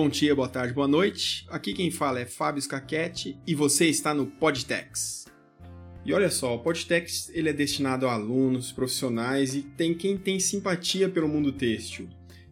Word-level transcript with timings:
Bom 0.00 0.08
dia, 0.08 0.32
boa 0.32 0.48
tarde, 0.48 0.72
boa 0.72 0.86
noite. 0.86 1.44
Aqui 1.48 1.74
quem 1.74 1.90
fala 1.90 2.20
é 2.20 2.24
Fábio 2.24 2.62
Scaquete 2.62 3.36
e 3.44 3.52
você 3.52 3.86
está 3.86 4.14
no 4.14 4.28
Podtex. 4.28 5.26
E 6.04 6.12
olha 6.12 6.30
só, 6.30 6.54
o 6.54 6.60
Podtex 6.60 7.28
ele 7.34 7.48
é 7.48 7.52
destinado 7.52 8.06
a 8.06 8.12
alunos, 8.12 8.70
profissionais 8.70 9.56
e 9.56 9.62
tem 9.62 9.92
quem 9.94 10.16
tem 10.16 10.38
simpatia 10.38 11.08
pelo 11.08 11.26
mundo 11.26 11.50
têxtil. 11.50 12.08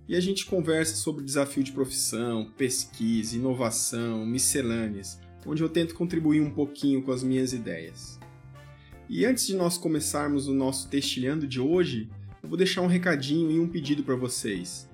E 0.08 0.16
a 0.16 0.20
gente 0.20 0.44
conversa 0.44 0.96
sobre 0.96 1.22
desafio 1.22 1.62
de 1.62 1.70
profissão, 1.70 2.50
pesquisa, 2.58 3.36
inovação, 3.36 4.26
miscelâneas, 4.26 5.20
onde 5.46 5.62
eu 5.62 5.68
tento 5.68 5.94
contribuir 5.94 6.40
um 6.40 6.50
pouquinho 6.50 7.00
com 7.00 7.12
as 7.12 7.22
minhas 7.22 7.52
ideias. 7.52 8.18
E 9.08 9.24
antes 9.24 9.46
de 9.46 9.54
nós 9.54 9.78
começarmos 9.78 10.48
o 10.48 10.52
nosso 10.52 10.88
textilhando 10.88 11.46
de 11.46 11.60
hoje, 11.60 12.10
eu 12.42 12.48
vou 12.48 12.58
deixar 12.58 12.82
um 12.82 12.88
recadinho 12.88 13.52
e 13.52 13.60
um 13.60 13.68
pedido 13.68 14.02
para 14.02 14.16
vocês. 14.16 14.90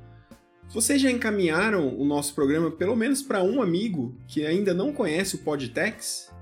Vocês 0.72 1.02
já 1.02 1.10
encaminharam 1.10 1.94
o 1.98 2.02
nosso 2.02 2.34
programa 2.34 2.70
pelo 2.70 2.96
menos 2.96 3.22
para 3.22 3.42
um 3.42 3.60
amigo 3.60 4.16
que 4.26 4.46
ainda 4.46 4.72
não 4.72 4.90
conhece 4.90 5.34
o 5.34 5.38
Podtex? 5.38 6.32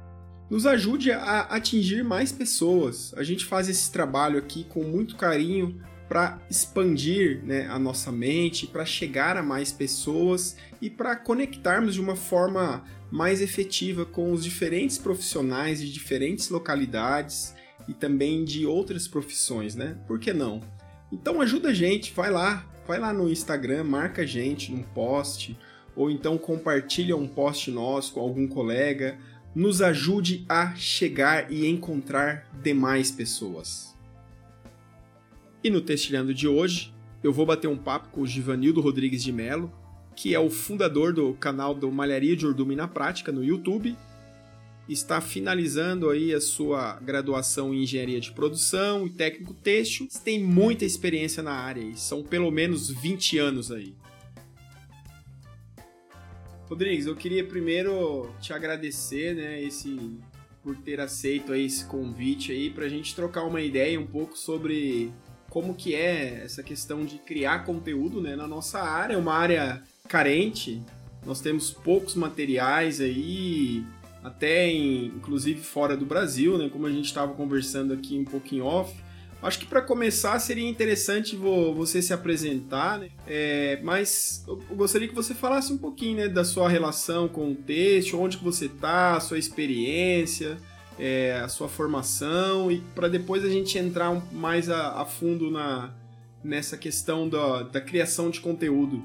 Nos 0.49 0.67
ajude 0.67 1.11
a 1.11 1.41
atingir 1.41 2.05
mais 2.05 2.31
pessoas. 2.31 3.13
A 3.17 3.25
gente 3.25 3.45
faz 3.45 3.69
esse 3.69 3.91
trabalho 3.91 4.39
aqui 4.39 4.63
com 4.63 4.85
muito 4.85 5.17
carinho 5.17 5.83
para 6.09 6.41
expandir 6.49 7.43
né, 7.45 7.67
a 7.67 7.79
nossa 7.79 8.13
mente, 8.13 8.69
para 8.69 8.85
chegar 8.85 9.37
a 9.37 9.43
mais 9.43 9.73
pessoas 9.73 10.57
e 10.81 10.89
para 10.89 11.17
conectarmos 11.17 11.95
de 11.95 12.01
uma 12.01 12.15
forma 12.15 12.85
mais 13.11 13.41
efetiva 13.41 14.05
com 14.05 14.31
os 14.31 14.45
diferentes 14.45 14.97
profissionais 14.97 15.81
de 15.81 15.93
diferentes 15.93 16.51
localidades 16.51 17.53
e 17.89 17.95
também 17.95 18.45
de 18.45 18.65
outras 18.65 19.09
profissões, 19.09 19.75
né? 19.75 19.99
Por 20.07 20.21
que 20.21 20.33
não? 20.33 20.61
Então 21.11 21.41
ajuda 21.41 21.71
a 21.71 21.75
gente, 21.75 22.13
vai 22.13 22.31
lá, 22.31 22.65
vai 22.87 22.99
lá 22.99 23.13
no 23.13 23.31
Instagram, 23.31 23.85
marca 23.85 24.23
a 24.23 24.27
gente 24.27 24.73
num 24.73 24.83
post, 24.83 25.59
ou 25.95 26.11
então 26.11 26.39
compartilha 26.39 27.17
um 27.17 27.27
post 27.27 27.71
nosso 27.71 28.15
com 28.15 28.21
algum 28.21 28.47
colega, 28.47 29.19
nos 29.55 29.83
ajude 29.83 30.45
a 30.49 30.75
chegar 30.75 31.51
e 31.53 31.67
encontrar 31.67 32.49
demais 32.63 33.11
pessoas. 33.11 33.97
E 35.63 35.71
no 35.71 35.81
Testilhando 35.81 36.33
de 36.33 36.49
hoje, 36.49 36.95
eu 37.23 37.33
vou 37.33 37.45
bater 37.45 37.69
um 37.69 37.77
papo 37.77 38.09
com 38.11 38.23
o 38.23 38.27
Givanildo 38.27 38.81
Rodrigues 38.81 39.23
de 39.23 39.33
Melo, 39.33 39.73
que 40.17 40.35
é 40.35 40.39
o 40.39 40.51
fundador 40.51 41.13
do 41.13 41.35
canal 41.35 41.75
do 41.75 41.91
Malharia 41.91 42.37
de 42.37 42.47
Urdume 42.47 42.77
na 42.77 42.89
Prática 42.89 43.31
no 43.31 43.45
YouTube 43.45 43.97
está 44.93 45.21
finalizando 45.21 46.11
aí 46.11 46.35
a 46.35 46.41
sua 46.41 46.99
graduação 47.01 47.73
em 47.73 47.83
engenharia 47.83 48.21
de 48.21 48.33
produção 48.33 49.07
e 49.07 49.11
técnico 49.11 49.55
têxtil, 49.55 50.09
tem 50.25 50.43
muita 50.43 50.85
experiência 50.85 51.43
na 51.43 51.53
área 51.53 51.81
e 51.81 51.97
são 51.97 52.23
pelo 52.23 52.51
menos 52.51 52.91
20 52.91 53.39
anos 53.39 53.71
aí. 53.71 53.95
Rodrigues, 56.69 57.07
eu 57.07 57.17
queria 57.17 57.45
primeiro 57.45 58.33
te 58.41 58.53
agradecer, 58.53 59.35
né, 59.35 59.61
esse 59.63 60.19
por 60.63 60.77
ter 60.77 61.01
aceito 61.01 61.53
aí 61.53 61.65
esse 61.65 61.85
convite 61.87 62.53
aí 62.53 62.71
para 62.71 62.85
a 62.85 62.89
gente 62.89 63.15
trocar 63.15 63.45
uma 63.45 63.61
ideia 63.61 63.99
um 63.99 64.07
pouco 64.07 64.37
sobre 64.37 65.11
como 65.49 65.75
que 65.75 65.95
é 65.95 66.43
essa 66.45 66.63
questão 66.63 67.05
de 67.05 67.19
criar 67.19 67.65
conteúdo, 67.65 68.21
né, 68.21 68.37
na 68.37 68.47
nossa 68.47 68.81
área, 68.81 69.19
uma 69.19 69.35
área 69.35 69.83
carente. 70.07 70.81
Nós 71.27 71.41
temos 71.41 71.71
poucos 71.71 72.15
materiais 72.15 73.01
aí, 73.01 73.85
até 74.23 74.69
em, 74.69 75.07
inclusive 75.07 75.61
fora 75.61 75.97
do 75.97 76.05
Brasil, 76.05 76.59
né? 76.59 76.69
Como 76.69 76.87
a 76.87 76.91
gente 76.91 77.07
estava 77.07 77.33
conversando 77.35 77.93
aqui 77.93 78.19
um 78.19 78.25
pouquinho 78.25 78.65
off. 78.65 78.95
Acho 79.43 79.59
que 79.59 79.67
para 79.67 79.81
começar 79.81 80.39
seria 80.39 80.69
interessante 80.69 81.35
você 81.35 82.03
se 82.03 82.13
apresentar, 82.13 82.99
né? 82.99 83.09
É, 83.27 83.81
mas 83.83 84.45
eu 84.47 84.57
gostaria 84.77 85.09
que 85.09 85.15
você 85.15 85.35
falasse 85.35 85.73
um 85.73 85.79
pouquinho 85.79 86.19
né, 86.19 86.29
da 86.29 86.45
sua 86.45 86.69
relação 86.69 87.27
com 87.27 87.53
o 87.53 87.55
texto, 87.55 88.21
onde 88.21 88.37
que 88.37 88.45
você 88.45 88.67
está, 88.67 89.17
a 89.17 89.21
sua 89.21 89.39
experiência, 89.39 90.59
é, 90.99 91.41
a 91.43 91.49
sua 91.49 91.69
formação 91.69 92.71
e 92.71 92.81
para 92.95 93.09
depois 93.09 93.43
a 93.43 93.49
gente 93.49 93.79
entrar 93.79 94.13
mais 94.31 94.69
a, 94.69 95.01
a 95.01 95.07
fundo 95.07 95.51
na, 95.51 95.91
nessa 96.45 96.77
questão 96.77 97.27
da, 97.27 97.63
da 97.63 97.81
criação 97.81 98.29
de 98.29 98.41
conteúdo. 98.41 99.03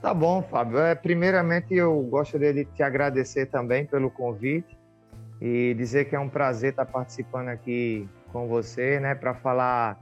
Tá 0.00 0.14
bom, 0.14 0.42
Fábio. 0.42 0.78
É, 0.78 0.94
primeiramente, 0.94 1.74
eu 1.74 2.00
gostaria 2.02 2.54
de 2.54 2.64
te 2.64 2.82
agradecer 2.82 3.46
também 3.46 3.84
pelo 3.84 4.10
convite 4.10 4.78
e 5.40 5.74
dizer 5.74 6.06
que 6.06 6.16
é 6.16 6.18
um 6.18 6.28
prazer 6.28 6.70
estar 6.70 6.86
participando 6.86 7.48
aqui 7.48 8.08
com 8.32 8.48
você, 8.48 8.98
né, 8.98 9.14
para 9.14 9.34
falar 9.34 9.98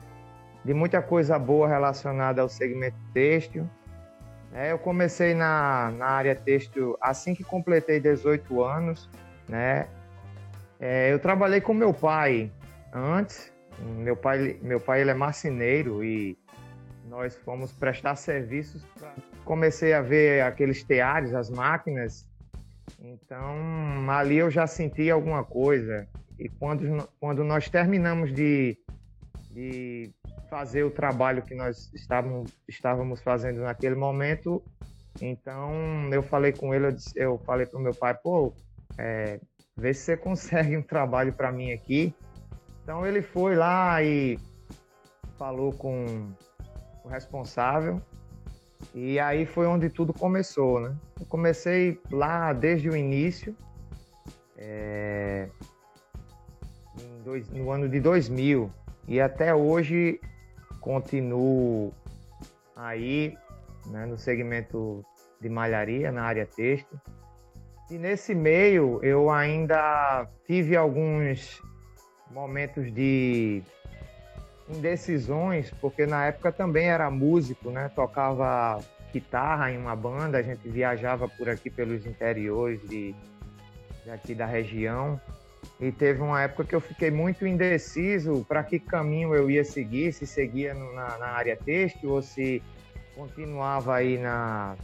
de 0.65 0.73
muita 0.73 1.03
coisa 1.03 1.39
boa 1.39 1.67
relacionada 1.67 2.43
ao 2.43 2.49
segmento 2.49 2.97
têxtil. 3.13 3.69
É, 4.53 4.71
eu 4.73 4.79
comecei 4.79 5.35
na, 5.35 5.91
na 5.97 6.07
área 6.07 6.35
têxtil 6.35 6.97
assim 7.01 7.35
que 7.35 7.43
completei 7.43 7.99
18 7.99 8.63
anos, 8.63 9.09
né? 9.49 9.89
É, 10.81 11.13
eu 11.13 11.19
trabalhei 11.19 11.61
com 11.61 11.75
meu 11.75 11.93
pai 11.93 12.53
antes. 12.93 13.53
Meu 13.81 14.17
pai, 14.17 14.59
meu 14.63 14.81
pai 14.81 15.03
ele 15.03 15.11
é 15.11 15.15
marceneiro 15.15 16.03
e 16.03 16.37
nós 17.09 17.35
fomos 17.37 17.73
prestar 17.73 18.17
serviços. 18.17 18.85
Comecei 19.45 19.93
a 19.95 20.03
ver 20.03 20.43
aqueles 20.43 20.83
teares, 20.83 21.35
as 21.35 21.51
máquinas. 21.51 22.29
Então, 23.01 24.11
ali 24.11 24.37
eu 24.37 24.51
já 24.51 24.67
senti 24.67 25.11
alguma 25.11 25.45
coisa. 25.45 26.07
E 26.39 26.49
quando, 26.49 27.09
quando 27.19 27.43
nós 27.43 27.69
terminamos 27.69 28.33
de, 28.33 28.77
de 29.51 30.11
fazer 30.49 30.85
o 30.85 30.91
trabalho 30.91 31.43
que 31.43 31.55
nós 31.55 31.93
estávamos, 31.93 32.53
estávamos 32.69 33.21
fazendo 33.21 33.61
naquele 33.61 33.95
momento, 33.95 34.63
então 35.21 36.09
eu 36.13 36.23
falei 36.23 36.53
com 36.53 36.75
ele, 36.75 36.87
eu, 36.87 36.93
disse, 36.93 37.13
eu 37.17 37.39
falei 37.39 37.67
para 37.67 37.79
o 37.79 37.83
meu 37.83 37.95
pai, 37.95 38.15
pô, 38.15 38.55
é, 38.97 39.41
vê 39.77 39.93
se 39.93 40.05
você 40.05 40.17
consegue 40.19 40.77
um 40.77 40.83
trabalho 40.83 41.33
para 41.33 41.51
mim 41.51 41.73
aqui. 41.73 42.15
Então 42.83 43.05
ele 43.05 43.21
foi 43.21 43.55
lá 43.55 44.03
e 44.03 44.39
falou 45.37 45.73
com 45.73 46.33
responsável. 47.09 48.01
E 48.95 49.19
aí 49.19 49.45
foi 49.45 49.67
onde 49.67 49.89
tudo 49.89 50.13
começou, 50.13 50.81
né? 50.81 50.97
Eu 51.21 51.27
comecei 51.27 52.01
lá 52.11 52.53
desde 52.53 52.89
o 52.89 52.97
início, 52.97 53.55
é, 54.57 55.49
dois, 57.25 57.49
no 57.51 57.71
ano 57.71 57.89
de 57.89 58.01
2000, 58.01 58.71
e 59.07 59.21
até 59.21 59.55
hoje 59.55 60.21
continuo 60.81 61.93
aí 62.77 63.37
né, 63.87 64.07
no 64.07 64.17
segmento 64.17 65.05
de 65.41 65.49
malharia, 65.49 66.13
na 66.13 66.23
área 66.23 66.47
têxtil. 66.47 66.99
E 67.91 67.99
nesse 67.99 68.35
meio 68.35 69.01
eu 69.03 69.31
ainda 69.31 70.29
tive 70.47 70.77
alguns 70.77 71.61
momentos 72.31 72.93
de 72.93 73.63
indecisões, 74.71 75.71
porque 75.81 76.07
na 76.07 76.27
época 76.27 76.53
também 76.53 76.89
era 76.89 77.11
músico, 77.11 77.71
né? 77.71 77.91
Tocava 77.95 78.81
guitarra 79.13 79.73
em 79.73 79.79
uma 79.79 79.97
banda, 79.97 80.39
a 80.39 80.43
gente 80.43 80.69
viajava 80.69 81.29
por 81.29 81.49
aqui 81.49 81.71
pelos 81.71 82.07
interiores 82.07 82.81
de, 82.89 83.15
aqui 84.11 84.35
da 84.35 84.47
região. 84.47 85.21
E 85.81 85.93
teve 85.93 86.21
uma 86.21 86.43
época 86.43 86.65
que 86.65 86.75
eu 86.75 86.81
fiquei 86.81 87.11
muito 87.11 87.47
indeciso 87.47 88.45
para 88.49 88.63
que 88.63 88.79
caminho 88.79 89.35
eu 89.35 89.51
ia 89.51 89.65
seguir, 89.65 90.13
se 90.13 90.27
seguia 90.27 90.75
na, 90.75 91.19
na, 91.19 91.27
área 91.27 91.57
têxtil 91.57 92.11
ou 92.11 92.23
se 92.23 92.63
continuava 93.15 93.95
aí 93.95 94.19
na, 94.19 94.77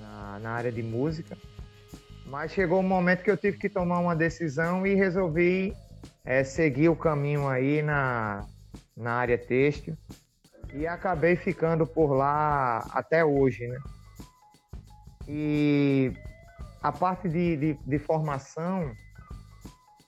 na, 0.00 0.38
na 0.38 0.50
área 0.50 0.72
de 0.72 0.82
música. 0.82 1.36
Mas 2.26 2.52
chegou 2.52 2.80
um 2.80 2.84
momento 2.84 3.22
que 3.22 3.30
eu 3.30 3.36
tive 3.36 3.58
que 3.58 3.68
tomar 3.68 3.98
uma 3.98 4.14
decisão 4.14 4.86
e 4.86 4.94
resolvi 4.94 5.74
é, 6.24 6.44
seguir 6.44 6.88
o 6.88 6.96
caminho 6.96 7.48
aí 7.48 7.82
na, 7.82 8.46
na 8.96 9.14
área 9.14 9.38
têxtil 9.38 9.96
e 10.72 10.86
acabei 10.86 11.36
ficando 11.36 11.86
por 11.86 12.12
lá 12.12 12.78
até 12.90 13.24
hoje, 13.24 13.66
né? 13.66 13.78
E 15.28 16.12
a 16.82 16.90
parte 16.90 17.28
de, 17.28 17.56
de, 17.56 17.74
de 17.74 17.98
formação 17.98 18.92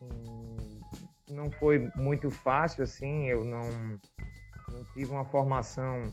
hum, 0.03 0.81
não 1.31 1.51
foi 1.51 1.91
muito 1.95 2.31
fácil 2.31 2.83
assim, 2.83 3.27
eu 3.27 3.45
não, 3.45 3.71
não 4.73 4.85
tive 4.93 5.13
uma 5.13 5.25
formação 5.25 6.13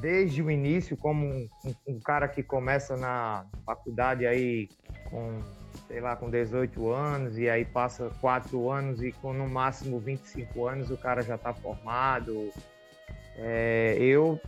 desde 0.00 0.42
o 0.42 0.50
início 0.50 0.96
como 0.96 1.26
um, 1.26 1.48
um, 1.88 2.00
cara 2.00 2.28
que 2.28 2.42
começa 2.42 2.96
na 2.96 3.46
faculdade 3.64 4.26
aí 4.26 4.68
com 5.10 5.40
sei 5.86 6.00
lá, 6.00 6.16
com 6.16 6.30
18 6.30 6.90
anos, 6.90 7.38
e 7.38 7.48
aí 7.48 7.64
passa 7.64 8.10
4 8.20 8.70
anos 8.70 9.02
e 9.02 9.12
com 9.12 9.32
no 9.32 9.48
máximo 9.48 9.98
25 9.98 10.66
anos 10.66 10.90
o 10.90 10.96
cara 10.96 11.22
já 11.22 11.36
está 11.36 11.52
formado. 11.52 12.50
É, 13.36 13.96
eu 13.98 14.40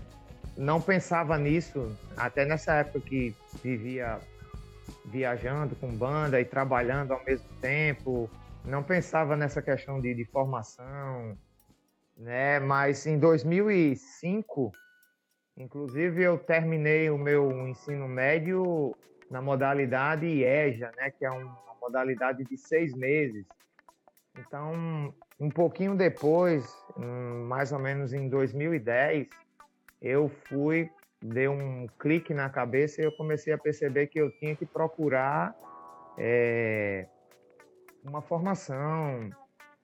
não 0.56 0.80
pensava 0.80 1.36
nisso, 1.38 1.94
até 2.16 2.44
nessa 2.44 2.74
época 2.74 3.00
que 3.00 3.34
vivia 3.62 4.18
viajando 5.04 5.76
com 5.76 5.88
banda 5.94 6.40
e 6.40 6.44
trabalhando 6.44 7.12
ao 7.12 7.24
mesmo 7.24 7.48
tempo, 7.60 8.30
não 8.64 8.82
pensava 8.82 9.36
nessa 9.36 9.62
questão 9.62 10.00
de, 10.00 10.14
de 10.14 10.24
formação, 10.24 11.36
né? 12.16 12.58
Mas 12.60 13.06
em 13.06 13.18
2005, 13.18 14.72
Inclusive, 15.58 16.22
eu 16.22 16.38
terminei 16.38 17.10
o 17.10 17.18
meu 17.18 17.66
ensino 17.66 18.06
médio 18.06 18.94
na 19.30 19.42
modalidade 19.42 20.26
IEJA, 20.26 20.90
né, 20.96 21.10
que 21.10 21.24
é 21.24 21.30
uma 21.30 21.74
modalidade 21.80 22.44
de 22.44 22.56
seis 22.56 22.94
meses. 22.94 23.46
Então, 24.38 25.12
um 25.38 25.50
pouquinho 25.50 25.96
depois, 25.96 26.64
mais 27.46 27.72
ou 27.72 27.78
menos 27.78 28.12
em 28.12 28.28
2010, 28.28 29.28
eu 30.00 30.28
fui, 30.28 30.90
dei 31.20 31.48
um 31.48 31.86
clique 31.98 32.32
na 32.32 32.48
cabeça 32.48 33.00
e 33.00 33.04
eu 33.04 33.12
comecei 33.12 33.52
a 33.52 33.58
perceber 33.58 34.06
que 34.06 34.20
eu 34.20 34.30
tinha 34.38 34.54
que 34.54 34.64
procurar 34.64 35.54
é, 36.16 37.06
uma 38.04 38.22
formação, 38.22 39.30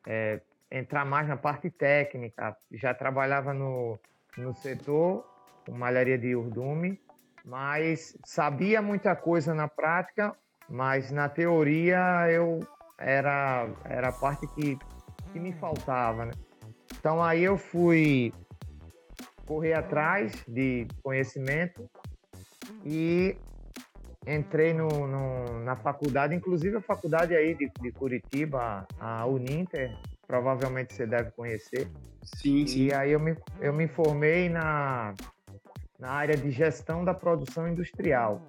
é, 0.06 0.40
entrar 0.70 1.04
mais 1.04 1.28
na 1.28 1.36
parte 1.36 1.70
técnica. 1.70 2.56
Já 2.72 2.94
trabalhava 2.94 3.52
no, 3.52 3.98
no 4.36 4.54
setor, 4.54 5.24
com 5.66 5.72
malharia 5.72 6.18
de 6.18 6.34
urdume, 6.34 7.00
mas 7.44 8.16
sabia 8.24 8.80
muita 8.80 9.14
coisa 9.14 9.54
na 9.54 9.68
prática, 9.68 10.34
mas 10.68 11.10
na 11.10 11.28
teoria 11.28 12.26
eu 12.30 12.60
era, 12.98 13.68
era 13.84 14.08
a 14.08 14.12
parte 14.12 14.46
que, 14.48 14.78
que 15.32 15.38
me 15.38 15.52
faltava, 15.52 16.24
né? 16.24 16.32
Então 16.98 17.22
aí 17.22 17.44
eu 17.44 17.58
fui 17.58 18.32
correr 19.44 19.74
atrás 19.74 20.32
de 20.48 20.86
conhecimento 21.02 21.86
e 22.82 23.36
entrei 24.26 24.72
no, 24.72 24.88
no, 24.88 25.60
na 25.60 25.76
faculdade, 25.76 26.34
inclusive 26.34 26.76
a 26.76 26.80
faculdade 26.80 27.36
aí 27.36 27.54
de, 27.54 27.70
de 27.78 27.92
Curitiba, 27.92 28.86
a 28.98 29.26
Uninter, 29.26 29.94
provavelmente 30.26 30.94
você 30.94 31.06
deve 31.06 31.30
conhecer. 31.32 31.90
Sim, 32.22 32.66
sim. 32.66 32.86
E 32.86 32.94
aí 32.94 33.12
eu 33.12 33.20
me, 33.20 33.36
eu 33.60 33.74
me 33.74 33.86
formei 33.86 34.48
na, 34.48 35.12
na 35.98 36.10
área 36.10 36.36
de 36.36 36.50
gestão 36.50 37.04
da 37.04 37.14
produção 37.14 37.68
industrial. 37.68 38.42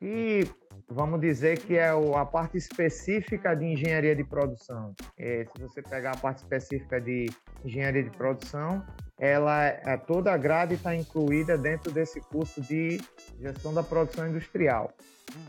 E 0.00 0.46
vamos 0.88 1.20
dizer 1.20 1.58
que 1.58 1.76
é 1.76 1.90
a 1.90 2.24
parte 2.24 2.56
específica 2.56 3.54
de 3.54 3.64
engenharia 3.64 4.14
de 4.14 4.24
produção. 4.24 4.94
É, 5.18 5.44
se 5.44 5.62
você 5.62 5.82
pegar 5.82 6.12
a 6.12 6.16
parte 6.16 6.38
específica 6.38 7.00
de 7.00 7.26
engenharia 7.64 8.02
de 8.02 8.10
produção, 8.10 8.84
ela 9.18 9.64
é, 9.64 9.96
toda 9.96 10.32
a 10.32 10.36
grade 10.36 10.74
está 10.74 10.94
incluída 10.94 11.56
dentro 11.56 11.92
desse 11.92 12.20
curso 12.20 12.60
de 12.60 13.00
gestão 13.38 13.72
da 13.72 13.82
produção 13.82 14.28
industrial. 14.28 14.92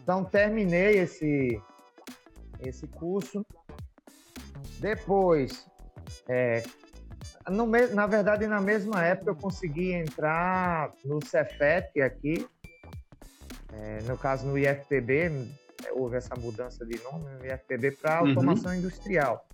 Então 0.01 0.23
terminei 0.23 0.99
esse 0.99 1.59
esse 2.59 2.87
curso. 2.87 3.45
Depois, 4.79 5.67
é, 6.27 6.63
no, 7.49 7.65
na 7.65 8.07
verdade, 8.07 8.47
na 8.47 8.61
mesma 8.61 9.03
época 9.03 9.31
eu 9.31 9.35
consegui 9.35 9.93
entrar 9.93 10.91
no 11.03 11.23
Cefet 11.25 12.01
aqui, 12.01 12.47
é, 13.73 13.99
no 14.03 14.17
caso 14.17 14.45
no 14.47 14.57
IFPB, 14.57 15.31
houve 15.93 16.17
essa 16.17 16.35
mudança 16.35 16.85
de 16.85 17.01
nome 17.03 17.25
no 17.39 17.45
IFPB 17.45 17.91
para 17.91 18.21
uhum. 18.21 18.29
automação 18.29 18.71
uhum. 18.71 18.77
industrial. 18.77 19.45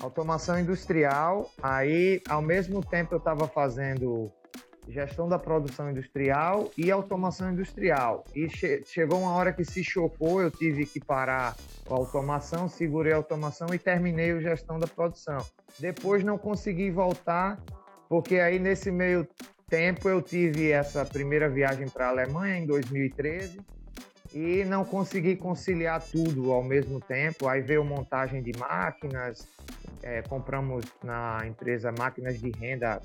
Automação 0.00 0.58
industrial, 0.58 1.50
aí 1.62 2.20
ao 2.28 2.42
mesmo 2.42 2.84
tempo 2.84 3.14
eu 3.14 3.18
estava 3.18 3.46
fazendo 3.46 4.32
gestão 4.88 5.28
da 5.28 5.38
produção 5.38 5.90
industrial 5.90 6.70
e 6.76 6.90
automação 6.90 7.52
industrial. 7.52 8.24
E 8.34 8.48
che 8.48 8.82
chegou 8.84 9.20
uma 9.20 9.32
hora 9.32 9.52
que 9.52 9.64
se 9.64 9.84
chocou, 9.84 10.42
eu 10.42 10.50
tive 10.50 10.86
que 10.86 11.00
parar 11.00 11.56
a 11.88 11.94
automação, 11.94 12.68
segurei 12.68 13.12
a 13.12 13.16
automação 13.16 13.68
e 13.72 13.78
terminei 13.78 14.32
a 14.32 14.40
gestão 14.40 14.78
da 14.78 14.86
produção. 14.86 15.38
Depois 15.78 16.24
não 16.24 16.36
consegui 16.36 16.90
voltar, 16.90 17.60
porque 18.08 18.36
aí 18.36 18.58
nesse 18.58 18.90
meio 18.90 19.26
tempo 19.68 20.08
eu 20.08 20.20
tive 20.20 20.70
essa 20.70 21.04
primeira 21.04 21.48
viagem 21.48 21.88
para 21.88 22.06
a 22.06 22.10
Alemanha 22.10 22.58
em 22.58 22.66
2013 22.66 23.60
e 24.34 24.64
não 24.64 24.84
consegui 24.84 25.36
conciliar 25.36 26.02
tudo 26.02 26.52
ao 26.52 26.62
mesmo 26.62 27.00
tempo. 27.00 27.48
Aí 27.48 27.60
veio 27.60 27.84
montagem 27.84 28.42
de 28.42 28.52
máquinas, 28.58 29.46
é, 30.02 30.22
compramos 30.22 30.84
na 31.02 31.46
empresa 31.46 31.92
máquinas 31.92 32.40
de 32.40 32.50
renda 32.50 33.00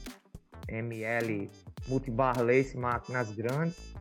ML 0.67 1.49
multibar 1.87 2.41
lace, 2.41 2.77
máquinas 2.77 3.31
grandes. 3.31 3.95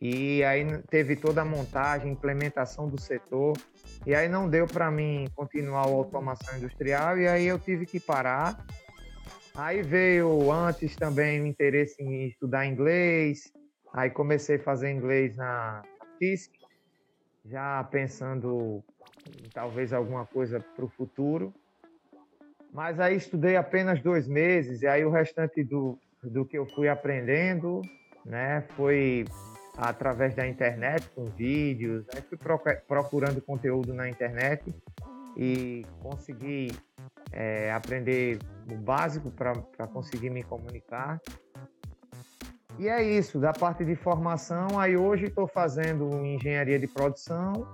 E 0.00 0.44
aí 0.44 0.64
teve 0.90 1.16
toda 1.16 1.42
a 1.42 1.44
montagem, 1.44 2.12
implementação 2.12 2.88
do 2.88 3.00
setor. 3.00 3.56
E 4.04 4.14
aí 4.14 4.28
não 4.28 4.48
deu 4.48 4.66
para 4.66 4.90
mim 4.90 5.26
continuar 5.34 5.80
a 5.80 5.88
automação 5.88 6.56
industrial 6.56 7.18
e 7.18 7.26
aí 7.26 7.46
eu 7.46 7.58
tive 7.58 7.86
que 7.86 7.98
parar 7.98 8.64
Aí 9.56 9.80
veio 9.80 10.52
antes 10.52 10.94
também 10.96 11.40
o 11.40 11.46
interesse 11.46 12.02
em 12.02 12.26
estudar 12.26 12.66
inglês. 12.66 13.50
Aí 13.90 14.10
comecei 14.10 14.56
a 14.56 14.62
fazer 14.62 14.90
inglês 14.90 15.34
na, 15.34 15.82
FISC, 16.18 16.52
já 17.42 17.82
pensando 17.84 18.84
em 19.42 19.48
talvez 19.48 19.94
alguma 19.94 20.26
coisa 20.26 20.60
para 20.60 20.84
o 20.84 20.88
futuro. 20.88 21.54
Mas 22.70 23.00
aí 23.00 23.16
estudei 23.16 23.56
apenas 23.56 24.02
dois 24.02 24.28
meses, 24.28 24.82
e 24.82 24.86
aí 24.86 25.06
o 25.06 25.10
restante 25.10 25.64
do, 25.64 25.98
do 26.30 26.44
que 26.44 26.58
eu 26.58 26.66
fui 26.66 26.88
aprendendo 26.88 27.82
né, 28.24 28.62
foi 28.76 29.24
através 29.76 30.34
da 30.34 30.46
internet, 30.46 31.08
com 31.10 31.24
vídeos. 31.24 32.04
Aí 32.14 32.22
fui 32.22 32.38
procurando 32.86 33.40
conteúdo 33.42 33.92
na 33.92 34.08
internet 34.08 34.74
e 35.36 35.84
consegui 36.00 36.72
é, 37.30 37.70
aprender 37.72 38.38
o 38.70 38.76
básico 38.76 39.30
para 39.30 39.86
conseguir 39.86 40.30
me 40.30 40.42
comunicar. 40.42 41.20
E 42.78 42.88
é 42.88 43.02
isso, 43.02 43.38
da 43.38 43.52
parte 43.52 43.84
de 43.84 43.94
formação, 43.94 44.78
aí 44.78 44.96
hoje 44.96 45.26
estou 45.26 45.46
fazendo 45.46 46.10
engenharia 46.24 46.78
de 46.78 46.86
produção, 46.86 47.66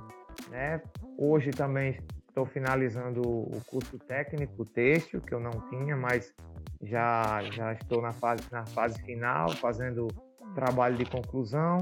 né? 0.48 0.80
Hoje 1.18 1.50
também 1.50 1.98
estou 2.32 2.46
finalizando 2.46 3.20
o 3.20 3.60
curso 3.66 3.98
técnico 3.98 4.64
têxtil, 4.64 5.20
que 5.20 5.34
eu 5.34 5.40
não 5.40 5.50
tinha, 5.68 5.94
mas 5.94 6.32
já, 6.82 7.42
já 7.52 7.74
estou 7.74 8.00
na 8.00 8.12
fase, 8.12 8.42
na 8.50 8.64
fase 8.64 9.00
final, 9.02 9.50
fazendo 9.50 10.08
trabalho 10.54 10.96
de 10.96 11.04
conclusão. 11.04 11.78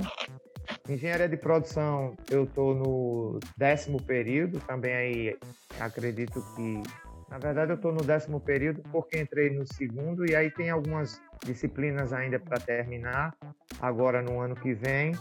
Engenharia 0.89 1.29
de 1.29 1.37
produção, 1.37 2.17
eu 2.29 2.45
estou 2.45 2.75
no 2.75 3.39
décimo 3.57 4.03
período, 4.03 4.59
também 4.61 4.93
aí 4.93 5.39
acredito 5.79 6.43
que 6.57 6.83
na 7.31 7.39
verdade, 7.39 7.71
eu 7.71 7.77
estou 7.77 7.93
no 7.93 8.03
décimo 8.03 8.41
período 8.41 8.83
porque 8.91 9.17
entrei 9.17 9.51
no 9.51 9.65
segundo 9.65 10.29
e 10.29 10.35
aí 10.35 10.51
tem 10.51 10.69
algumas 10.69 11.23
disciplinas 11.47 12.13
ainda 12.13 12.41
para 12.41 12.59
terminar, 12.59 13.33
agora 13.81 14.21
no 14.21 14.41
ano 14.41 14.57
que 14.57 14.75
vem. 14.75 15.13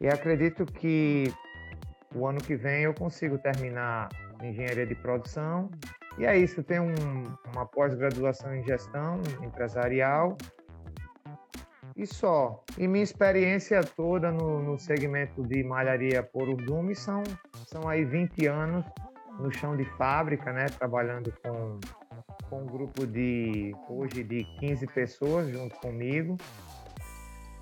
E 0.00 0.06
acredito 0.06 0.64
que 0.64 1.34
o 2.14 2.28
ano 2.28 2.38
que 2.40 2.54
vem 2.54 2.84
eu 2.84 2.94
consigo 2.94 3.38
terminar 3.38 4.08
engenharia 4.46 4.86
de 4.86 4.94
produção. 4.94 5.70
E 6.18 6.26
é 6.26 6.36
isso, 6.36 6.62
tenho 6.62 6.84
um, 6.84 7.24
uma 7.52 7.66
pós-graduação 7.66 8.54
em 8.54 8.62
gestão 8.64 9.20
empresarial 9.42 10.36
e 11.96 12.06
só. 12.06 12.62
E 12.78 12.86
minha 12.86 13.04
experiência 13.04 13.82
toda 13.82 14.30
no, 14.30 14.62
no 14.62 14.78
segmento 14.78 15.42
de 15.42 15.62
malharia 15.62 16.22
por 16.22 16.48
urdume 16.48 16.94
são, 16.94 17.22
são 17.66 17.88
aí 17.88 18.04
20 18.04 18.46
anos 18.46 18.84
no 19.38 19.50
chão 19.50 19.76
de 19.76 19.84
fábrica, 19.96 20.52
né, 20.52 20.66
trabalhando 20.66 21.32
com, 21.42 21.80
com 22.48 22.62
um 22.62 22.66
grupo 22.66 23.06
de 23.06 23.74
hoje 23.88 24.22
de 24.22 24.44
15 24.60 24.86
pessoas 24.88 25.48
junto 25.50 25.74
comigo. 25.76 26.36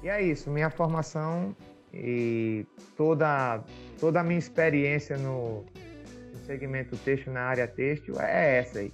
E 0.03 0.09
é 0.09 0.21
isso, 0.23 0.51
minha 0.51 0.71
formação 0.71 1.55
e 1.93 2.67
toda, 2.97 3.63
toda 3.99 4.21
a 4.21 4.25
minha 4.25 4.39
experiência 4.39 5.17
no, 5.17 5.65
no 5.65 5.80
segmento 6.51 6.97
têxtil, 6.97 7.33
na 7.33 7.43
área 7.43 7.69
têxtil, 7.69 8.21
é 8.21 8.59
essa 8.59 8.81
aí. 8.81 8.93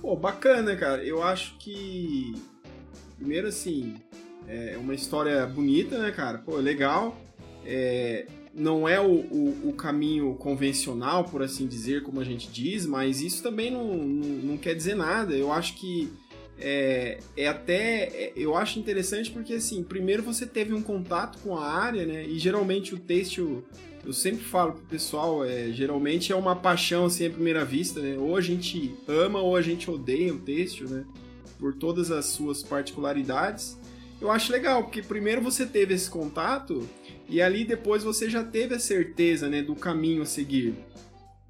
Pô, 0.00 0.14
bacana, 0.14 0.76
cara. 0.76 1.02
Eu 1.02 1.22
acho 1.22 1.56
que, 1.58 2.34
primeiro 3.16 3.48
assim, 3.48 3.94
é 4.46 4.76
uma 4.76 4.94
história 4.94 5.46
bonita, 5.46 5.98
né, 5.98 6.10
cara? 6.10 6.36
Pô, 6.38 6.56
legal. 6.56 7.16
É, 7.64 8.26
não 8.54 8.86
é 8.86 9.00
o, 9.00 9.10
o, 9.10 9.70
o, 9.70 9.72
caminho 9.72 10.34
convencional, 10.34 11.24
por 11.24 11.42
assim 11.42 11.66
dizer, 11.66 12.02
como 12.02 12.20
a 12.20 12.24
gente 12.24 12.48
diz, 12.50 12.86
mas 12.86 13.22
isso 13.22 13.42
também 13.42 13.70
não, 13.70 13.96
não, 13.96 14.28
não 14.50 14.56
quer 14.58 14.74
dizer 14.74 14.94
nada. 14.94 15.34
Eu 15.34 15.50
acho 15.50 15.76
que 15.76 16.12
é, 16.58 17.18
é 17.36 17.48
até. 17.48 18.04
É, 18.04 18.32
eu 18.36 18.54
acho 18.54 18.78
interessante 18.78 19.30
porque, 19.30 19.54
assim, 19.54 19.82
primeiro 19.82 20.22
você 20.22 20.44
teve 20.46 20.74
um 20.74 20.82
contato 20.82 21.38
com 21.38 21.56
a 21.56 21.66
área, 21.66 22.04
né? 22.04 22.26
E 22.26 22.38
geralmente 22.38 22.94
o 22.94 22.98
têxtil, 22.98 23.64
eu 24.06 24.12
sempre 24.12 24.44
falo 24.44 24.74
pro 24.74 24.82
pessoal, 24.84 25.44
é, 25.44 25.72
geralmente 25.72 26.32
é 26.32 26.36
uma 26.36 26.54
paixão, 26.54 27.06
assim, 27.06 27.26
à 27.26 27.30
primeira 27.30 27.64
vista, 27.64 28.00
né? 28.00 28.16
Ou 28.16 28.36
a 28.36 28.40
gente 28.40 28.94
ama 29.08 29.40
ou 29.40 29.56
a 29.56 29.60
gente 29.60 29.90
odeia 29.90 30.32
o 30.32 30.38
têxtil, 30.38 30.88
né? 30.88 31.04
Por 31.58 31.74
todas 31.74 32.12
as 32.12 32.26
suas 32.26 32.62
particularidades. 32.62 33.76
Eu 34.20 34.30
acho 34.30 34.52
legal, 34.52 34.84
porque 34.84 35.02
primeiro 35.02 35.42
você 35.42 35.66
teve 35.66 35.92
esse 35.92 36.08
contato 36.08 36.88
e 37.28 37.42
ali 37.42 37.64
depois 37.64 38.04
você 38.04 38.30
já 38.30 38.44
teve 38.44 38.76
a 38.76 38.78
certeza, 38.78 39.48
né, 39.48 39.60
do 39.60 39.74
caminho 39.74 40.22
a 40.22 40.26
seguir. 40.26 40.74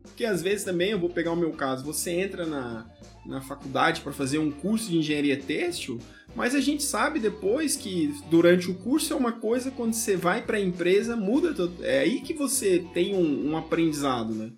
Porque 0.03 0.25
às 0.25 0.41
vezes 0.41 0.65
também, 0.65 0.93
eu 0.93 0.99
vou 0.99 1.11
pegar 1.11 1.33
o 1.33 1.37
meu 1.37 1.53
caso, 1.53 1.85
você 1.85 2.11
entra 2.11 2.47
na, 2.47 2.87
na 3.27 3.43
faculdade 3.43 4.01
para 4.01 4.13
fazer 4.13 4.39
um 4.39 4.51
curso 4.51 4.91
de 4.91 4.97
engenharia 4.97 5.37
têxtil, 5.37 6.01
Mas 6.37 6.55
a 6.55 6.61
gente 6.61 6.83
sabe 6.83 7.19
depois 7.19 7.77
que 7.77 8.15
durante 8.31 8.71
o 8.71 8.75
curso 8.75 9.11
é 9.13 9.17
uma 9.17 9.33
coisa, 9.33 9.71
quando 9.71 9.95
você 9.95 10.15
vai 10.17 10.43
para 10.43 10.59
a 10.59 10.61
empresa, 10.61 11.17
muda. 11.17 11.55
É 11.81 12.01
aí 12.01 12.21
que 12.21 12.35
você 12.35 12.85
tem 12.93 13.17
um, 13.17 13.53
um 13.53 13.57
aprendizado, 13.57 14.35
né? 14.35 14.51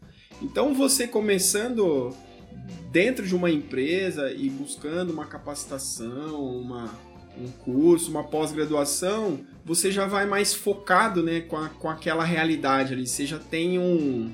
Então 0.42 0.74
você 0.74 1.06
começando 1.06 2.12
dentro 2.90 3.24
de 3.24 3.34
uma 3.34 3.48
empresa 3.48 4.32
e 4.32 4.50
buscando 4.50 5.12
uma 5.12 5.24
capacitação, 5.26 6.44
uma, 6.44 6.92
um 7.40 7.48
curso, 7.64 8.10
uma 8.10 8.24
pós-graduação, 8.24 9.40
você 9.64 9.92
já 9.92 10.04
vai 10.06 10.26
mais 10.26 10.52
focado 10.52 11.22
né, 11.22 11.42
com, 11.42 11.56
a, 11.56 11.68
com 11.68 11.88
aquela 11.88 12.24
realidade 12.24 12.92
ali. 12.92 13.06
Você 13.06 13.24
já 13.24 13.38
tem 13.38 13.78
um, 13.78 14.32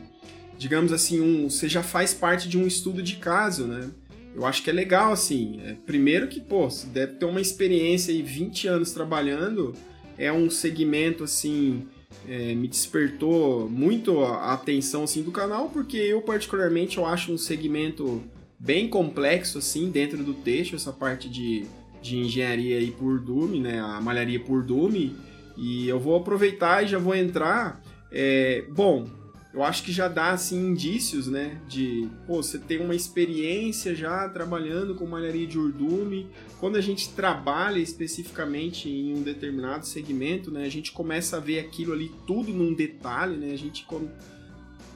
digamos 0.57 0.93
assim, 0.93 1.21
um, 1.21 1.51
você 1.51 1.69
já 1.69 1.83
faz 1.83 2.15
parte 2.15 2.49
de 2.49 2.57
um 2.57 2.67
estudo 2.67 3.03
de 3.03 3.17
caso, 3.17 3.67
né? 3.67 3.91
Eu 4.35 4.45
acho 4.45 4.63
que 4.63 4.71
é 4.71 4.73
legal, 4.73 5.13
assim. 5.13 5.61
É, 5.65 5.75
primeiro 5.87 6.29
que, 6.29 6.41
pô, 6.41 6.69
você 6.69 6.87
deve 6.87 7.15
ter 7.15 7.25
uma 7.25 7.41
experiência 7.41 8.13
aí, 8.13 8.21
20 8.23 8.67
anos 8.67 8.93
trabalhando, 8.93 9.75
é 10.19 10.33
um 10.33 10.51
segmento, 10.51 11.25
assim, 11.25 11.87
é, 12.29 12.55
me 12.55 12.67
despertou 12.67 13.69
muito 13.69 14.21
a 14.25 14.53
atenção, 14.53 15.05
assim, 15.05 15.23
do 15.23 15.31
canal, 15.31 15.69
porque 15.69 15.97
eu, 15.97 16.21
particularmente, 16.21 16.99
eu 16.99 17.07
acho 17.07 17.33
um 17.33 17.39
segmento 17.39 18.23
bem 18.59 18.89
complexo, 18.89 19.59
assim, 19.59 19.91
dentro 19.91 20.23
do 20.25 20.35
texto, 20.35 20.75
essa 20.75 20.93
parte 20.93 21.29
de, 21.29 21.67
de 22.03 22.19
engenharia 22.19 22.79
aí 22.79 22.91
por 22.91 23.21
Dume, 23.21 23.61
né, 23.61 23.79
a 23.81 24.01
malharia 24.01 24.41
por 24.41 24.65
Dume, 24.65 25.15
e 25.57 25.89
eu 25.89 26.01
vou 26.01 26.17
aproveitar 26.17 26.83
e 26.83 26.89
já 26.89 26.99
vou 26.99 27.15
entrar... 27.15 27.81
É, 28.17 28.65
bom, 28.71 29.09
eu 29.55 29.63
acho 29.63 29.85
que 29.85 29.93
já 29.93 30.09
dá 30.09 30.33
assim 30.33 30.71
indícios, 30.71 31.29
né, 31.29 31.61
de, 31.69 32.09
pô, 32.27 32.43
você 32.43 32.59
tem 32.59 32.81
uma 32.81 32.95
experiência 32.95 33.95
já 33.95 34.29
trabalhando 34.29 34.97
com 34.97 35.07
malharia 35.07 35.47
de 35.47 35.57
urdume. 35.57 36.29
Quando 36.59 36.75
a 36.75 36.81
gente 36.81 37.11
trabalha 37.11 37.79
especificamente 37.79 38.89
em 38.89 39.15
um 39.15 39.23
determinado 39.23 39.87
segmento, 39.87 40.51
né, 40.51 40.65
a 40.65 40.69
gente 40.69 40.91
começa 40.91 41.37
a 41.37 41.41
ver 41.41 41.61
aquilo 41.61 41.93
ali 41.93 42.11
tudo 42.27 42.53
num 42.53 42.75
detalhe, 42.75 43.37
né? 43.37 43.53
A 43.53 43.57
gente 43.57 43.87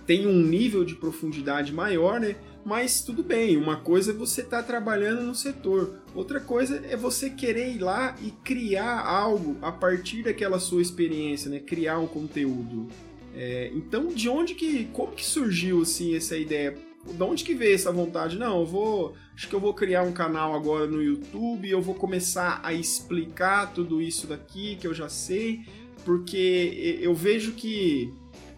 tem 0.05 0.27
um 0.27 0.43
nível 0.43 0.85
de 0.85 0.97
profundidade 0.97 1.73
maior, 1.73 2.19
né? 2.19 2.35
Mas 2.65 3.01
tudo 3.01 3.23
bem, 3.23 3.57
uma 3.57 3.77
coisa 3.77 4.11
é 4.11 4.15
você 4.15 4.41
estar 4.41 4.59
tá 4.59 4.63
trabalhando 4.65 5.23
no 5.23 5.37
setor, 5.37 6.01
outra 6.15 6.41
coisa 6.41 6.83
é 6.85 6.97
você 6.97 7.31
querer 7.31 7.77
ir 7.77 7.79
lá 7.79 8.17
e 8.21 8.33
criar 8.43 9.07
algo 9.07 9.57
a 9.63 9.71
partir 9.71 10.25
daquela 10.25 10.59
sua 10.59 10.83
experiência, 10.83 11.49
né? 11.49 11.61
Criar 11.61 12.01
um 12.01 12.09
conteúdo. 12.09 12.89
É, 13.35 13.71
então, 13.75 14.09
de 14.09 14.29
onde 14.29 14.55
que, 14.55 14.87
como 14.87 15.13
que 15.13 15.25
surgiu 15.25 15.83
assim 15.83 16.17
essa 16.17 16.37
ideia? 16.37 16.77
De 17.07 17.23
onde 17.23 17.45
que 17.45 17.55
veio 17.55 17.75
essa 17.75 17.93
vontade? 17.93 18.39
Não, 18.39 18.61
eu 18.61 18.67
vou, 18.67 19.15
acho 19.35 19.49
que 19.49 19.55
eu 19.55 19.61
vou 19.61 19.73
criar 19.73 20.03
um 20.03 20.13
canal 20.13 20.55
agora 20.55 20.87
no 20.87 21.03
YouTube, 21.03 21.69
eu 21.69 21.81
vou 21.81 21.95
começar 21.95 22.61
a 22.63 22.73
explicar 22.73 23.73
tudo 23.73 24.03
isso 24.03 24.27
daqui 24.27 24.77
que 24.77 24.87
eu 24.87 24.93
já 24.93 25.09
sei, 25.09 25.61
porque 26.05 26.99
eu 27.01 27.15
vejo 27.15 27.53
que 27.53 28.13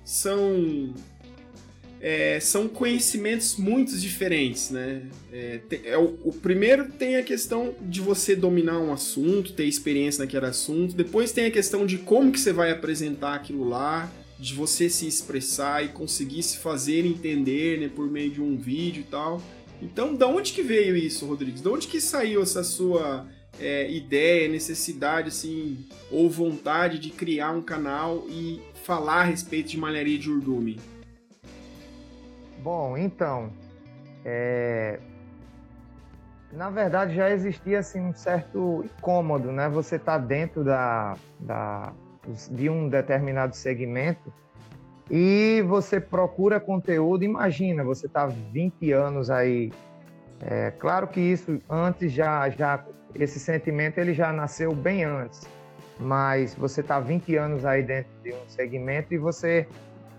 são 0.05 0.95
é, 2.01 2.41
são 2.41 2.67
conhecimentos 2.67 3.57
muito 3.57 3.97
diferentes, 3.99 4.71
né? 4.71 5.03
É, 5.31 5.61
é, 5.85 5.99
o, 5.99 6.19
o, 6.25 6.33
primeiro 6.33 6.91
tem 6.91 7.17
a 7.17 7.23
questão 7.23 7.75
de 7.83 8.01
você 8.01 8.35
dominar 8.35 8.79
um 8.79 8.91
assunto, 8.91 9.53
ter 9.53 9.67
experiência 9.67 10.25
naquele 10.25 10.47
assunto. 10.47 10.95
Depois 10.95 11.31
tem 11.31 11.45
a 11.45 11.51
questão 11.51 11.85
de 11.85 11.99
como 11.99 12.33
que 12.33 12.41
você 12.41 12.53
vai 12.53 12.71
apresentar 12.71 13.35
aquilo 13.35 13.69
lá 13.69 14.11
de 14.41 14.55
você 14.55 14.89
se 14.89 15.07
expressar 15.07 15.85
e 15.85 15.89
conseguir 15.89 16.43
se 16.43 16.57
fazer 16.57 17.05
entender 17.05 17.79
né, 17.79 17.91
por 17.95 18.11
meio 18.11 18.31
de 18.31 18.41
um 18.41 18.57
vídeo 18.57 19.03
e 19.03 19.05
tal. 19.05 19.43
Então, 19.83 20.15
da 20.15 20.27
onde 20.27 20.53
que 20.53 20.63
veio 20.63 20.97
isso, 20.97 21.27
Rodrigues? 21.27 21.61
Da 21.61 21.71
onde 21.71 21.87
que 21.87 22.01
saiu 22.01 22.43
essa 22.43 22.65
sua 22.65 23.27
é, 23.59 23.91
ideia, 23.91 24.49
necessidade, 24.49 25.29
assim, 25.29 25.87
ou 26.11 26.29
vontade 26.29 26.99
de 26.99 27.11
criar 27.11 27.53
um 27.53 27.63
canal 27.63 28.25
e 28.29 28.63
falar 28.85 29.21
a 29.21 29.25
respeito 29.25 29.69
de 29.69 29.79
malharia 29.79 30.19
de 30.19 30.31
urdume? 30.31 30.81
Bom, 32.63 32.97
então, 32.97 33.53
é... 34.25 35.01
na 36.53 36.69
verdade 36.69 37.15
já 37.15 37.31
existia 37.31 37.79
assim 37.79 38.01
um 38.01 38.15
certo 38.15 38.85
incômodo, 38.85 39.51
né? 39.51 39.69
Você 39.71 39.99
tá 39.99 40.19
dentro 40.19 40.63
da, 40.63 41.17
da 41.39 41.93
de 42.51 42.69
um 42.69 42.89
determinado 42.89 43.55
segmento 43.55 44.33
e 45.11 45.63
você 45.67 46.01
procura 46.01 46.61
conteúdo. 46.61 47.25
Imagina, 47.25 47.83
você 47.83 48.07
está 48.07 48.27
20 48.27 48.93
anos 48.93 49.29
aí. 49.29 49.73
É, 50.41 50.71
claro 50.71 51.09
que 51.09 51.21
isso 51.21 51.61
antes 51.69 52.13
já, 52.13 52.49
já 52.49 52.85
esse 53.15 53.39
sentimento 53.41 53.99
ele 53.99 54.15
já 54.15 54.33
nasceu 54.33 54.73
bem 54.75 55.05
antes, 55.05 55.43
mas 55.99 56.55
você 56.55 56.81
está 56.81 57.01
20 57.01 57.37
anos 57.37 57.65
aí 57.65 57.83
dentro 57.83 58.11
de 58.23 58.33
um 58.33 58.49
segmento 58.49 59.13
e 59.13 59.19
você 59.19 59.67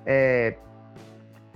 é, 0.05 0.55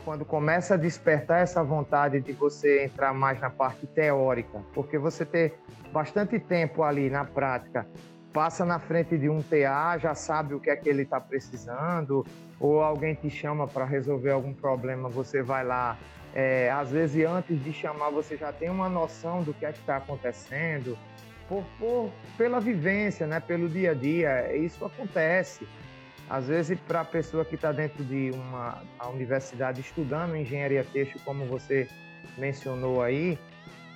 quando 0.03 0.23
começa 0.23 0.75
a 0.75 0.77
despertar 0.77 1.41
essa 1.41 1.63
vontade 1.63 2.21
de 2.21 2.31
você 2.31 2.85
entrar 2.85 3.13
mais 3.13 3.39
na 3.39 3.49
parte 3.49 3.85
teórica, 3.87 4.63
porque 4.73 4.97
você 4.97 5.25
ter 5.25 5.55
bastante 5.91 6.39
tempo 6.39 6.83
ali 6.83 7.09
na 7.09 7.25
prática 7.25 7.85
passa 8.35 8.65
na 8.65 8.79
frente 8.79 9.17
de 9.17 9.29
um 9.29 9.41
TA, 9.41 9.97
já 9.97 10.13
sabe 10.13 10.53
o 10.53 10.59
que 10.59 10.69
é 10.69 10.75
que 10.75 10.89
ele 10.89 11.03
está 11.03 11.21
precisando, 11.21 12.25
ou 12.59 12.81
alguém 12.81 13.15
te 13.15 13.29
chama 13.29 13.65
para 13.65 13.85
resolver 13.85 14.31
algum 14.31 14.53
problema, 14.53 15.07
você 15.07 15.41
vai 15.41 15.63
lá. 15.63 15.97
É, 16.33 16.69
às 16.69 16.91
vezes, 16.91 17.25
antes 17.25 17.63
de 17.63 17.71
chamar, 17.71 18.09
você 18.09 18.35
já 18.35 18.51
tem 18.51 18.69
uma 18.69 18.89
noção 18.89 19.41
do 19.41 19.53
que 19.53 19.65
é 19.65 19.71
que 19.71 19.79
está 19.79 19.95
acontecendo, 19.95 20.97
por, 21.47 21.63
por, 21.79 22.11
pela 22.37 22.59
vivência, 22.59 23.25
né, 23.25 23.39
pelo 23.39 23.69
dia 23.69 23.91
a 23.91 23.93
dia. 23.93 24.53
Isso 24.53 24.83
acontece. 24.83 25.65
Às 26.29 26.49
vezes, 26.49 26.77
para 26.81 27.01
a 27.01 27.05
pessoa 27.05 27.45
que 27.45 27.55
está 27.55 27.71
dentro 27.71 28.03
de 28.03 28.31
uma 28.31 28.83
universidade 29.13 29.79
estudando 29.79 30.35
engenharia 30.35 30.83
têxtil, 30.83 31.21
como 31.23 31.45
você 31.45 31.87
mencionou 32.37 33.01
aí, 33.01 33.39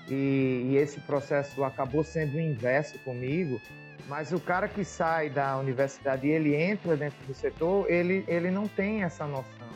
e, 0.08 0.70
e 0.70 0.78
esse 0.78 1.02
processo 1.02 1.62
acabou 1.62 2.06
sendo 2.06 2.38
o 2.38 2.40
inverso 2.40 2.98
comigo, 3.00 3.60
mas 4.08 4.32
o 4.32 4.40
cara 4.40 4.68
que 4.68 4.84
sai 4.84 5.30
da 5.30 5.58
universidade 5.58 6.28
e 6.28 6.32
ele 6.32 6.56
entra 6.56 6.96
dentro 6.96 7.18
do 7.28 7.34
setor, 7.34 7.90
ele, 7.90 8.24
ele 8.28 8.50
não 8.50 8.68
tem 8.68 9.04
essa 9.04 9.26
noção. 9.26 9.70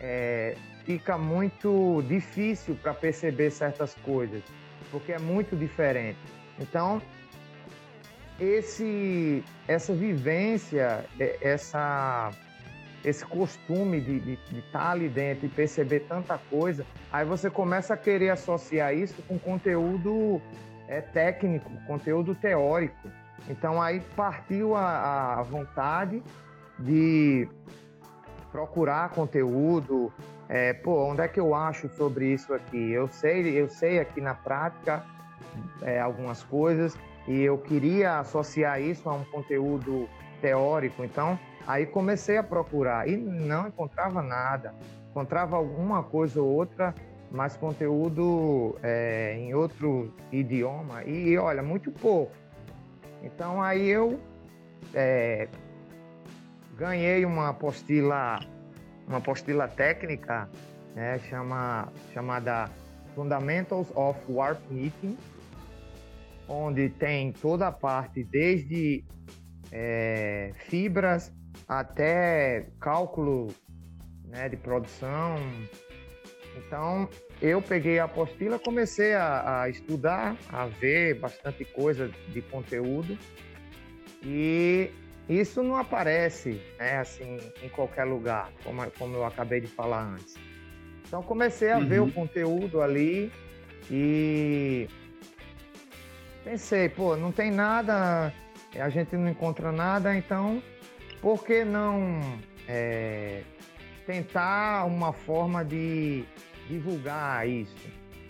É, 0.00 0.56
fica 0.84 1.18
muito 1.18 2.02
difícil 2.08 2.74
para 2.76 2.94
perceber 2.94 3.50
certas 3.50 3.94
coisas, 3.96 4.42
porque 4.90 5.12
é 5.12 5.18
muito 5.18 5.56
diferente. 5.56 6.18
Então, 6.58 7.00
esse, 8.40 9.42
essa 9.66 9.92
vivência, 9.92 11.04
é, 11.18 11.38
essa, 11.42 12.30
esse 13.04 13.24
costume 13.24 14.00
de, 14.00 14.20
de, 14.20 14.32
estar 14.58 14.78
tá 14.78 14.90
ali 14.90 15.08
dentro 15.08 15.46
e 15.46 15.48
perceber 15.48 16.00
tanta 16.00 16.38
coisa, 16.50 16.86
aí 17.12 17.24
você 17.24 17.50
começa 17.50 17.94
a 17.94 17.96
querer 17.96 18.30
associar 18.30 18.94
isso 18.94 19.20
com 19.22 19.38
conteúdo 19.38 20.40
é, 20.86 21.00
técnico, 21.00 21.70
conteúdo 21.86 22.34
teórico. 22.34 23.10
Então 23.48 23.80
aí 23.80 24.00
partiu 24.16 24.74
a, 24.74 25.38
a 25.38 25.42
vontade 25.42 26.22
de 26.78 27.48
procurar 28.50 29.10
conteúdo, 29.10 30.12
é, 30.48 30.72
pô, 30.72 31.04
onde 31.04 31.20
é 31.20 31.28
que 31.28 31.38
eu 31.38 31.54
acho 31.54 31.88
sobre 31.90 32.32
isso 32.32 32.54
aqui? 32.54 32.90
Eu 32.90 33.08
sei, 33.08 33.60
eu 33.60 33.68
sei 33.68 33.98
aqui 33.98 34.20
na 34.20 34.34
prática 34.34 35.04
é, 35.82 36.00
algumas 36.00 36.42
coisas 36.42 36.96
e 37.26 37.42
eu 37.42 37.58
queria 37.58 38.20
associar 38.20 38.80
isso 38.80 39.08
a 39.08 39.14
um 39.14 39.24
conteúdo 39.24 40.08
teórico, 40.40 41.04
então 41.04 41.38
aí 41.66 41.84
comecei 41.84 42.38
a 42.38 42.42
procurar 42.42 43.08
e 43.08 43.16
não 43.16 43.68
encontrava 43.68 44.22
nada, 44.22 44.74
encontrava 45.10 45.56
alguma 45.56 46.02
coisa 46.02 46.40
ou 46.40 46.48
outra, 46.48 46.94
mas 47.30 47.56
conteúdo 47.56 48.76
é, 48.82 49.34
em 49.36 49.54
outro 49.54 50.14
idioma 50.32 51.04
e 51.04 51.36
olha 51.36 51.62
muito 51.62 51.90
pouco. 51.90 52.32
Então 53.22 53.62
aí 53.62 53.88
eu 53.88 54.20
é, 54.94 55.48
ganhei 56.76 57.24
uma 57.24 57.50
apostila, 57.50 58.38
uma 59.06 59.18
apostila 59.18 59.66
técnica, 59.68 60.48
né, 60.94 61.18
chama, 61.28 61.92
chamada 62.12 62.70
Fundamentals 63.14 63.90
of 63.94 64.18
Warp 64.28 64.60
Knitting, 64.70 65.16
onde 66.48 66.88
tem 66.88 67.32
toda 67.32 67.68
a 67.68 67.72
parte 67.72 68.22
desde 68.24 69.04
é, 69.72 70.52
fibras 70.68 71.32
até 71.66 72.68
cálculo 72.80 73.48
né, 74.24 74.48
de 74.48 74.56
produção. 74.56 75.36
Então 76.66 77.08
eu 77.40 77.62
peguei 77.62 77.98
a 77.98 78.04
apostila, 78.04 78.58
comecei 78.58 79.14
a, 79.14 79.62
a, 79.62 79.68
estudar, 79.68 80.36
a 80.48 80.66
ver 80.66 81.14
bastante 81.14 81.64
coisa 81.64 82.10
de 82.28 82.42
conteúdo 82.42 83.16
e 84.22 84.90
isso 85.28 85.62
não 85.62 85.76
aparece 85.76 86.60
né, 86.78 86.98
assim 86.98 87.38
em 87.62 87.68
qualquer 87.68 88.04
lugar, 88.04 88.50
como, 88.64 88.90
como 88.92 89.16
eu 89.16 89.24
acabei 89.24 89.60
de 89.60 89.66
falar 89.66 90.02
antes. 90.02 90.36
Então 91.06 91.22
comecei 91.22 91.70
a 91.70 91.78
uhum. 91.78 91.86
ver 91.86 92.00
o 92.00 92.12
conteúdo 92.12 92.82
ali 92.82 93.32
e 93.90 94.88
pensei, 96.44 96.88
pô, 96.88 97.16
não 97.16 97.30
tem 97.30 97.50
nada, 97.50 98.32
a 98.74 98.88
gente 98.88 99.16
não 99.16 99.28
encontra 99.28 99.70
nada, 99.70 100.16
então 100.16 100.62
por 101.20 101.44
que 101.44 101.64
não 101.64 102.20
é, 102.66 103.42
tentar 104.06 104.86
uma 104.86 105.12
forma 105.12 105.64
de 105.64 106.24
divulgar 106.68 107.48
isso? 107.48 107.88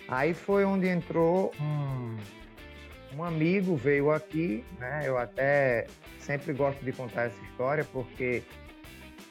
Aí 0.08 0.32
foi 0.32 0.64
onde 0.64 0.88
entrou 0.88 1.52
um, 1.60 2.16
um 3.16 3.24
amigo, 3.24 3.76
veio 3.76 4.10
aqui, 4.10 4.64
né? 4.78 5.02
Eu 5.04 5.18
até 5.18 5.86
sempre 6.18 6.52
gosto 6.52 6.82
de 6.84 6.92
contar 6.92 7.24
essa 7.24 7.42
história 7.44 7.84
porque 7.92 8.42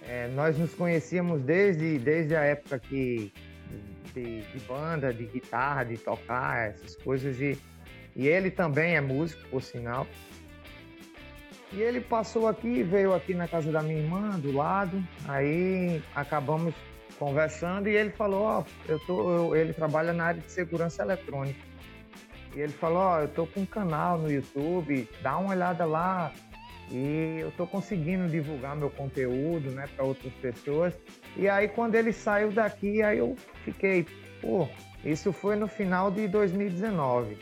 é, 0.08 0.28
nós 0.30 0.58
nos 0.58 0.74
conhecíamos 0.74 1.42
desde, 1.42 1.98
desde 2.00 2.36
a 2.36 2.42
época 2.42 2.80
que, 2.80 3.34
de, 4.14 4.42
de, 4.42 4.60
banda, 4.68 5.14
de 5.14 5.26
guitarra, 5.26 5.84
de 5.84 5.98
tocar, 5.98 6.70
essas 6.70 6.96
coisas. 6.98 7.40
E, 7.42 7.58
e 8.16 8.28
ele 8.28 8.52
também 8.52 8.96
é 8.96 9.02
músico, 9.02 9.42
por 9.50 9.62
sinal. 9.62 10.08
E 11.74 11.82
ele 11.82 12.00
passou 12.00 12.48
aqui, 12.48 12.82
veio 12.84 13.14
aqui 13.14 13.34
na 13.34 13.48
casa 13.48 13.72
da 13.72 13.82
minha 13.82 14.00
irmã, 14.00 14.40
do 14.40 14.54
lado. 14.54 15.04
Aí 15.28 16.02
acabamos 16.16 16.74
conversando 17.18 17.90
e 17.90 17.96
ele 17.96 18.12
falou: 18.12 18.44
Ó, 18.44 18.62
oh, 18.62 18.92
eu 18.92 19.00
tô, 19.00 19.32
eu, 19.32 19.56
ele 19.56 19.74
trabalha 19.74 20.14
na 20.14 20.26
área 20.26 20.42
de 20.42 20.52
segurança 20.52 21.04
eletrônica. 21.04 21.60
E 22.56 22.60
ele 22.60 22.74
falou: 22.74 23.00
Ó, 23.00 23.18
oh, 23.18 23.22
eu 23.22 23.28
tô 23.28 23.48
com 23.48 23.62
um 23.62 23.66
canal 23.66 24.18
no 24.18 24.32
YouTube, 24.32 25.08
dá 25.22 25.38
uma 25.38 25.52
olhada 25.52 25.86
lá. 25.86 26.32
E 26.90 27.40
eu 27.42 27.52
tô 27.52 27.68
conseguindo 27.68 28.30
divulgar 28.30 28.74
meu 28.76 28.90
conteúdo, 28.90 29.72
né, 29.72 29.90
para 29.94 30.06
outras 30.06 30.32
pessoas. 30.36 30.94
E 31.36 31.50
aí 31.50 31.68
quando 31.68 31.96
ele 31.96 32.14
saiu 32.14 32.50
daqui, 32.50 33.02
aí 33.02 33.18
eu 33.18 33.36
fiquei, 33.66 34.06
pô, 34.42 34.70
isso 35.04 35.34
foi 35.34 35.58
no 35.58 35.68
final 35.68 36.10
de 36.10 36.30
2019, 36.30 37.38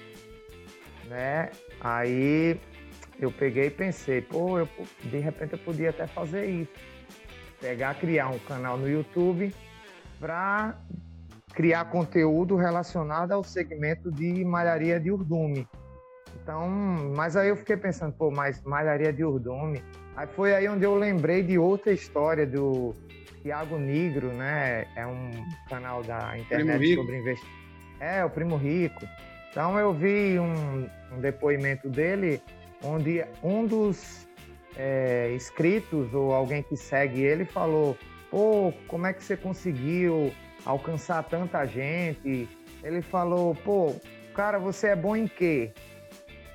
né? 1.05 1.51
Aí 1.79 2.59
eu 3.19 3.31
peguei 3.31 3.67
e 3.67 3.69
pensei, 3.69 4.19
pô, 4.19 4.57
eu, 4.57 4.67
de 5.03 5.19
repente 5.19 5.53
eu 5.53 5.59
podia 5.59 5.91
até 5.91 6.07
fazer 6.07 6.45
isso. 6.47 6.71
Pegar, 7.61 7.93
criar 7.95 8.29
um 8.29 8.39
canal 8.39 8.77
no 8.77 8.89
YouTube 8.89 9.53
para 10.19 10.77
criar 11.53 11.85
conteúdo 11.85 12.55
relacionado 12.55 13.31
ao 13.31 13.43
segmento 13.43 14.11
de 14.11 14.43
malharia 14.43 14.99
de 14.99 15.11
urdume. 15.11 15.67
Então, 16.41 16.69
mas 17.15 17.35
aí 17.35 17.49
eu 17.49 17.55
fiquei 17.55 17.77
pensando, 17.77 18.13
pô, 18.13 18.29
mas 18.29 18.61
malharia 18.61 19.11
de 19.11 19.23
urdume. 19.23 19.81
Aí 20.15 20.27
foi 20.27 20.53
aí 20.53 20.67
onde 20.67 20.83
eu 20.83 20.95
lembrei 20.95 21.41
de 21.41 21.57
outra 21.57 21.91
história 21.91 22.45
do 22.45 22.93
Tiago 23.41 23.77
Negro, 23.77 24.27
né? 24.33 24.85
É 24.95 25.05
um 25.05 25.31
canal 25.69 26.03
da 26.03 26.37
internet 26.37 26.95
sobre 26.95 27.17
investimento. 27.17 27.55
É, 27.99 28.23
o 28.23 28.29
Primo 28.29 28.57
Rico. 28.57 29.05
Então 29.49 29.79
eu 29.79 29.93
vi 29.93 30.37
um, 30.39 30.87
um 31.15 31.21
depoimento 31.21 31.89
dele 31.89 32.41
onde 32.83 33.23
um 33.41 33.65
dos 33.65 34.27
é, 34.77 35.31
inscritos 35.33 36.13
ou 36.13 36.33
alguém 36.33 36.61
que 36.61 36.75
segue 36.75 37.23
ele 37.23 37.45
falou: 37.45 37.97
pô, 38.35 38.73
como 38.89 39.07
é 39.07 39.13
que 39.13 39.23
você 39.23 39.37
conseguiu 39.37 40.33
alcançar 40.65 41.23
tanta 41.23 41.65
gente? 41.65 42.49
Ele 42.83 43.01
falou: 43.01 43.55
pô, 43.55 43.95
cara, 44.33 44.59
você 44.59 44.87
é 44.87 44.95
bom 44.95 45.15
em 45.15 45.25
quê? 45.25 45.71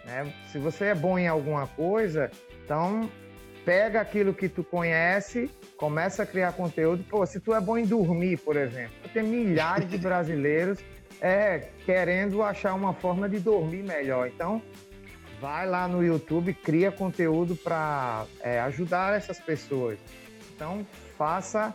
Né? 0.05 0.31
Se 0.53 0.59
você 0.59 0.87
é 0.87 0.95
bom 0.95 1.19
em 1.19 1.27
alguma 1.27 1.67
coisa, 1.67 2.31
então 2.63 3.09
pega 3.65 3.99
aquilo 3.99 4.35
que 4.35 4.47
tu 4.47 4.63
conhece, 4.63 5.51
começa 5.79 6.23
a 6.23 6.27
criar 6.27 6.53
conteúdo. 6.53 7.03
Pô, 7.09 7.25
se 7.25 7.41
tu 7.41 7.55
é 7.55 7.61
bom 7.63 7.79
em 7.79 7.87
dormir, 7.87 8.37
por 8.37 8.59
exemplo, 8.59 8.95
tem 9.15 9.23
milhares 9.23 9.89
de 9.89 9.97
brasileiros 9.97 10.81
é, 11.19 11.71
querendo 11.87 12.43
achar 12.43 12.75
uma 12.75 12.93
forma 12.93 13.27
de 13.27 13.39
dormir 13.39 13.83
melhor. 13.83 14.29
Então, 14.29 14.61
vai 15.41 15.67
lá 15.67 15.89
no 15.89 16.05
YouTube, 16.05 16.53
cria 16.53 16.93
conteúdo 16.93 17.57
para 17.57 18.27
é, 18.43 18.61
ajudar 18.61 19.17
essas 19.17 19.41
pessoas. 19.41 19.99
Então, 20.55 20.87
faça, 21.21 21.75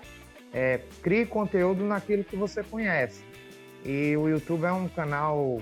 é, 0.52 0.80
crie 1.04 1.24
conteúdo 1.24 1.84
naquilo 1.84 2.24
que 2.24 2.36
você 2.36 2.64
conhece. 2.64 3.24
E 3.84 4.18
o 4.18 4.28
YouTube 4.28 4.64
é 4.66 4.72
um 4.72 4.90
canal 4.90 5.60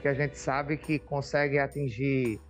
que 0.00 0.08
a 0.08 0.14
gente 0.14 0.38
sabe 0.38 0.78
que 0.78 0.98
consegue 0.98 1.58
atingir 1.58 2.40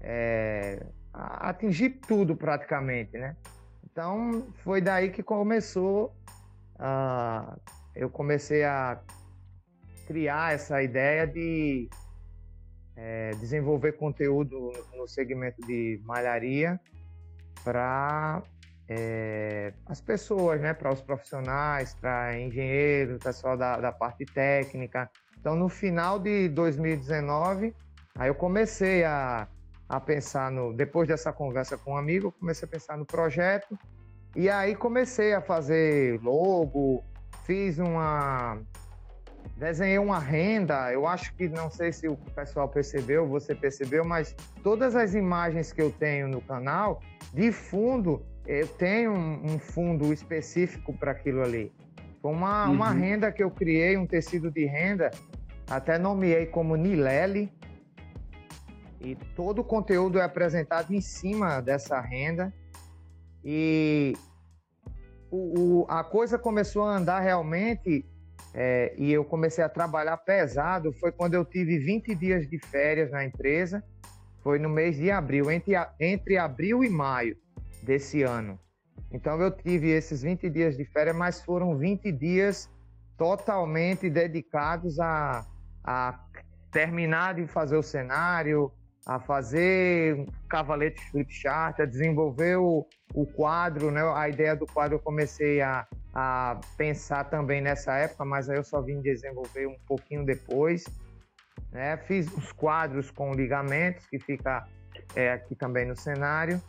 é, 0.00 0.82
atingir 1.12 1.90
tudo 2.08 2.34
praticamente, 2.34 3.18
né? 3.18 3.36
Então, 3.84 4.46
foi 4.64 4.80
daí 4.80 5.10
que 5.10 5.22
começou, 5.22 6.16
uh, 6.76 7.60
eu 7.94 8.08
comecei 8.08 8.64
a 8.64 8.98
criar 10.06 10.54
essa 10.54 10.82
ideia 10.82 11.26
de 11.26 11.90
é, 12.96 13.32
desenvolver 13.32 13.92
conteúdo 13.92 14.72
no 14.96 15.06
segmento 15.06 15.60
de 15.66 16.00
malharia 16.06 16.80
para 17.62 18.42
é, 18.92 19.72
as 19.86 20.00
pessoas, 20.00 20.60
né, 20.60 20.74
para 20.74 20.92
os 20.92 21.00
profissionais, 21.00 21.94
para 21.94 22.36
engenheiros, 22.40 23.22
pessoal 23.22 23.56
da, 23.56 23.76
da 23.76 23.92
parte 23.92 24.26
técnica. 24.26 25.08
Então, 25.38 25.54
no 25.54 25.68
final 25.68 26.18
de 26.18 26.48
2019, 26.48 27.72
aí 28.18 28.28
eu 28.28 28.34
comecei 28.34 29.04
a, 29.04 29.46
a 29.88 30.00
pensar 30.00 30.50
no. 30.50 30.72
Depois 30.72 31.06
dessa 31.06 31.32
conversa 31.32 31.78
com 31.78 31.92
um 31.92 31.96
amigo, 31.96 32.26
eu 32.26 32.32
comecei 32.32 32.66
a 32.66 32.70
pensar 32.70 32.98
no 32.98 33.06
projeto. 33.06 33.78
E 34.34 34.50
aí 34.50 34.74
comecei 34.74 35.34
a 35.34 35.40
fazer 35.40 36.20
logo, 36.20 37.04
fiz 37.44 37.78
uma 37.78 38.58
desenhei 39.56 39.98
uma 39.98 40.18
renda. 40.18 40.92
Eu 40.92 41.06
acho 41.06 41.32
que 41.34 41.48
não 41.48 41.70
sei 41.70 41.92
se 41.92 42.08
o 42.08 42.16
pessoal 42.16 42.68
percebeu, 42.68 43.26
você 43.26 43.54
percebeu, 43.54 44.04
mas 44.04 44.34
todas 44.64 44.96
as 44.96 45.14
imagens 45.14 45.72
que 45.72 45.80
eu 45.80 45.92
tenho 45.92 46.26
no 46.26 46.40
canal, 46.40 47.00
de 47.32 47.52
fundo, 47.52 48.24
eu 48.46 48.66
tenho 48.66 49.12
um, 49.12 49.54
um 49.54 49.58
fundo 49.58 50.12
específico 50.12 50.92
para 50.92 51.12
aquilo 51.12 51.42
ali. 51.42 51.72
Foi 52.20 52.32
uma, 52.32 52.66
uhum. 52.66 52.74
uma 52.74 52.90
renda 52.90 53.32
que 53.32 53.42
eu 53.42 53.50
criei, 53.50 53.96
um 53.96 54.06
tecido 54.06 54.50
de 54.50 54.64
renda, 54.66 55.10
até 55.68 55.98
nomeei 55.98 56.46
como 56.46 56.76
Nilele. 56.76 57.50
E 59.00 59.14
todo 59.34 59.60
o 59.60 59.64
conteúdo 59.64 60.18
é 60.18 60.22
apresentado 60.22 60.92
em 60.92 61.00
cima 61.00 61.60
dessa 61.60 61.98
renda. 62.00 62.52
E 63.42 64.14
o, 65.30 65.82
o, 65.82 65.86
a 65.88 66.04
coisa 66.04 66.38
começou 66.38 66.84
a 66.84 66.96
andar 66.96 67.20
realmente 67.20 68.04
é, 68.52 68.94
e 68.98 69.10
eu 69.12 69.24
comecei 69.24 69.62
a 69.62 69.68
trabalhar 69.68 70.16
pesado 70.18 70.92
foi 70.94 71.12
quando 71.12 71.34
eu 71.34 71.44
tive 71.44 71.78
20 71.78 72.14
dias 72.14 72.48
de 72.48 72.58
férias 72.58 73.10
na 73.10 73.24
empresa. 73.24 73.82
Foi 74.42 74.58
no 74.58 74.68
mês 74.68 74.96
de 74.96 75.10
abril, 75.10 75.50
entre, 75.50 75.74
entre 75.98 76.36
abril 76.36 76.82
e 76.82 76.90
maio 76.90 77.36
desse 77.82 78.22
ano. 78.22 78.58
Então 79.12 79.40
eu 79.40 79.50
tive 79.50 79.90
esses 79.90 80.22
20 80.22 80.48
dias 80.50 80.76
de 80.76 80.84
férias, 80.84 81.16
mas 81.16 81.42
foram 81.42 81.76
20 81.76 82.12
dias 82.12 82.70
totalmente 83.16 84.08
dedicados 84.08 84.98
a, 85.00 85.44
a 85.84 86.18
terminar 86.70 87.34
de 87.34 87.46
fazer 87.46 87.76
o 87.76 87.82
cenário, 87.82 88.72
a 89.06 89.18
fazer 89.18 90.26
cavalete 90.48 91.00
flip 91.10 91.32
chart, 91.32 91.80
a 91.80 91.84
desenvolver 91.84 92.56
o, 92.56 92.86
o 93.14 93.26
quadro, 93.26 93.90
né? 93.90 94.02
A 94.14 94.28
ideia 94.28 94.54
do 94.54 94.66
quadro 94.66 94.96
eu 94.96 95.00
comecei 95.00 95.60
a, 95.60 95.86
a 96.14 96.60
pensar 96.76 97.24
também 97.24 97.60
nessa 97.60 97.96
época, 97.96 98.24
mas 98.24 98.48
aí 98.48 98.56
eu 98.56 98.64
só 98.64 98.80
vim 98.80 99.00
desenvolver 99.00 99.66
um 99.66 99.76
pouquinho 99.86 100.24
depois. 100.24 100.84
Né? 101.72 101.96
Fiz 101.96 102.32
os 102.32 102.52
quadros 102.52 103.10
com 103.10 103.32
ligamentos, 103.32 104.06
que 104.06 104.18
fica 104.18 104.66
é, 105.14 105.32
aqui 105.32 105.54
também 105.54 105.86
no 105.86 105.96
cenário. 105.96 106.60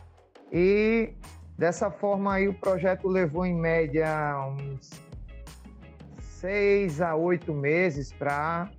E 0.52 1.14
dessa 1.56 1.90
forma 1.90 2.34
aí 2.34 2.46
o 2.46 2.52
projeto 2.52 3.08
levou 3.08 3.46
em 3.46 3.54
média 3.54 4.36
uns 4.48 4.90
seis 6.20 7.00
a 7.00 7.14
oito 7.14 7.54
meses 7.54 8.12
para 8.12 8.70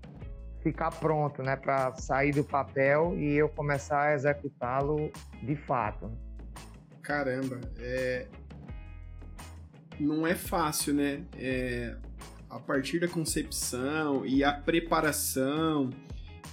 ficar 0.62 0.92
pronto, 0.92 1.42
né, 1.42 1.56
para 1.56 1.94
sair 1.96 2.32
do 2.32 2.44
papel 2.44 3.18
e 3.18 3.34
eu 3.36 3.50
começar 3.50 4.02
a 4.02 4.14
executá-lo 4.14 5.12
de 5.42 5.56
fato. 5.56 6.12
Caramba, 7.02 7.60
é... 7.80 8.28
não 10.00 10.26
é 10.28 10.36
fácil, 10.36 10.94
né? 10.94 11.24
É... 11.38 11.96
A 12.50 12.60
partir 12.60 13.00
da 13.00 13.08
concepção 13.08 14.26
e 14.26 14.44
a 14.44 14.54
preparação 14.54 15.90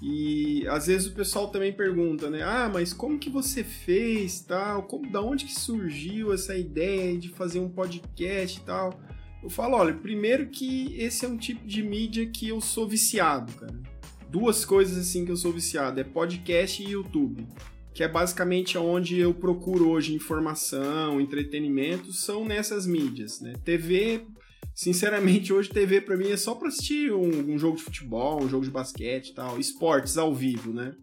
e 0.03 0.67
às 0.69 0.87
vezes 0.87 1.09
o 1.09 1.13
pessoal 1.13 1.49
também 1.49 1.73
pergunta, 1.73 2.31
né? 2.31 2.43
Ah, 2.43 2.71
mas 2.73 2.93
como 2.93 3.19
que 3.19 3.29
você 3.29 3.63
fez, 3.63 4.41
tal? 4.41 4.85
Como, 4.85 5.11
da 5.11 5.21
onde 5.21 5.45
que 5.45 5.55
surgiu 5.55 6.33
essa 6.33 6.57
ideia 6.57 7.17
de 7.19 7.29
fazer 7.29 7.61
um 7.61 7.69
podcast 7.69 8.59
e 8.59 8.63
tal? 8.63 8.99
Eu 9.43 9.51
falo, 9.51 9.77
olha, 9.77 9.95
primeiro 9.95 10.49
que 10.49 10.95
esse 10.99 11.25
é 11.25 11.29
um 11.29 11.37
tipo 11.37 11.67
de 11.67 11.83
mídia 11.83 12.27
que 12.27 12.49
eu 12.49 12.61
sou 12.61 12.87
viciado, 12.89 13.53
cara 13.55 13.81
duas 14.31 14.65
coisas 14.65 14.97
assim 14.97 15.25
que 15.25 15.33
eu 15.33 15.37
sou 15.37 15.53
viciado, 15.53 16.01
é 16.01 16.05
podcast 16.05 16.83
e 16.83 16.91
YouTube. 16.91 17.47
Que 17.93 18.05
é 18.05 18.09
basicamente 18.09 18.79
onde 18.79 19.19
eu 19.19 19.35
procuro 19.35 19.91
hoje 19.91 20.15
informação, 20.15 21.21
entretenimento, 21.21 22.13
são 22.13 22.45
nessas 22.45 22.87
mídias, 22.87 23.41
né? 23.41 23.55
TV, 23.65 24.25
sinceramente, 24.81 25.53
hoje 25.53 25.69
TV 25.69 26.01
para 26.01 26.17
mim 26.17 26.31
é 26.31 26.39
só 26.39 26.55
para 26.55 26.69
assistir 26.69 27.13
um, 27.13 27.53
um, 27.53 27.59
jogo 27.59 27.77
de 27.77 27.83
futebol, 27.83 28.43
um 28.43 28.49
jogo 28.49 28.65
de 28.65 28.71
basquete 28.71 29.29
e 29.29 29.35
tal, 29.35 29.61
esportes 29.61 30.17
ao 30.17 30.35
vivo, 30.35 30.73
né? 30.73 30.95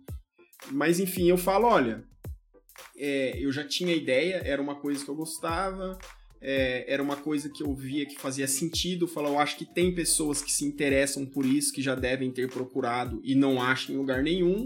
Mas 0.71 0.99
enfim, 0.99 1.29
eu 1.29 1.37
falo, 1.37 1.67
olha, 1.67 2.03
é, 2.97 3.37
eu 3.39 3.51
já 3.51 3.63
tinha 3.63 3.93
ideia, 3.93 4.41
era 4.43 4.59
uma 4.59 4.73
coisa 4.73 5.05
que 5.05 5.11
eu 5.11 5.15
gostava, 5.15 5.95
é, 6.41 6.91
era 6.91 7.03
uma 7.03 7.17
coisa 7.17 7.49
que 7.49 7.61
eu 7.61 7.75
via 7.75 8.07
que 8.07 8.17
fazia 8.17 8.47
sentido. 8.47 9.07
Falar, 9.07 9.29
eu 9.29 9.37
acho 9.37 9.55
que 9.55 9.65
tem 9.65 9.93
pessoas 9.93 10.41
que 10.41 10.51
se 10.51 10.65
interessam 10.65 11.23
por 11.23 11.45
isso, 11.45 11.71
que 11.71 11.81
já 11.81 11.93
devem 11.93 12.31
ter 12.31 12.49
procurado 12.49 13.21
e 13.23 13.35
não 13.35 13.61
acham 13.61 13.93
em 13.93 13.97
lugar 13.99 14.23
nenhum. 14.23 14.65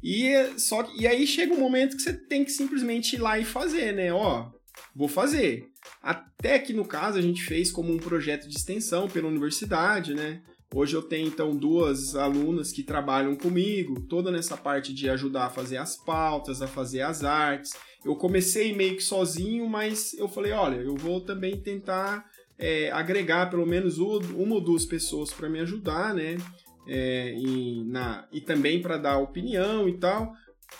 E 0.00 0.30
só 0.56 0.88
e 0.96 1.04
aí 1.04 1.26
chega 1.26 1.52
um 1.52 1.58
momento 1.58 1.96
que 1.96 2.02
você 2.02 2.12
tem 2.12 2.44
que 2.44 2.52
simplesmente 2.52 3.16
ir 3.16 3.18
lá 3.18 3.40
e 3.40 3.44
fazer, 3.44 3.92
né? 3.92 4.12
Ó, 4.12 4.52
vou 4.94 5.08
fazer. 5.08 5.68
Até 6.02 6.58
que 6.58 6.72
no 6.72 6.84
caso 6.84 7.18
a 7.18 7.22
gente 7.22 7.42
fez 7.42 7.70
como 7.70 7.92
um 7.92 7.98
projeto 7.98 8.48
de 8.48 8.56
extensão 8.56 9.08
pela 9.08 9.28
universidade, 9.28 10.14
né? 10.14 10.42
Hoje 10.74 10.94
eu 10.94 11.02
tenho 11.02 11.28
então 11.28 11.56
duas 11.56 12.16
alunas 12.16 12.72
que 12.72 12.82
trabalham 12.82 13.36
comigo, 13.36 14.00
toda 14.02 14.30
nessa 14.30 14.56
parte 14.56 14.92
de 14.92 15.08
ajudar 15.08 15.46
a 15.46 15.50
fazer 15.50 15.76
as 15.76 15.96
pautas, 15.96 16.60
a 16.60 16.66
fazer 16.66 17.02
as 17.02 17.22
artes. 17.22 17.72
Eu 18.04 18.16
comecei 18.16 18.74
meio 18.74 18.96
que 18.96 19.02
sozinho, 19.02 19.68
mas 19.68 20.12
eu 20.14 20.28
falei, 20.28 20.52
olha, 20.52 20.76
eu 20.76 20.94
vou 20.96 21.20
também 21.20 21.60
tentar 21.60 22.24
é, 22.58 22.90
agregar 22.90 23.48
pelo 23.48 23.66
menos 23.66 23.98
uma 23.98 24.54
ou 24.54 24.60
duas 24.60 24.84
pessoas 24.84 25.32
para 25.32 25.48
me 25.48 25.60
ajudar, 25.60 26.14
né? 26.14 26.36
É, 26.88 27.34
e, 27.36 27.84
na, 27.84 28.28
e 28.32 28.40
também 28.40 28.80
para 28.80 28.96
dar 28.96 29.18
opinião 29.18 29.88
e 29.88 29.98
tal. 29.98 30.32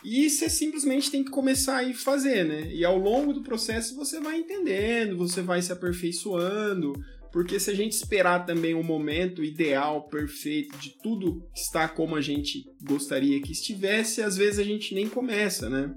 E 0.05 0.29
você 0.29 0.49
simplesmente 0.49 1.11
tem 1.11 1.25
que 1.25 1.31
começar 1.31 1.79
a 1.79 1.85
ir 1.85 1.95
fazer, 1.95 2.45
né? 2.45 2.73
E 2.73 2.85
ao 2.85 2.99
longo 2.99 3.33
do 3.33 3.43
processo 3.43 3.97
você 3.97 4.21
vai 4.21 4.39
entendendo, 4.39 5.17
você 5.17 5.41
vai 5.41 5.63
se 5.63 5.73
aperfeiçoando, 5.73 6.93
porque 7.33 7.59
se 7.59 7.71
a 7.71 7.75
gente 7.75 7.93
esperar 7.93 8.47
também 8.47 8.75
o 8.75 8.79
um 8.79 8.85
momento 8.85 9.43
ideal, 9.45 10.09
perfeito, 10.09 10.77
de 10.79 10.97
tudo 11.03 11.47
estar 11.55 11.95
como 11.95 12.17
a 12.17 12.21
gente 12.21 12.65
gostaria 12.83 13.41
que 13.43 13.53
estivesse, 13.53 14.23
às 14.23 14.37
vezes 14.37 14.59
a 14.59 14.65
gente 14.65 14.95
nem 14.95 15.09
começa, 15.09 15.69
né? 15.69 15.95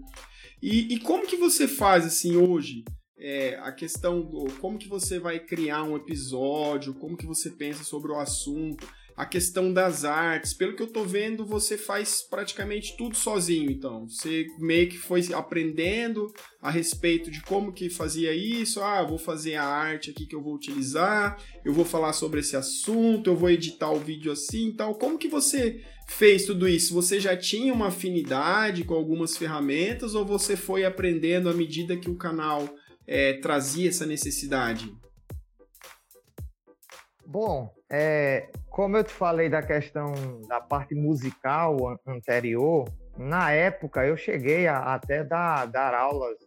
E, 0.61 0.93
e 0.93 0.99
como 0.99 1.25
que 1.25 1.37
você 1.37 1.67
faz 1.67 2.05
assim 2.05 2.35
hoje? 2.35 2.83
É, 3.17 3.57
a 3.61 3.71
questão 3.71 4.21
do 4.21 4.45
como 4.59 4.77
que 4.77 4.87
você 4.87 5.19
vai 5.19 5.39
criar 5.39 5.83
um 5.83 5.95
episódio, 5.95 6.93
como 6.93 7.17
que 7.17 7.25
você 7.25 7.49
pensa 7.49 7.83
sobre 7.83 8.11
o 8.11 8.19
assunto, 8.19 8.87
a 9.19 9.25
questão 9.25 9.73
das 9.73 10.05
artes. 10.05 10.53
Pelo 10.53 10.73
que 10.73 10.81
eu 10.81 10.87
tô 10.87 11.03
vendo, 11.03 11.45
você 11.45 11.77
faz 11.77 12.21
praticamente 12.21 12.95
tudo 12.95 13.17
sozinho, 13.17 13.69
então. 13.69 14.07
Você 14.07 14.47
meio 14.57 14.87
que 14.87 14.97
foi 14.97 15.33
aprendendo 15.33 16.33
a 16.61 16.71
respeito 16.71 17.29
de 17.29 17.41
como 17.41 17.73
que 17.73 17.89
fazia 17.89 18.33
isso. 18.33 18.81
Ah, 18.81 19.03
vou 19.03 19.17
fazer 19.17 19.55
a 19.55 19.65
arte 19.65 20.09
aqui 20.09 20.25
que 20.25 20.33
eu 20.33 20.41
vou 20.41 20.55
utilizar, 20.55 21.37
eu 21.65 21.73
vou 21.73 21.83
falar 21.83 22.13
sobre 22.13 22.39
esse 22.39 22.55
assunto, 22.55 23.29
eu 23.29 23.35
vou 23.35 23.49
editar 23.49 23.91
o 23.91 23.99
vídeo 23.99 24.31
assim 24.31 24.69
e 24.69 24.73
tal. 24.77 24.95
Como 24.95 25.17
que 25.17 25.27
você 25.27 25.83
fez 26.07 26.45
tudo 26.45 26.65
isso? 26.65 26.93
Você 26.93 27.19
já 27.19 27.35
tinha 27.35 27.73
uma 27.73 27.87
afinidade 27.87 28.85
com 28.85 28.93
algumas 28.93 29.35
ferramentas 29.35 30.15
ou 30.15 30.23
você 30.23 30.55
foi 30.55 30.85
aprendendo 30.85 31.49
à 31.49 31.53
medida 31.53 31.97
que 31.97 32.09
o 32.09 32.15
canal 32.15 32.73
é, 33.05 33.33
trazia 33.33 33.89
essa 33.89 34.05
necessidade? 34.05 34.89
Bom, 37.27 37.69
é, 37.91 38.49
como 38.79 38.95
eu 38.95 39.03
te 39.03 39.11
falei 39.11 39.49
da 39.49 39.61
questão 39.61 40.13
da 40.47 40.61
parte 40.61 40.95
musical 40.95 41.99
anterior, 42.07 42.87
na 43.17 43.51
época 43.51 44.05
eu 44.05 44.15
cheguei 44.15 44.67
a, 44.67 44.95
até 44.95 45.21
dar, 45.21 45.65
dar 45.65 45.93
aulas 45.93 46.37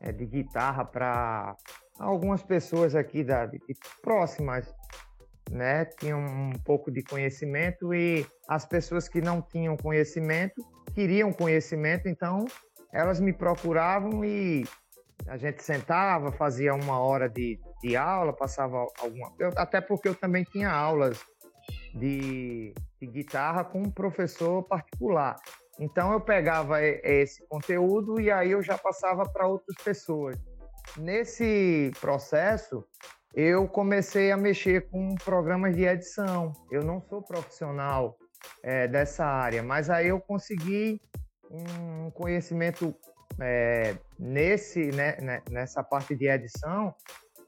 é, 0.00 0.12
de 0.12 0.24
guitarra 0.24 0.84
para 0.84 1.56
algumas 1.98 2.40
pessoas 2.40 2.94
aqui 2.94 3.24
da, 3.24 3.46
de, 3.46 3.58
próximas, 4.00 4.72
né? 5.50 5.86
Tinham 5.86 6.20
um 6.20 6.52
pouco 6.64 6.88
de 6.88 7.02
conhecimento 7.02 7.92
e 7.92 8.24
as 8.46 8.64
pessoas 8.64 9.08
que 9.08 9.20
não 9.20 9.42
tinham 9.42 9.76
conhecimento 9.76 10.64
queriam 10.94 11.32
conhecimento, 11.32 12.08
então 12.08 12.44
elas 12.92 13.18
me 13.18 13.32
procuravam 13.32 14.24
e 14.24 14.64
a 15.26 15.36
gente 15.36 15.64
sentava, 15.64 16.30
fazia 16.30 16.72
uma 16.76 17.00
hora 17.00 17.28
de, 17.28 17.58
de 17.82 17.96
aula, 17.96 18.32
passava 18.32 18.86
alguma. 19.00 19.32
Eu, 19.36 19.50
até 19.56 19.80
porque 19.80 20.06
eu 20.06 20.14
também 20.14 20.44
tinha 20.44 20.70
aulas 20.70 21.18
de, 21.96 22.74
de 23.00 23.06
guitarra 23.06 23.64
com 23.64 23.82
um 23.82 23.90
professor 23.90 24.62
particular. 24.62 25.36
Então 25.78 26.12
eu 26.12 26.20
pegava 26.20 26.82
esse 26.82 27.46
conteúdo 27.48 28.20
e 28.20 28.30
aí 28.30 28.52
eu 28.52 28.62
já 28.62 28.78
passava 28.78 29.24
para 29.24 29.46
outras 29.46 29.76
pessoas. 29.82 30.36
Nesse 30.96 31.90
processo, 32.00 32.84
eu 33.34 33.68
comecei 33.68 34.30
a 34.30 34.36
mexer 34.36 34.88
com 34.88 35.14
programas 35.16 35.74
de 35.74 35.84
edição. 35.84 36.52
Eu 36.70 36.82
não 36.82 37.00
sou 37.02 37.20
profissional 37.22 38.16
é, 38.62 38.86
dessa 38.88 39.24
área, 39.26 39.62
mas 39.62 39.90
aí 39.90 40.08
eu 40.08 40.20
consegui 40.20 41.00
um 41.50 42.10
conhecimento 42.10 42.94
é, 43.40 43.96
nesse, 44.18 44.90
né, 44.92 45.16
né, 45.20 45.42
nessa 45.50 45.82
parte 45.82 46.14
de 46.14 46.26
edição 46.26 46.94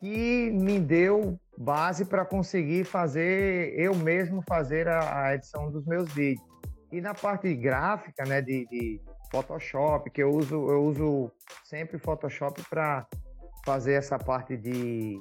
que 0.00 0.50
me 0.50 0.78
deu 0.78 1.38
base 1.56 2.04
para 2.04 2.24
conseguir 2.24 2.84
fazer, 2.84 3.74
eu 3.78 3.94
mesmo 3.94 4.42
fazer 4.42 4.87
a, 4.88 5.24
a, 5.24 5.34
edição 5.34 5.70
dos 5.70 5.84
meus 5.84 6.12
vídeos. 6.12 6.46
E 6.92 7.00
na 7.00 7.14
parte 7.14 7.52
gráfica, 7.54 8.24
né, 8.24 8.40
de, 8.40 8.66
de 8.66 9.00
Photoshop, 9.30 10.08
que 10.11 10.22
eu 10.22 10.30
uso, 10.30 10.54
eu 10.54 10.84
uso 10.84 11.32
sempre 11.64 11.98
Photoshop 11.98 12.62
para 12.70 13.06
fazer 13.64 13.94
essa 13.94 14.18
parte 14.18 14.56
de, 14.56 15.20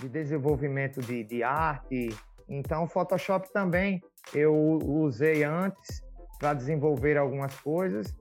de 0.00 0.08
desenvolvimento 0.08 1.00
de, 1.00 1.24
de 1.24 1.42
arte. 1.42 2.08
Então, 2.48 2.88
Photoshop 2.88 3.50
também 3.52 4.02
eu 4.34 4.54
usei 4.84 5.44
antes 5.44 6.02
para 6.38 6.52
desenvolver 6.52 7.16
algumas 7.16 7.58
coisas 7.60 8.14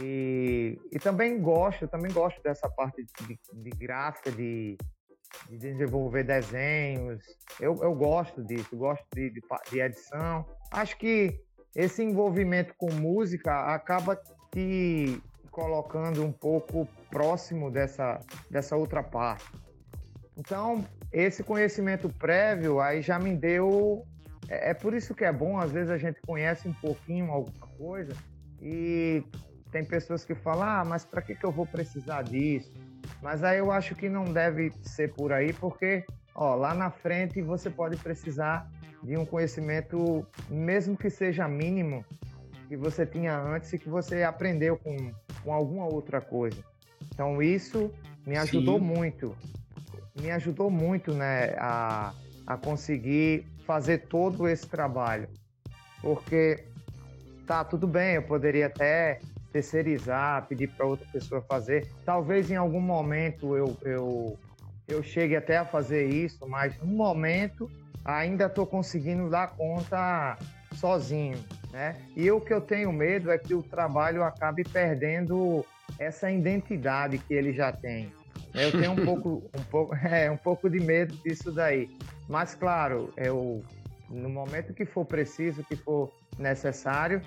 e, 0.00 0.78
e 0.90 0.98
também 0.98 1.40
gosto, 1.40 1.86
também 1.86 2.12
gosto 2.12 2.42
dessa 2.42 2.68
parte 2.68 3.04
de, 3.04 3.38
de 3.52 3.70
gráfica, 3.70 4.30
de, 4.32 4.76
de, 5.48 5.58
desenvolver 5.58 6.24
desenhos. 6.24 7.22
Eu, 7.60 7.76
eu 7.82 7.94
gosto 7.94 8.42
disso, 8.42 8.76
gosto 8.76 9.04
de, 9.14 9.30
de, 9.30 9.40
de 9.70 9.80
edição. 9.80 10.46
Acho 10.70 10.96
que 10.98 11.40
esse 11.74 12.02
envolvimento 12.02 12.74
com 12.76 12.92
música 12.92 13.74
acaba 13.74 14.20
te 14.52 15.20
colocando 15.50 16.24
um 16.24 16.32
pouco 16.32 16.86
próximo 17.10 17.70
dessa, 17.70 18.20
dessa 18.50 18.76
outra 18.76 19.02
parte. 19.02 19.44
Então, 20.36 20.84
esse 21.12 21.44
conhecimento 21.44 22.08
prévio 22.08 22.80
aí 22.80 23.00
já 23.00 23.18
me 23.18 23.36
deu. 23.36 24.04
É, 24.48 24.70
é 24.70 24.74
por 24.74 24.94
isso 24.94 25.14
que 25.14 25.24
é 25.24 25.32
bom, 25.32 25.58
às 25.58 25.70
vezes 25.70 25.90
a 25.90 25.98
gente 25.98 26.20
conhece 26.26 26.68
um 26.68 26.72
pouquinho 26.74 27.30
alguma 27.30 27.66
coisa 27.78 28.12
e 28.60 29.24
tem 29.70 29.84
pessoas 29.84 30.24
que 30.24 30.34
falam, 30.34 30.62
ah, 30.62 30.84
mas 30.84 31.04
para 31.04 31.22
que, 31.22 31.34
que 31.34 31.44
eu 31.44 31.50
vou 31.50 31.66
precisar 31.66 32.22
disso? 32.22 32.72
Mas 33.24 33.42
aí 33.42 33.58
eu 33.58 33.72
acho 33.72 33.94
que 33.94 34.06
não 34.06 34.24
deve 34.24 34.70
ser 34.82 35.10
por 35.14 35.32
aí, 35.32 35.50
porque 35.54 36.04
ó, 36.34 36.54
lá 36.54 36.74
na 36.74 36.90
frente 36.90 37.40
você 37.40 37.70
pode 37.70 37.96
precisar 37.96 38.70
de 39.02 39.16
um 39.16 39.24
conhecimento, 39.24 40.26
mesmo 40.50 40.94
que 40.94 41.08
seja 41.08 41.48
mínimo, 41.48 42.04
que 42.68 42.76
você 42.76 43.06
tinha 43.06 43.34
antes 43.34 43.72
e 43.72 43.78
que 43.78 43.88
você 43.88 44.22
aprendeu 44.22 44.76
com, 44.76 45.10
com 45.42 45.54
alguma 45.54 45.86
outra 45.86 46.20
coisa. 46.20 46.62
Então 47.14 47.42
isso 47.42 47.90
me 48.26 48.36
ajudou 48.36 48.78
Sim. 48.78 48.84
muito, 48.84 49.34
me 50.20 50.30
ajudou 50.30 50.70
muito 50.70 51.14
né, 51.14 51.54
a, 51.56 52.12
a 52.46 52.58
conseguir 52.58 53.46
fazer 53.66 54.06
todo 54.06 54.46
esse 54.46 54.68
trabalho. 54.68 55.30
Porque 56.02 56.62
tá, 57.46 57.64
tudo 57.64 57.86
bem, 57.86 58.16
eu 58.16 58.22
poderia 58.22 58.66
até 58.66 59.18
terceirizar, 59.54 60.48
pedir 60.48 60.66
para 60.66 60.84
outra 60.84 61.06
pessoa 61.12 61.40
fazer. 61.40 61.86
Talvez 62.04 62.50
em 62.50 62.56
algum 62.56 62.80
momento 62.80 63.56
eu, 63.56 63.76
eu, 63.82 64.38
eu 64.88 65.00
chegue 65.00 65.36
até 65.36 65.58
a 65.58 65.64
fazer 65.64 66.08
isso, 66.08 66.44
mas 66.48 66.76
no 66.78 66.86
momento 66.86 67.70
ainda 68.04 68.46
estou 68.46 68.66
conseguindo 68.66 69.30
dar 69.30 69.54
conta 69.56 70.36
sozinho, 70.74 71.38
né? 71.70 71.94
E 72.16 72.28
o 72.32 72.40
que 72.40 72.52
eu 72.52 72.60
tenho 72.60 72.92
medo 72.92 73.30
é 73.30 73.38
que 73.38 73.54
o 73.54 73.62
trabalho 73.62 74.24
acabe 74.24 74.64
perdendo 74.64 75.64
essa 76.00 76.28
identidade 76.32 77.18
que 77.18 77.32
ele 77.32 77.52
já 77.52 77.70
tem. 77.70 78.12
Eu 78.52 78.72
tenho 78.72 78.90
um 78.90 79.04
pouco, 79.04 79.48
um 79.56 79.64
pouco, 79.70 79.94
é, 80.04 80.28
um 80.28 80.36
pouco 80.36 80.68
de 80.68 80.80
medo 80.80 81.14
disso 81.18 81.52
daí. 81.52 81.88
Mas 82.28 82.56
claro, 82.56 83.14
eu 83.16 83.62
no 84.10 84.28
momento 84.28 84.74
que 84.74 84.84
for 84.84 85.04
preciso, 85.04 85.62
que 85.62 85.76
for 85.76 86.12
necessário, 86.36 87.22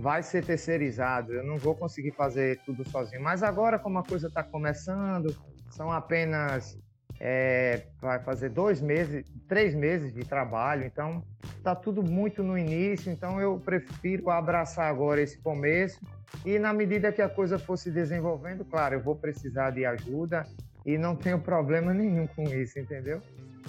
vai 0.00 0.22
ser 0.22 0.44
terceirizado. 0.44 1.32
Eu 1.32 1.44
não 1.44 1.58
vou 1.58 1.74
conseguir 1.74 2.12
fazer 2.12 2.58
tudo 2.64 2.88
sozinho. 2.88 3.22
Mas 3.22 3.42
agora, 3.42 3.78
como 3.78 3.98
a 3.98 4.02
coisa 4.02 4.28
está 4.28 4.42
começando, 4.42 5.36
são 5.70 5.92
apenas 5.92 6.78
é, 7.20 7.82
vai 8.00 8.18
fazer 8.18 8.48
dois 8.48 8.80
meses, 8.80 9.24
três 9.46 9.74
meses 9.74 10.12
de 10.12 10.24
trabalho, 10.24 10.86
então 10.86 11.22
está 11.58 11.74
tudo 11.74 12.02
muito 12.02 12.42
no 12.42 12.56
início, 12.56 13.12
então 13.12 13.38
eu 13.38 13.60
prefiro 13.60 14.30
abraçar 14.30 14.90
agora 14.90 15.20
esse 15.20 15.38
começo 15.38 16.00
e 16.46 16.58
na 16.58 16.72
medida 16.72 17.12
que 17.12 17.20
a 17.20 17.28
coisa 17.28 17.58
for 17.58 17.76
se 17.76 17.90
desenvolvendo, 17.90 18.64
claro, 18.64 18.94
eu 18.94 19.02
vou 19.02 19.14
precisar 19.14 19.70
de 19.70 19.84
ajuda 19.84 20.46
e 20.86 20.96
não 20.96 21.14
tenho 21.14 21.38
problema 21.38 21.92
nenhum 21.92 22.26
com 22.26 22.44
isso, 22.44 22.78
entendeu? 22.78 23.20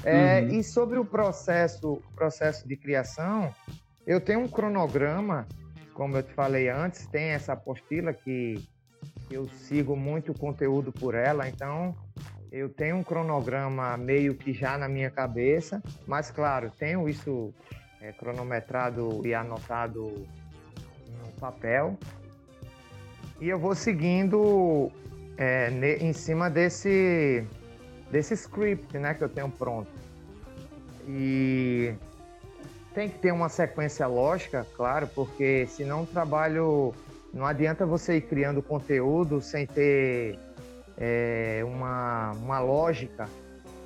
É, 0.06 0.42
uhum. 0.42 0.48
E 0.48 0.64
sobre 0.64 0.98
o 0.98 1.04
processo, 1.04 2.02
processo 2.16 2.66
de 2.66 2.78
criação, 2.78 3.54
eu 4.08 4.22
tenho 4.22 4.40
um 4.40 4.48
cronograma 4.48 5.46
como 5.94 6.18
eu 6.18 6.24
te 6.24 6.34
falei 6.34 6.70
antes, 6.70 7.06
tem 7.08 7.30
essa 7.30 7.54
apostila 7.54 8.14
que 8.14 8.56
eu 9.30 9.48
sigo 9.50 9.96
muito 9.96 10.34
conteúdo 10.34 10.92
por 10.92 11.16
ela, 11.16 11.48
então 11.48 11.96
eu 12.52 12.68
tenho 12.70 12.98
um 12.98 13.04
cronograma 13.04 13.96
meio 13.98 14.36
que 14.36 14.54
já 14.54 14.78
na 14.78 14.90
minha 14.90 15.10
cabeça, 15.10 15.82
mas 16.06 16.30
claro, 16.30 16.72
tenho 16.78 17.08
isso 17.08 17.54
é, 18.02 18.12
cronometrado 18.12 19.22
e 19.26 19.34
anotado 19.34 20.28
no 21.08 21.32
papel. 21.40 21.98
E 23.40 23.48
eu 23.48 23.58
vou 23.58 23.74
seguindo 23.74 24.92
é, 25.38 25.70
em 26.00 26.14
cima 26.14 26.50
desse, 26.50 27.46
desse 28.12 28.34
script 28.34 28.98
né, 28.98 29.14
que 29.14 29.24
eu 29.24 29.30
tenho 29.30 29.50
pronto. 29.50 29.90
E 31.08 31.94
tem 32.94 33.10
que 33.10 33.20
ter 33.20 33.32
uma 33.32 33.50
sequência 33.50 34.06
lógica, 34.08 34.66
claro, 34.76 35.08
porque 35.08 35.66
senão 35.68 36.04
o 36.04 36.06
trabalho. 36.06 36.94
Não 37.34 37.46
adianta 37.46 37.86
você 37.86 38.18
ir 38.18 38.22
criando 38.22 38.62
conteúdo 38.62 39.40
sem 39.40 39.66
ter 39.66 40.38
é, 40.98 41.62
uma, 41.64 42.32
uma 42.32 42.60
lógica, 42.60 43.30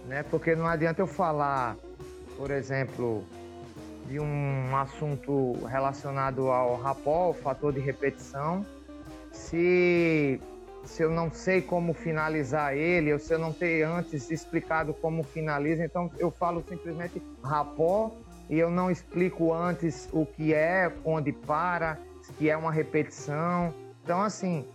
né? 0.08 0.24
Porque 0.24 0.56
não 0.56 0.66
adianta 0.66 1.02
eu 1.02 1.08
falar, 1.08 1.78
por 2.36 2.50
exemplo, 2.50 3.24
de 4.08 4.20
um 4.20 4.76
assunto 4.76 5.54
relacionado 5.68 6.50
ao 6.50 6.76
rapó, 6.76 7.34
fator 7.34 7.72
de 7.72 7.80
repetição, 7.80 8.66
se, 9.32 10.42
se 10.84 11.04
eu 11.04 11.12
não 11.12 11.32
sei 11.32 11.62
como 11.62 11.94
finalizar 11.94 12.76
ele, 12.76 13.14
ou 13.14 13.20
se 13.20 13.32
eu 13.32 13.38
não 13.38 13.54
ter 13.54 13.84
antes 13.84 14.32
explicado 14.32 14.92
como 14.92 15.24
finaliza, 15.24 15.86
então 15.86 16.10
eu 16.18 16.32
falo 16.32 16.64
simplesmente 16.68 17.22
rapó 17.44 18.12
e 18.50 18.58
eu 18.60 18.70
não 18.70 18.92
explico 18.92 19.54
antes 19.54 20.08
o 20.12 20.26
que 20.26 20.54
é, 20.54 20.92
onde 21.04 21.32
para, 21.32 21.98
que 22.38 22.50
é 22.50 22.58
uma 22.58 22.72
repetição. 22.72 23.74
Então, 24.04 24.22
assim, 24.22 24.66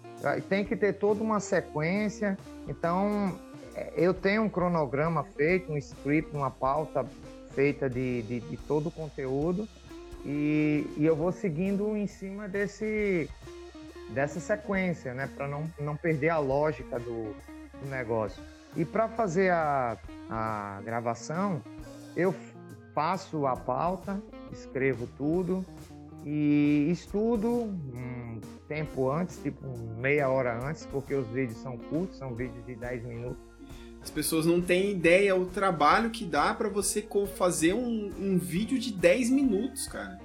tem 0.48 0.64
que 0.64 0.76
ter 0.76 0.94
toda 0.94 1.22
uma 1.22 1.40
sequência. 1.40 2.37
Então, 2.68 3.38
é, 3.74 3.92
eu 3.96 4.12
tenho 4.12 4.42
um 4.42 4.48
cronograma 4.48 5.24
feito, 5.37 5.72
um 5.72 5.76
script, 5.76 6.35
uma 6.35 6.50
pauta 6.50 7.06
feita 7.50 7.88
de, 7.88 8.22
de, 8.22 8.40
de 8.40 8.56
todo 8.56 8.88
o 8.88 8.90
conteúdo 8.90 9.68
e, 10.24 10.87
e, 10.96 11.04
eu 11.04 11.16
vou 11.16 11.33
seguindo 11.33 11.96
em 11.96 12.06
cima 12.06 12.46
desse, 12.46 13.28
dessa 14.11 14.38
sequência, 14.38 15.14
né, 15.14 15.28
para 15.35 15.48
não, 15.48 15.70
não 15.80 15.96
perder 15.96 16.28
a 16.28 16.38
lógica 16.38 16.98
do, 16.98 17.35
do 17.80 17.88
negócio. 17.88 18.42
E 18.76 18.85
para 18.85 19.09
fazer 19.09 19.50
a, 19.50 19.96
a 20.28 20.80
gravação, 20.85 21.62
eu 22.14 22.35
faço 22.94 23.46
a 23.46 23.57
pauta, 23.57 24.20
escrevo 24.53 25.09
tudo 25.16 25.64
e 26.24 26.88
estudo 26.90 27.48
um 27.48 28.40
tempo 28.68 29.11
antes, 29.11 29.38
tipo 29.42 29.66
meia 29.98 30.29
hora 30.29 30.59
antes, 30.64 30.87
porque 30.87 31.14
os 31.14 31.26
vídeos 31.29 31.59
são 31.59 31.76
curtos, 31.76 32.18
são 32.18 32.35
vídeos 32.35 32.64
de 32.66 32.74
10 32.74 33.05
minutos. 33.05 33.50
As 34.03 34.11
pessoas 34.11 34.46
não 34.46 34.62
têm 34.62 34.92
ideia 34.92 35.37
o 35.37 35.46
trabalho 35.46 36.11
que 36.11 36.24
dá 36.24 36.55
para 36.55 36.68
você 36.68 37.07
fazer 37.37 37.74
um, 37.74 38.11
um 38.18 38.38
vídeo 38.38 38.79
de 38.79 38.92
10 38.92 39.31
minutos, 39.31 39.87
cara. 39.87 40.18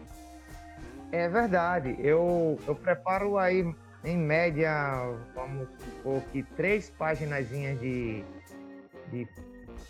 É 1.12 1.28
verdade. 1.28 1.95
Eu, 1.99 2.60
eu 2.67 2.75
preparo 2.75 3.38
aí, 3.38 3.65
em 4.04 4.17
média, 4.17 4.71
vamos 5.34 5.67
supor 5.80 6.21
que 6.32 6.43
três 6.43 6.89
páginas 6.89 7.47
de, 7.49 8.23
de 9.12 9.28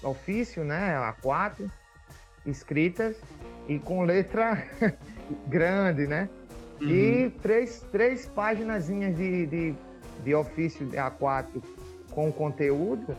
ofício, 0.04 0.64
né? 0.64 0.96
A4 0.96 1.70
escritas 2.46 3.16
e 3.68 3.80
com 3.80 4.04
letra 4.04 4.64
grande, 5.48 6.08
né? 6.08 6.30
Uhum. 6.82 6.90
E 6.90 7.30
três, 7.42 7.86
três 7.92 8.26
páginas 8.28 8.88
de, 8.88 9.46
de, 9.46 9.76
de 10.24 10.36
ofício 10.36 10.88
A4 10.90 11.64
com 12.12 12.32
conteúdo 12.32 13.16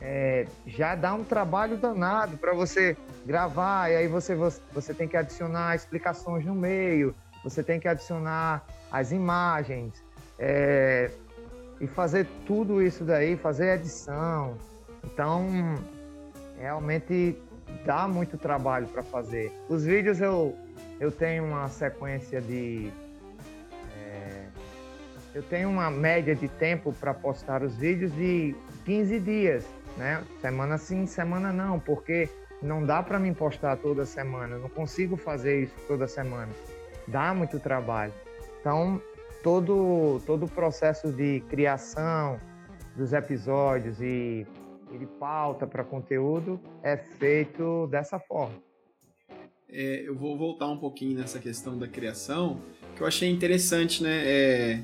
é, 0.00 0.46
já 0.66 0.94
dá 0.94 1.14
um 1.14 1.24
trabalho 1.24 1.76
danado 1.76 2.36
para 2.36 2.52
você 2.54 2.96
gravar, 3.26 3.90
e 3.90 3.96
aí 3.96 4.08
você, 4.08 4.34
você 4.72 4.94
tem 4.94 5.08
que 5.08 5.16
adicionar 5.16 5.74
explicações 5.74 6.44
no 6.44 6.54
meio, 6.54 7.14
você 7.42 7.62
tem 7.62 7.80
que 7.80 7.88
adicionar 7.88 8.64
as 8.90 9.10
imagens, 9.12 10.02
é, 10.38 11.10
e 11.80 11.86
fazer 11.86 12.26
tudo 12.46 12.82
isso 12.82 13.04
daí, 13.04 13.36
fazer 13.36 13.74
edição. 13.74 14.56
Então, 15.04 15.46
realmente 16.58 17.36
dá 17.84 18.06
muito 18.08 18.36
trabalho 18.36 18.86
para 18.88 19.02
fazer. 19.02 19.52
Os 19.68 19.84
vídeos 19.84 20.20
eu, 20.20 20.56
eu 21.00 21.10
tenho 21.10 21.44
uma 21.44 21.68
sequência 21.68 22.40
de. 22.40 22.90
É, 23.96 24.46
eu 25.34 25.42
tenho 25.42 25.68
uma 25.68 25.90
média 25.90 26.34
de 26.34 26.48
tempo 26.48 26.92
para 26.92 27.14
postar 27.14 27.62
os 27.62 27.76
vídeos 27.76 28.12
de 28.14 28.54
15 28.84 29.20
dias, 29.20 29.66
né? 29.96 30.22
Semana 30.40 30.78
sim, 30.78 31.06
semana 31.06 31.52
não, 31.52 31.78
porque 31.78 32.28
não 32.62 32.84
dá 32.84 33.02
para 33.02 33.18
me 33.18 33.32
postar 33.32 33.76
toda 33.76 34.04
semana, 34.04 34.56
eu 34.56 34.60
não 34.60 34.68
consigo 34.68 35.16
fazer 35.16 35.62
isso 35.62 35.74
toda 35.86 36.06
semana. 36.06 36.52
Dá 37.06 37.32
muito 37.32 37.58
trabalho. 37.58 38.12
Então, 38.60 39.00
todo, 39.42 40.20
todo 40.26 40.46
o 40.46 40.48
processo 40.48 41.12
de 41.12 41.40
criação 41.48 42.40
dos 42.96 43.12
episódios 43.12 44.00
e 44.00 44.46
e 44.92 44.98
de 44.98 45.06
pauta 45.06 45.66
para 45.66 45.84
conteúdo 45.84 46.60
é 46.82 46.96
feito 46.96 47.86
dessa 47.88 48.18
forma. 48.18 48.54
É, 49.70 50.02
eu 50.06 50.14
vou 50.14 50.36
voltar 50.36 50.68
um 50.68 50.78
pouquinho 50.78 51.18
nessa 51.18 51.38
questão 51.38 51.78
da 51.78 51.86
criação, 51.86 52.60
que 52.96 53.02
eu 53.02 53.06
achei 53.06 53.28
interessante, 53.28 54.02
né? 54.02 54.22
É, 54.24 54.82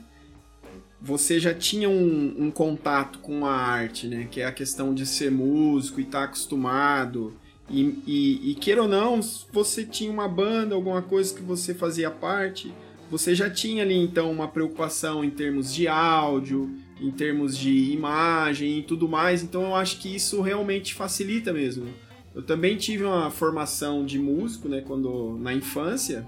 você 1.00 1.40
já 1.40 1.54
tinha 1.54 1.88
um, 1.88 2.34
um, 2.38 2.50
contato 2.50 3.18
com 3.20 3.46
a 3.46 3.52
arte, 3.52 4.06
né? 4.06 4.28
Que 4.30 4.42
é 4.42 4.44
a 4.44 4.52
questão 4.52 4.94
de 4.94 5.06
ser 5.06 5.30
músico 5.30 6.00
e 6.00 6.02
estar 6.02 6.20
tá 6.20 6.24
acostumado. 6.24 7.34
E, 7.68 8.02
e, 8.06 8.50
e 8.50 8.54
queira 8.56 8.82
ou 8.82 8.88
não, 8.88 9.20
você 9.50 9.86
tinha 9.86 10.10
uma 10.10 10.28
banda, 10.28 10.74
alguma 10.74 11.00
coisa 11.00 11.34
que 11.34 11.42
você 11.42 11.74
fazia 11.74 12.10
parte, 12.10 12.74
você 13.10 13.34
já 13.34 13.48
tinha 13.48 13.82
ali 13.82 13.96
então 13.96 14.30
uma 14.30 14.48
preocupação 14.48 15.24
em 15.24 15.30
termos 15.30 15.72
de 15.72 15.88
áudio, 15.88 16.70
em 17.00 17.10
termos 17.10 17.56
de 17.56 17.92
imagem 17.92 18.78
e 18.78 18.82
tudo 18.82 19.08
mais. 19.08 19.42
Então 19.42 19.62
eu 19.62 19.74
acho 19.74 19.98
que 19.98 20.14
isso 20.14 20.40
realmente 20.40 20.94
facilita 20.94 21.52
mesmo. 21.52 21.86
Eu 22.34 22.42
também 22.42 22.76
tive 22.76 23.04
uma 23.04 23.30
formação 23.30 24.04
de 24.04 24.18
músico, 24.18 24.68
né, 24.68 24.82
quando 24.86 25.38
na 25.38 25.54
infância. 25.54 26.26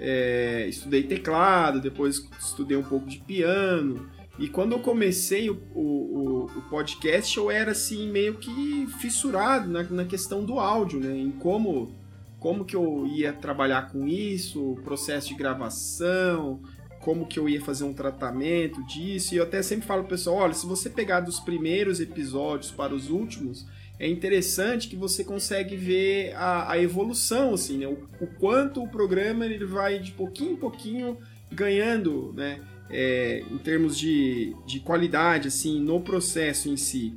É, 0.00 0.66
estudei 0.68 1.02
teclado, 1.02 1.80
depois 1.80 2.24
estudei 2.38 2.76
um 2.76 2.82
pouco 2.82 3.06
de 3.06 3.18
piano. 3.18 4.08
E 4.38 4.48
quando 4.48 4.72
eu 4.72 4.78
comecei 4.78 5.50
o, 5.50 5.58
o, 5.74 6.44
o 6.44 6.62
podcast, 6.70 7.36
eu 7.36 7.50
era 7.50 7.72
assim 7.72 8.08
meio 8.08 8.34
que 8.34 8.86
fissurado 9.00 9.68
na, 9.68 9.82
na 9.82 10.04
questão 10.04 10.44
do 10.44 10.60
áudio, 10.60 11.00
né, 11.00 11.16
em 11.16 11.30
como 11.32 11.96
como 12.38 12.64
que 12.64 12.76
eu 12.76 13.04
ia 13.06 13.32
trabalhar 13.32 13.90
com 13.90 14.06
isso, 14.06 14.72
o 14.72 14.76
processo 14.76 15.28
de 15.28 15.34
gravação, 15.34 16.60
como 17.00 17.26
que 17.26 17.38
eu 17.38 17.48
ia 17.48 17.60
fazer 17.60 17.84
um 17.84 17.92
tratamento 17.92 18.84
disso. 18.86 19.34
E 19.34 19.38
eu 19.38 19.44
até 19.44 19.62
sempre 19.62 19.86
falo 19.86 20.02
pro 20.02 20.10
pessoal, 20.10 20.36
olha, 20.36 20.54
se 20.54 20.66
você 20.66 20.90
pegar 20.90 21.20
dos 21.20 21.40
primeiros 21.40 22.00
episódios 22.00 22.70
para 22.70 22.94
os 22.94 23.10
últimos, 23.10 23.66
é 23.98 24.08
interessante 24.08 24.88
que 24.88 24.96
você 24.96 25.24
consegue 25.24 25.76
ver 25.76 26.32
a, 26.36 26.72
a 26.72 26.78
evolução, 26.78 27.54
assim, 27.54 27.78
né? 27.78 27.86
O, 27.86 28.08
o, 28.20 28.26
quanto 28.26 28.82
o 28.82 28.88
programa 28.88 29.44
ele 29.44 29.64
vai 29.64 29.98
de 29.98 30.12
pouquinho 30.12 30.52
em 30.52 30.56
pouquinho 30.56 31.18
ganhando, 31.50 32.32
né? 32.36 32.60
É, 32.90 33.44
em 33.50 33.58
termos 33.58 33.98
de, 33.98 34.54
de 34.66 34.80
qualidade, 34.80 35.48
assim, 35.48 35.80
no 35.80 36.00
processo 36.00 36.68
em 36.68 36.76
si. 36.76 37.14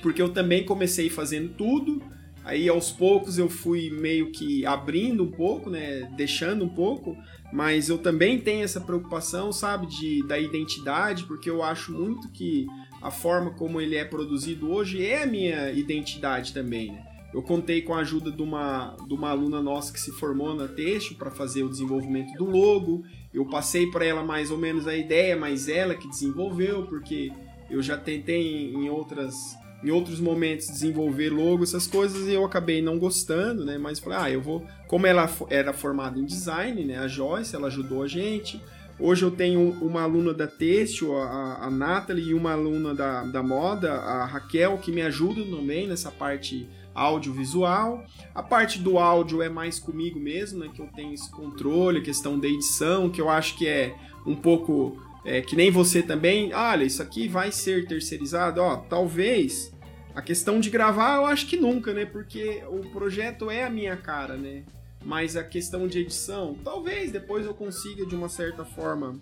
Porque 0.00 0.20
eu 0.20 0.30
também 0.30 0.64
comecei 0.64 1.08
fazendo 1.08 1.50
tudo, 1.50 2.02
aí 2.44 2.68
aos 2.68 2.90
poucos 2.90 3.38
eu 3.38 3.48
fui 3.48 3.90
meio 3.90 4.30
que 4.30 4.64
abrindo 4.66 5.22
um 5.22 5.30
pouco, 5.30 5.70
né? 5.70 6.10
Deixando 6.16 6.64
um 6.64 6.68
pouco, 6.68 7.16
mas 7.52 7.88
eu 7.88 7.98
também 7.98 8.38
tenho 8.38 8.64
essa 8.64 8.80
preocupação, 8.80 9.52
sabe, 9.52 9.86
de, 9.86 10.26
da 10.26 10.38
identidade, 10.38 11.24
porque 11.24 11.50
eu 11.50 11.62
acho 11.62 11.92
muito 11.92 12.28
que 12.30 12.66
a 13.00 13.10
forma 13.10 13.50
como 13.50 13.80
ele 13.80 13.96
é 13.96 14.04
produzido 14.04 14.70
hoje 14.70 15.04
é 15.04 15.22
a 15.22 15.26
minha 15.26 15.72
identidade 15.72 16.52
também, 16.52 16.92
né? 16.92 17.12
Eu 17.32 17.42
contei 17.42 17.80
com 17.80 17.94
a 17.94 18.00
ajuda 18.00 18.30
de 18.30 18.42
uma, 18.42 18.94
de 19.08 19.14
uma 19.14 19.30
aluna 19.30 19.62
nossa 19.62 19.90
que 19.90 19.98
se 19.98 20.12
formou 20.12 20.54
na 20.54 20.68
Texto 20.68 21.14
para 21.14 21.30
fazer 21.30 21.62
o 21.62 21.68
desenvolvimento 21.68 22.34
do 22.34 22.44
logo. 22.44 23.04
Eu 23.32 23.46
passei 23.46 23.86
para 23.86 24.04
ela 24.04 24.22
mais 24.22 24.50
ou 24.50 24.58
menos 24.58 24.86
a 24.86 24.94
ideia, 24.94 25.34
mas 25.34 25.66
ela 25.66 25.94
que 25.94 26.06
desenvolveu, 26.06 26.86
porque 26.86 27.32
eu 27.70 27.80
já 27.80 27.96
tentei 27.96 28.70
em 28.74 28.90
outras 28.90 29.56
em 29.82 29.90
outros 29.90 30.20
momentos 30.20 30.68
desenvolver 30.68 31.30
logo, 31.30 31.64
essas 31.64 31.86
coisas, 31.86 32.28
e 32.28 32.34
eu 32.34 32.44
acabei 32.44 32.80
não 32.80 32.98
gostando, 32.98 33.64
né? 33.64 33.78
Mas 33.78 33.98
falei, 33.98 34.18
ah, 34.18 34.30
eu 34.30 34.40
vou. 34.40 34.64
Como 34.86 35.06
ela 35.06 35.28
era 35.50 35.72
formada 35.72 36.18
em 36.18 36.24
design, 36.24 36.84
né? 36.84 36.98
A 36.98 37.08
Joyce, 37.08 37.56
ela 37.56 37.66
ajudou 37.66 38.02
a 38.02 38.08
gente. 38.08 38.60
Hoje 38.98 39.24
eu 39.24 39.30
tenho 39.30 39.70
uma 39.80 40.02
aluna 40.02 40.32
da 40.32 40.46
Têxtil, 40.46 41.16
a, 41.16 41.58
a 41.62 41.70
Nathalie, 41.70 42.30
e 42.30 42.34
uma 42.34 42.52
aluna 42.52 42.94
da, 42.94 43.24
da 43.24 43.42
moda, 43.42 43.92
a 43.92 44.24
Raquel, 44.24 44.78
que 44.78 44.92
me 44.92 45.02
ajudam 45.02 45.44
também 45.50 45.88
nessa 45.88 46.10
parte 46.10 46.68
audiovisual. 46.94 48.04
A 48.34 48.42
parte 48.42 48.78
do 48.78 48.98
áudio 48.98 49.42
é 49.42 49.48
mais 49.48 49.80
comigo 49.80 50.20
mesmo, 50.20 50.60
né? 50.60 50.70
Que 50.72 50.80
eu 50.80 50.86
tenho 50.94 51.12
esse 51.12 51.30
controle, 51.30 51.98
a 51.98 52.02
questão 52.02 52.38
da 52.38 52.46
edição, 52.46 53.10
que 53.10 53.20
eu 53.20 53.28
acho 53.28 53.56
que 53.56 53.66
é 53.66 53.96
um 54.24 54.36
pouco 54.36 54.96
é, 55.24 55.40
que 55.40 55.56
nem 55.56 55.70
você 55.70 56.02
também. 56.02 56.52
Olha, 56.52 56.84
isso 56.84 57.02
aqui 57.02 57.28
vai 57.28 57.50
ser 57.50 57.86
terceirizado. 57.86 58.60
Ó, 58.60 58.76
talvez 58.76 59.71
a 60.14 60.22
questão 60.22 60.60
de 60.60 60.70
gravar, 60.70 61.16
eu 61.16 61.26
acho 61.26 61.46
que 61.46 61.56
nunca, 61.56 61.92
né? 61.94 62.04
Porque 62.04 62.62
o 62.68 62.80
projeto 62.90 63.50
é 63.50 63.64
a 63.64 63.70
minha 63.70 63.96
cara, 63.96 64.36
né? 64.36 64.62
Mas 65.04 65.36
a 65.36 65.42
questão 65.42 65.88
de 65.88 65.98
edição, 65.98 66.56
talvez 66.62 67.10
depois 67.10 67.46
eu 67.46 67.54
consiga 67.54 68.06
de 68.06 68.14
uma 68.14 68.28
certa 68.28 68.64
forma 68.64 69.20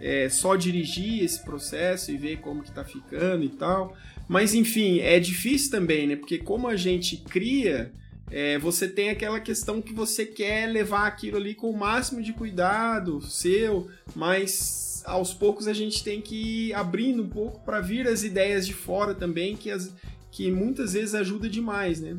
é, 0.00 0.28
só 0.28 0.56
dirigir 0.56 1.22
esse 1.22 1.44
processo 1.44 2.10
e 2.10 2.16
ver 2.16 2.38
como 2.38 2.62
que 2.62 2.72
tá 2.72 2.84
ficando 2.84 3.44
e 3.44 3.50
tal. 3.50 3.96
Mas 4.26 4.54
enfim, 4.54 5.00
é 5.00 5.20
difícil 5.20 5.70
também, 5.70 6.06
né? 6.06 6.16
Porque 6.16 6.38
como 6.38 6.66
a 6.68 6.76
gente 6.76 7.18
cria, 7.18 7.92
é, 8.30 8.58
você 8.58 8.88
tem 8.88 9.10
aquela 9.10 9.40
questão 9.40 9.82
que 9.82 9.92
você 9.92 10.24
quer 10.24 10.66
levar 10.66 11.06
aquilo 11.06 11.36
ali 11.36 11.54
com 11.54 11.70
o 11.70 11.76
máximo 11.76 12.22
de 12.22 12.32
cuidado 12.32 13.20
seu, 13.20 13.88
mas 14.14 15.02
aos 15.04 15.34
poucos 15.34 15.66
a 15.66 15.72
gente 15.72 16.04
tem 16.04 16.20
que 16.20 16.68
ir 16.68 16.74
abrindo 16.74 17.22
um 17.22 17.28
pouco 17.28 17.60
para 17.60 17.80
vir 17.80 18.06
as 18.06 18.22
ideias 18.22 18.66
de 18.66 18.72
fora 18.72 19.14
também, 19.14 19.56
que, 19.56 19.70
as, 19.70 19.92
que 20.30 20.50
muitas 20.50 20.92
vezes 20.92 21.14
ajuda 21.14 21.48
demais, 21.48 22.00
né? 22.00 22.16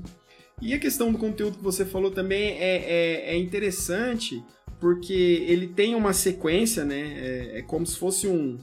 E 0.61 0.73
a 0.73 0.79
questão 0.79 1.11
do 1.11 1.17
conteúdo 1.17 1.57
que 1.57 1.63
você 1.63 1.85
falou 1.85 2.11
também 2.11 2.51
é, 2.51 2.75
é, 2.75 3.35
é 3.35 3.37
interessante, 3.37 4.43
porque 4.79 5.45
ele 5.47 5.67
tem 5.67 5.95
uma 5.95 6.13
sequência, 6.13 6.85
né? 6.85 6.99
É, 7.17 7.59
é 7.59 7.61
como 7.61 7.85
se 7.85 7.97
fosse 7.97 8.27
um, 8.27 8.59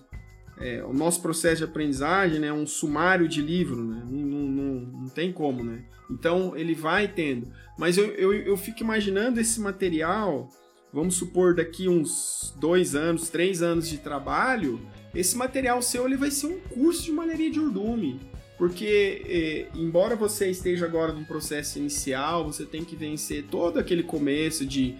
é, 0.60 0.82
o 0.84 0.92
nosso 0.92 1.22
processo 1.22 1.58
de 1.58 1.64
aprendizagem 1.64 2.40
né, 2.40 2.52
um 2.52 2.66
sumário 2.66 3.28
de 3.28 3.40
livro, 3.40 3.84
né? 3.84 4.02
não, 4.08 4.20
não, 4.20 4.74
não, 5.02 5.08
tem 5.08 5.32
como, 5.32 5.62
né? 5.62 5.84
Então 6.10 6.56
ele 6.56 6.74
vai 6.74 7.06
tendo. 7.06 7.48
Mas 7.78 7.96
eu, 7.96 8.06
eu, 8.12 8.32
eu 8.32 8.56
fico 8.56 8.80
imaginando 8.80 9.40
esse 9.40 9.60
material, 9.60 10.48
vamos 10.92 11.14
supor 11.14 11.54
daqui 11.54 11.88
uns 11.88 12.54
dois 12.58 12.94
anos, 12.94 13.28
três 13.28 13.62
anos 13.62 13.88
de 13.88 13.98
trabalho, 13.98 14.80
esse 15.14 15.36
material 15.36 15.80
seu 15.80 16.06
ele 16.06 16.16
vai 16.16 16.30
ser 16.30 16.46
um 16.46 16.58
curso 16.60 17.04
de 17.04 17.12
malharia 17.12 17.50
de 17.50 17.60
urdume. 17.60 18.20
Porque, 18.58 19.22
eh, 19.24 19.78
embora 19.78 20.16
você 20.16 20.50
esteja 20.50 20.84
agora 20.84 21.12
num 21.12 21.24
processo 21.24 21.78
inicial, 21.78 22.44
você 22.44 22.66
tem 22.66 22.84
que 22.84 22.96
vencer 22.96 23.44
todo 23.44 23.78
aquele 23.78 24.02
começo 24.02 24.66
de 24.66 24.96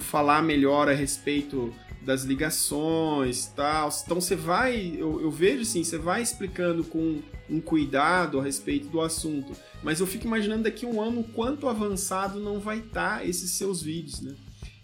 falar 0.00 0.42
melhor 0.42 0.88
a 0.88 0.92
respeito 0.92 1.72
das 2.02 2.24
ligações 2.24 3.46
tal. 3.54 3.90
Então 4.04 4.20
você 4.20 4.34
vai, 4.34 4.96
eu, 4.96 5.20
eu 5.20 5.30
vejo 5.30 5.62
assim, 5.62 5.84
você 5.84 5.98
vai 5.98 6.20
explicando 6.20 6.82
com 6.84 7.20
um 7.48 7.60
cuidado 7.60 8.40
a 8.40 8.42
respeito 8.42 8.88
do 8.88 9.00
assunto. 9.00 9.52
Mas 9.82 10.00
eu 10.00 10.06
fico 10.06 10.26
imaginando 10.26 10.64
daqui 10.64 10.84
um 10.84 11.00
ano 11.00 11.22
quanto 11.22 11.68
avançado 11.68 12.40
não 12.40 12.58
vai 12.58 12.78
estar 12.78 13.18
tá 13.18 13.24
esses 13.24 13.52
seus 13.52 13.82
vídeos, 13.82 14.20
né? 14.20 14.34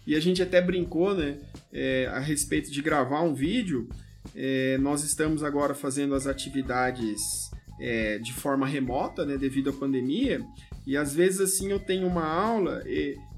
E 0.05 0.15
a 0.15 0.19
gente 0.19 0.41
até 0.41 0.61
brincou, 0.61 1.15
né, 1.15 1.37
é, 1.71 2.09
a 2.11 2.19
respeito 2.19 2.69
de 2.69 2.81
gravar 2.81 3.21
um 3.21 3.33
vídeo. 3.33 3.87
É, 4.35 4.77
nós 4.77 5.03
estamos 5.03 5.43
agora 5.43 5.73
fazendo 5.73 6.13
as 6.13 6.27
atividades 6.27 7.51
é, 7.79 8.17
de 8.19 8.33
forma 8.33 8.65
remota, 8.65 9.25
né, 9.25 9.37
devido 9.37 9.69
à 9.69 9.73
pandemia. 9.73 10.45
E 10.85 10.97
às 10.97 11.13
vezes 11.13 11.41
assim 11.41 11.71
eu 11.71 11.79
tenho 11.79 12.07
uma 12.07 12.25
aula. 12.25 12.83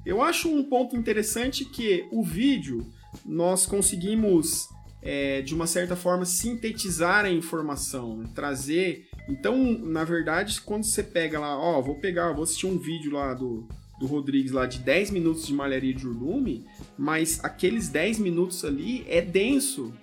eu 0.06 0.22
acho 0.22 0.50
um 0.50 0.64
ponto 0.64 0.96
interessante 0.96 1.66
que 1.66 2.08
o 2.12 2.24
vídeo 2.24 2.86
nós 3.26 3.66
conseguimos, 3.66 4.68
é, 5.02 5.42
de 5.42 5.54
uma 5.54 5.68
certa 5.68 5.96
forma, 5.96 6.26
sintetizar 6.26 7.26
a 7.26 7.30
informação, 7.30 8.18
né? 8.18 8.30
trazer. 8.34 9.08
Então, 9.30 9.58
na 9.80 10.04
verdade, 10.04 10.62
quando 10.62 10.84
você 10.84 11.04
pega 11.04 11.40
lá, 11.40 11.58
ó, 11.58 11.82
vou 11.82 11.96
pegar, 11.96 12.34
vou 12.34 12.44
assistir 12.44 12.66
um 12.66 12.78
vídeo 12.78 13.12
lá 13.12 13.34
do, 13.34 13.68
do 14.00 14.06
Rodrigues 14.06 14.52
lá 14.52 14.66
de 14.66 14.80
10 14.80 15.12
minutos 15.12 15.46
de 15.46 15.54
malharia 15.54 15.94
de 15.94 16.08
urdume, 16.08 16.66
mas 16.98 17.44
aqueles 17.44 17.90
10 17.90 18.20
minutos 18.20 18.64
ali 18.66 19.06
é 19.08 19.22
denso. 19.22 19.94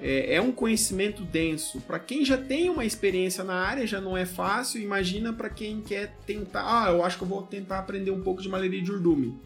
É, 0.00 0.34
é 0.34 0.40
um 0.40 0.52
conhecimento 0.52 1.24
denso. 1.24 1.80
Para 1.80 1.98
quem 1.98 2.24
já 2.24 2.36
tem 2.36 2.68
uma 2.68 2.84
experiência 2.84 3.42
na 3.42 3.54
área, 3.54 3.86
já 3.86 4.00
não 4.00 4.16
é 4.16 4.26
fácil. 4.26 4.80
Imagina 4.80 5.32
para 5.32 5.48
quem 5.48 5.80
quer 5.80 6.14
tentar. 6.26 6.64
Ah, 6.64 6.90
eu 6.90 7.04
acho 7.04 7.18
que 7.18 7.24
eu 7.24 7.28
vou 7.28 7.42
tentar 7.42 7.78
aprender 7.78 8.10
um 8.10 8.22
pouco 8.22 8.42
de 8.42 8.48
malharia 8.48 8.82
de 8.82 8.92
urdume. 8.92 9.38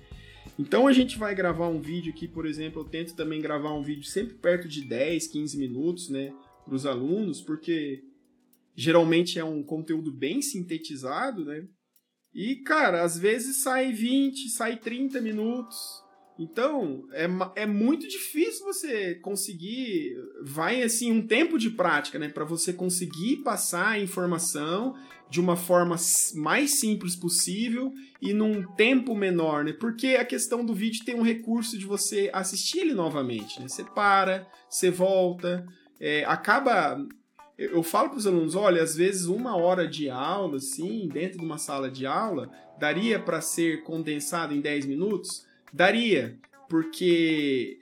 Então 0.58 0.86
a 0.86 0.92
gente 0.92 1.16
vai 1.16 1.34
gravar 1.34 1.68
um 1.68 1.80
vídeo 1.80 2.12
aqui, 2.12 2.28
por 2.28 2.44
exemplo, 2.44 2.82
eu 2.82 2.84
tento 2.84 3.14
também 3.14 3.40
gravar 3.40 3.72
um 3.72 3.82
vídeo 3.82 4.04
sempre 4.04 4.34
perto 4.34 4.68
de 4.68 4.82
10, 4.82 5.28
15 5.28 5.56
minutos, 5.56 6.10
né, 6.10 6.34
para 6.66 6.74
os 6.74 6.84
alunos, 6.84 7.40
porque 7.40 8.02
geralmente 8.76 9.38
é 9.38 9.44
um 9.44 9.62
conteúdo 9.62 10.12
bem 10.12 10.42
sintetizado, 10.42 11.46
né? 11.46 11.64
E, 12.34 12.56
cara, 12.56 13.02
às 13.02 13.18
vezes 13.18 13.62
sai 13.62 13.90
20, 13.92 14.50
sai 14.50 14.76
30 14.76 15.20
minutos. 15.20 15.76
Então, 16.40 17.04
é, 17.12 17.26
é 17.54 17.66
muito 17.66 18.08
difícil 18.08 18.64
você 18.64 19.14
conseguir. 19.16 20.16
Vai 20.42 20.82
assim, 20.82 21.12
um 21.12 21.26
tempo 21.26 21.58
de 21.58 21.68
prática, 21.68 22.18
né? 22.18 22.30
Para 22.30 22.46
você 22.46 22.72
conseguir 22.72 23.42
passar 23.44 23.88
a 23.88 24.00
informação 24.00 24.94
de 25.28 25.38
uma 25.38 25.54
forma 25.54 25.96
mais 26.36 26.80
simples 26.80 27.14
possível 27.14 27.92
e 28.22 28.32
num 28.32 28.62
tempo 28.74 29.14
menor, 29.14 29.64
né? 29.64 29.74
Porque 29.74 30.16
a 30.16 30.24
questão 30.24 30.64
do 30.64 30.72
vídeo 30.72 31.04
tem 31.04 31.14
um 31.14 31.22
recurso 31.22 31.76
de 31.76 31.84
você 31.84 32.30
assistir 32.32 32.78
ele 32.78 32.94
novamente, 32.94 33.60
né? 33.60 33.68
Você 33.68 33.84
para, 33.84 34.48
você 34.66 34.90
volta, 34.90 35.66
é, 36.00 36.24
acaba. 36.24 37.06
Eu 37.58 37.82
falo 37.82 38.08
para 38.08 38.16
os 38.18 38.26
alunos, 38.26 38.54
olha, 38.54 38.82
às 38.82 38.96
vezes 38.96 39.26
uma 39.26 39.54
hora 39.54 39.86
de 39.86 40.08
aula, 40.08 40.56
assim, 40.56 41.06
dentro 41.06 41.38
de 41.38 41.44
uma 41.44 41.58
sala 41.58 41.90
de 41.90 42.06
aula, 42.06 42.50
daria 42.78 43.20
para 43.20 43.42
ser 43.42 43.82
condensado 43.82 44.54
em 44.54 44.62
10 44.62 44.86
minutos? 44.86 45.49
Daria, 45.72 46.38
porque 46.68 47.78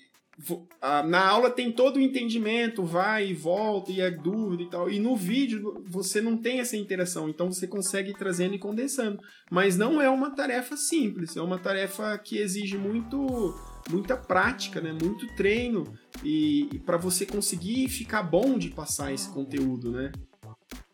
na 1.08 1.26
aula 1.26 1.50
tem 1.50 1.72
todo 1.72 1.96
o 1.96 2.00
entendimento, 2.00 2.84
vai 2.84 3.28
e 3.28 3.34
volta, 3.34 3.90
e 3.90 4.00
é 4.00 4.10
dúvida 4.10 4.62
e 4.62 4.70
tal. 4.70 4.90
E 4.90 5.00
no 5.00 5.16
vídeo 5.16 5.82
você 5.86 6.20
não 6.20 6.36
tem 6.36 6.60
essa 6.60 6.76
interação, 6.76 7.28
então 7.28 7.50
você 7.50 7.66
consegue 7.66 8.14
trazendo 8.14 8.54
e 8.54 8.58
condensando. 8.58 9.18
Mas 9.50 9.76
não 9.76 10.00
é 10.00 10.08
uma 10.08 10.30
tarefa 10.30 10.76
simples, 10.76 11.36
é 11.36 11.42
uma 11.42 11.58
tarefa 11.58 12.16
que 12.18 12.38
exige 12.38 12.78
muito 12.78 13.54
muita 13.90 14.16
prática, 14.16 14.80
né? 14.82 14.92
muito 14.92 15.26
treino 15.34 15.94
e, 16.22 16.68
e 16.72 16.78
para 16.78 16.98
você 16.98 17.24
conseguir 17.24 17.88
ficar 17.88 18.22
bom 18.22 18.58
de 18.58 18.68
passar 18.68 19.14
esse 19.14 19.32
conteúdo, 19.32 19.90
né? 19.90 20.12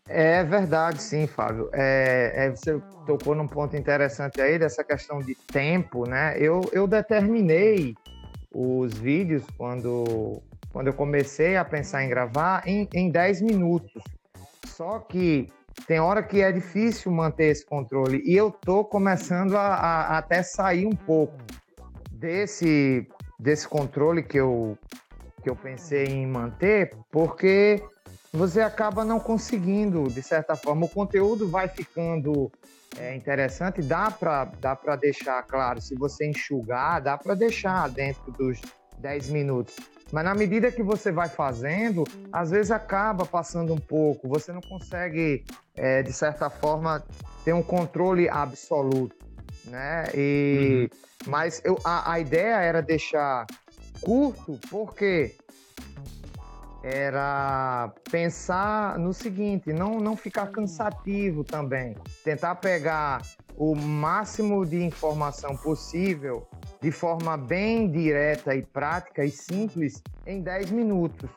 É 0.09 0.45
verdade, 0.45 1.03
sim, 1.03 1.27
Fábio. 1.27 1.71
É, 1.73 2.33
é, 2.35 2.51
você 2.51 2.81
tocou 3.07 3.35
num 3.35 3.49
ponto 3.49 3.75
interessante 3.77 4.41
aí 4.41 4.59
dessa 4.59 4.85
questão 4.85 5.21
de 5.21 5.35
tempo, 5.35 6.07
né? 6.09 6.37
Eu, 6.39 6.61
eu 6.73 6.87
determinei 6.87 7.95
os 8.55 8.93
vídeos 8.95 9.45
quando, 9.57 10.43
quando 10.71 10.89
eu 10.89 10.93
comecei 10.93 11.57
a 11.57 11.65
pensar 11.65 12.05
em 12.05 12.09
gravar 12.09 12.63
em, 12.67 12.87
em 12.93 13.11
10 13.11 13.41
minutos. 13.41 14.03
Só 14.67 14.99
que 14.99 15.51
tem 15.87 15.99
hora 15.99 16.23
que 16.23 16.41
é 16.41 16.53
difícil 16.53 17.11
manter 17.11 17.47
esse 17.47 17.65
controle 17.65 18.23
e 18.25 18.37
eu 18.37 18.51
tô 18.51 18.85
começando 18.85 19.57
a, 19.57 19.75
a, 19.75 20.19
até 20.19 20.43
sair 20.43 20.87
um 20.87 20.95
pouco 20.95 21.35
desse, 22.11 23.09
desse 23.39 23.67
controle 23.67 24.23
que 24.23 24.39
eu, 24.39 24.79
que 25.43 25.49
eu 25.49 25.57
pensei 25.57 26.05
em 26.05 26.27
manter, 26.27 26.95
porque 27.11 27.83
você 28.35 28.61
acaba 28.61 29.05
não 29.05 29.21
conseguindo, 29.21 30.09
de 30.09 30.21
certa 30.21 30.57
forma, 30.57 30.87
o 30.87 30.89
conteúdo 30.89 31.49
vai 31.49 31.69
ficando 31.69 32.51
é, 32.99 33.15
interessante, 33.15 33.81
dá 33.81 34.11
para 34.11 34.45
dá 34.61 34.77
deixar 34.97 35.41
claro, 35.45 35.81
se 35.81 35.95
você 35.95 36.27
enxugar, 36.27 37.01
dá 37.01 37.17
para 37.17 37.35
deixar 37.35 37.89
dentro 37.89 38.33
dos 38.33 38.61
10 38.99 39.29
minutos. 39.29 39.77
Mas 40.11 40.25
na 40.25 40.35
medida 40.35 40.71
que 40.73 40.83
você 40.83 41.13
vai 41.13 41.29
fazendo, 41.29 42.03
às 42.33 42.51
vezes 42.51 42.73
acaba 42.73 43.25
passando 43.25 43.73
um 43.73 43.79
pouco, 43.79 44.29
você 44.29 44.53
não 44.53 44.61
consegue, 44.61 45.45
é, 45.77 46.03
de 46.03 46.13
certa 46.13 46.51
forma, 46.51 47.05
ter 47.45 47.53
um 47.53 47.63
controle 47.63 48.29
absoluto. 48.29 49.17
Né? 49.65 50.07
E, 50.13 50.91
uhum. 50.93 50.99
Mas 51.27 51.63
eu, 51.65 51.79
a, 51.85 52.13
a 52.13 52.21
ideia 52.21 52.57
era 52.57 52.83
deixar 52.83 53.47
curto, 54.01 54.59
porque 54.69 55.37
era 56.85 57.91
pensar 58.11 58.99
no 58.99 59.15
seguinte, 59.15 59.73
não, 59.73 59.99
não 59.99 60.15
ficar 60.15 60.49
cansativo 60.49 61.43
também. 61.43 61.97
Tentar 62.23 62.57
pegar 62.57 63.23
o 63.57 63.75
máximo 63.75 64.67
de 64.67 64.85
informação 64.85 65.57
possível 65.57 66.47
de 66.83 66.93
forma 66.93 67.39
bem 67.39 67.91
direta 67.91 68.55
e 68.55 68.61
prática 68.61 69.25
e 69.25 69.31
simples 69.31 70.03
em 70.27 70.43
10 70.43 70.73
minutos. 70.73 71.31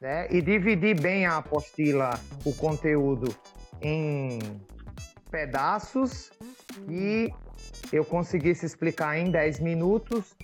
Né? 0.00 0.26
E 0.28 0.42
dividir 0.42 1.00
bem 1.00 1.24
a 1.24 1.36
apostila, 1.36 2.18
o 2.44 2.52
conteúdo 2.52 3.32
em 3.80 4.40
pedaços 5.30 6.32
e 6.88 7.32
eu 7.92 8.04
conseguisse 8.04 8.66
explicar 8.66 9.16
em 9.16 9.30
10 9.30 9.60
minutos 9.60 10.34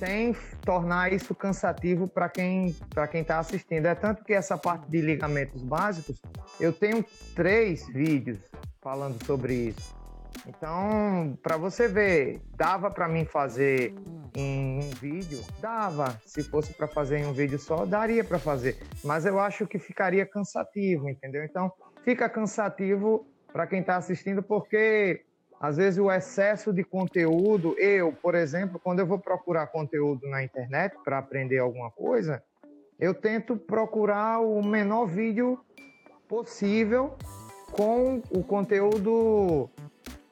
sem 0.00 0.34
tornar 0.62 1.12
isso 1.12 1.34
cansativo 1.34 2.08
para 2.08 2.26
quem 2.30 2.74
para 2.88 3.06
quem 3.06 3.20
está 3.20 3.38
assistindo. 3.38 3.84
É 3.84 3.94
tanto 3.94 4.24
que 4.24 4.32
essa 4.32 4.56
parte 4.56 4.90
de 4.90 5.02
ligamentos 5.02 5.62
básicos, 5.62 6.20
eu 6.58 6.72
tenho 6.72 7.04
três 7.36 7.86
vídeos 7.88 8.38
falando 8.80 9.22
sobre 9.26 9.54
isso. 9.54 10.00
Então, 10.46 11.38
para 11.42 11.58
você 11.58 11.86
ver, 11.86 12.40
dava 12.56 12.90
para 12.90 13.06
mim 13.06 13.26
fazer 13.26 13.94
em 14.34 14.78
um 14.78 14.90
vídeo? 14.98 15.44
Dava. 15.60 16.18
Se 16.24 16.42
fosse 16.42 16.72
para 16.72 16.88
fazer 16.88 17.18
em 17.18 17.26
um 17.26 17.34
vídeo 17.34 17.58
só, 17.58 17.84
daria 17.84 18.24
para 18.24 18.38
fazer. 18.38 18.78
Mas 19.04 19.26
eu 19.26 19.38
acho 19.38 19.66
que 19.66 19.78
ficaria 19.78 20.24
cansativo, 20.24 21.10
entendeu? 21.10 21.44
Então, 21.44 21.70
fica 22.04 22.26
cansativo 22.26 23.26
para 23.52 23.66
quem 23.66 23.80
está 23.80 23.96
assistindo, 23.96 24.42
porque 24.42 25.24
às 25.60 25.76
vezes 25.76 25.98
o 25.98 26.10
excesso 26.10 26.72
de 26.72 26.82
conteúdo, 26.82 27.76
eu, 27.78 28.12
por 28.12 28.34
exemplo, 28.34 28.80
quando 28.82 29.00
eu 29.00 29.06
vou 29.06 29.18
procurar 29.18 29.66
conteúdo 29.66 30.26
na 30.26 30.42
internet 30.42 30.96
para 31.04 31.18
aprender 31.18 31.58
alguma 31.58 31.90
coisa, 31.90 32.42
eu 32.98 33.12
tento 33.12 33.56
procurar 33.56 34.40
o 34.40 34.62
menor 34.62 35.04
vídeo 35.04 35.60
possível 36.26 37.14
com 37.72 38.22
o 38.30 38.42
conteúdo 38.42 39.68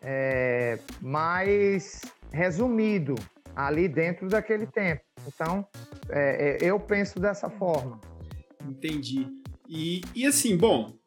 é, 0.01 0.79
mais 1.01 2.01
resumido 2.33 3.15
ali 3.55 3.87
dentro 3.87 4.29
daquele 4.29 4.67
tempo. 4.67 5.03
Então, 5.27 5.67
é, 6.09 6.57
é, 6.57 6.59
eu 6.63 6.81
penso 6.81 7.21
dessa 7.21 7.51
forma. 7.51 8.01
Entendi. 8.67 9.27
E, 9.69 10.01
e 10.15 10.27
assim, 10.27 10.57
bom, 10.57 10.98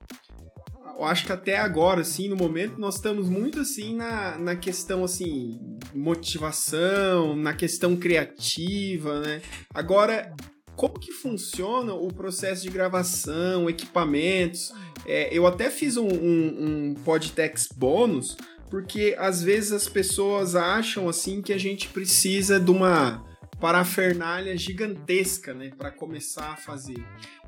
eu 1.02 1.06
acho 1.08 1.26
que 1.26 1.32
até 1.32 1.58
agora, 1.58 2.02
assim, 2.02 2.30
no 2.30 2.36
momento, 2.36 2.80
nós 2.80 2.96
estamos 2.96 3.28
muito, 3.28 3.60
assim, 3.60 3.96
na, 3.96 4.38
na 4.38 4.56
questão, 4.56 5.04
assim, 5.04 5.60
motivação, 5.96 7.36
na 7.36 7.56
questão 7.56 7.96
criativa, 7.96 9.20
né? 9.20 9.42
Agora, 9.74 10.32
como 10.76 11.00
que 11.00 11.12
funciona 11.12 11.92
o 11.92 12.08
processo 12.14 12.62
de 12.62 12.70
gravação, 12.70 13.68
equipamentos? 13.68 14.72
É, 15.04 15.36
eu 15.36 15.48
até 15.48 15.72
fiz 15.72 15.98
um, 15.98 16.08
um, 16.08 16.92
um 16.92 16.94
podtex 17.04 17.70
bônus, 17.76 18.38
porque 18.70 19.16
às 19.18 19.42
vezes 19.42 19.72
as 19.72 19.90
pessoas 19.90 20.56
acham, 20.56 21.10
assim, 21.10 21.42
que 21.42 21.52
a 21.52 21.58
gente 21.58 21.88
precisa 21.88 22.60
de 22.60 22.70
uma 22.70 23.26
parafernália 23.62 24.58
gigantesca, 24.58 25.54
né, 25.54 25.72
para 25.78 25.92
começar 25.92 26.54
a 26.54 26.58
fazer. 26.58 27.02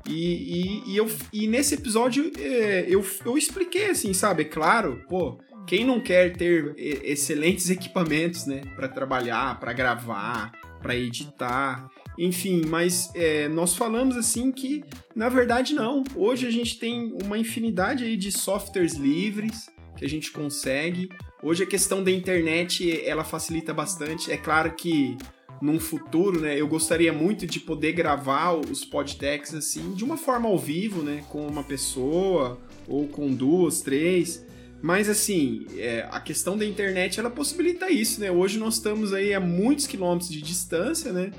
E, 0.08 0.12
e, 0.14 0.92
e, 0.92 0.96
eu, 0.96 1.10
e 1.32 1.48
nesse 1.48 1.74
episódio 1.74 2.30
é, 2.38 2.86
eu, 2.88 3.04
eu 3.26 3.36
expliquei 3.36 3.90
assim, 3.90 4.14
sabe? 4.14 4.42
É 4.42 4.46
claro, 4.46 5.04
pô, 5.08 5.38
quem 5.66 5.84
não 5.84 6.00
quer 6.00 6.36
ter 6.36 6.74
excelentes 6.76 7.68
equipamentos, 7.68 8.46
né, 8.46 8.62
para 8.76 8.86
trabalhar, 8.86 9.58
para 9.58 9.72
gravar, 9.72 10.52
para 10.80 10.94
editar, 10.94 11.90
enfim, 12.16 12.62
mas 12.66 13.10
é, 13.14 13.48
nós 13.48 13.74
falamos 13.74 14.16
assim 14.16 14.52
que 14.52 14.84
na 15.16 15.28
verdade 15.28 15.74
não. 15.74 16.04
Hoje 16.14 16.46
a 16.46 16.50
gente 16.50 16.78
tem 16.78 17.12
uma 17.24 17.36
infinidade 17.36 18.04
aí 18.04 18.16
de 18.16 18.30
softwares 18.30 18.94
livres 18.94 19.68
que 19.96 20.04
a 20.04 20.08
gente 20.08 20.30
consegue. 20.30 21.08
Hoje 21.42 21.64
a 21.64 21.66
questão 21.66 22.04
da 22.04 22.10
internet 22.10 23.04
ela 23.04 23.24
facilita 23.24 23.74
bastante. 23.74 24.30
É 24.30 24.36
claro 24.36 24.74
que 24.74 25.16
num 25.60 25.80
futuro, 25.80 26.40
né? 26.40 26.60
Eu 26.60 26.68
gostaria 26.68 27.12
muito 27.12 27.46
de 27.46 27.60
poder 27.60 27.92
gravar 27.92 28.52
os 28.52 28.84
podcasts 28.84 29.54
assim, 29.54 29.92
de 29.94 30.04
uma 30.04 30.16
forma 30.16 30.48
ao 30.48 30.58
vivo, 30.58 31.02
né? 31.02 31.24
Com 31.28 31.46
uma 31.46 31.62
pessoa 31.62 32.58
ou 32.86 33.06
com 33.08 33.32
duas, 33.32 33.80
três. 33.80 34.44
Mas 34.82 35.08
assim, 35.08 35.66
é, 35.78 36.06
a 36.10 36.20
questão 36.20 36.58
da 36.58 36.64
internet 36.64 37.18
ela 37.18 37.30
possibilita 37.30 37.90
isso, 37.90 38.20
né? 38.20 38.30
Hoje 38.30 38.58
nós 38.58 38.74
estamos 38.74 39.12
aí 39.12 39.32
a 39.32 39.40
muitos 39.40 39.86
quilômetros 39.86 40.30
de 40.30 40.42
distância, 40.42 41.12
né? 41.12 41.30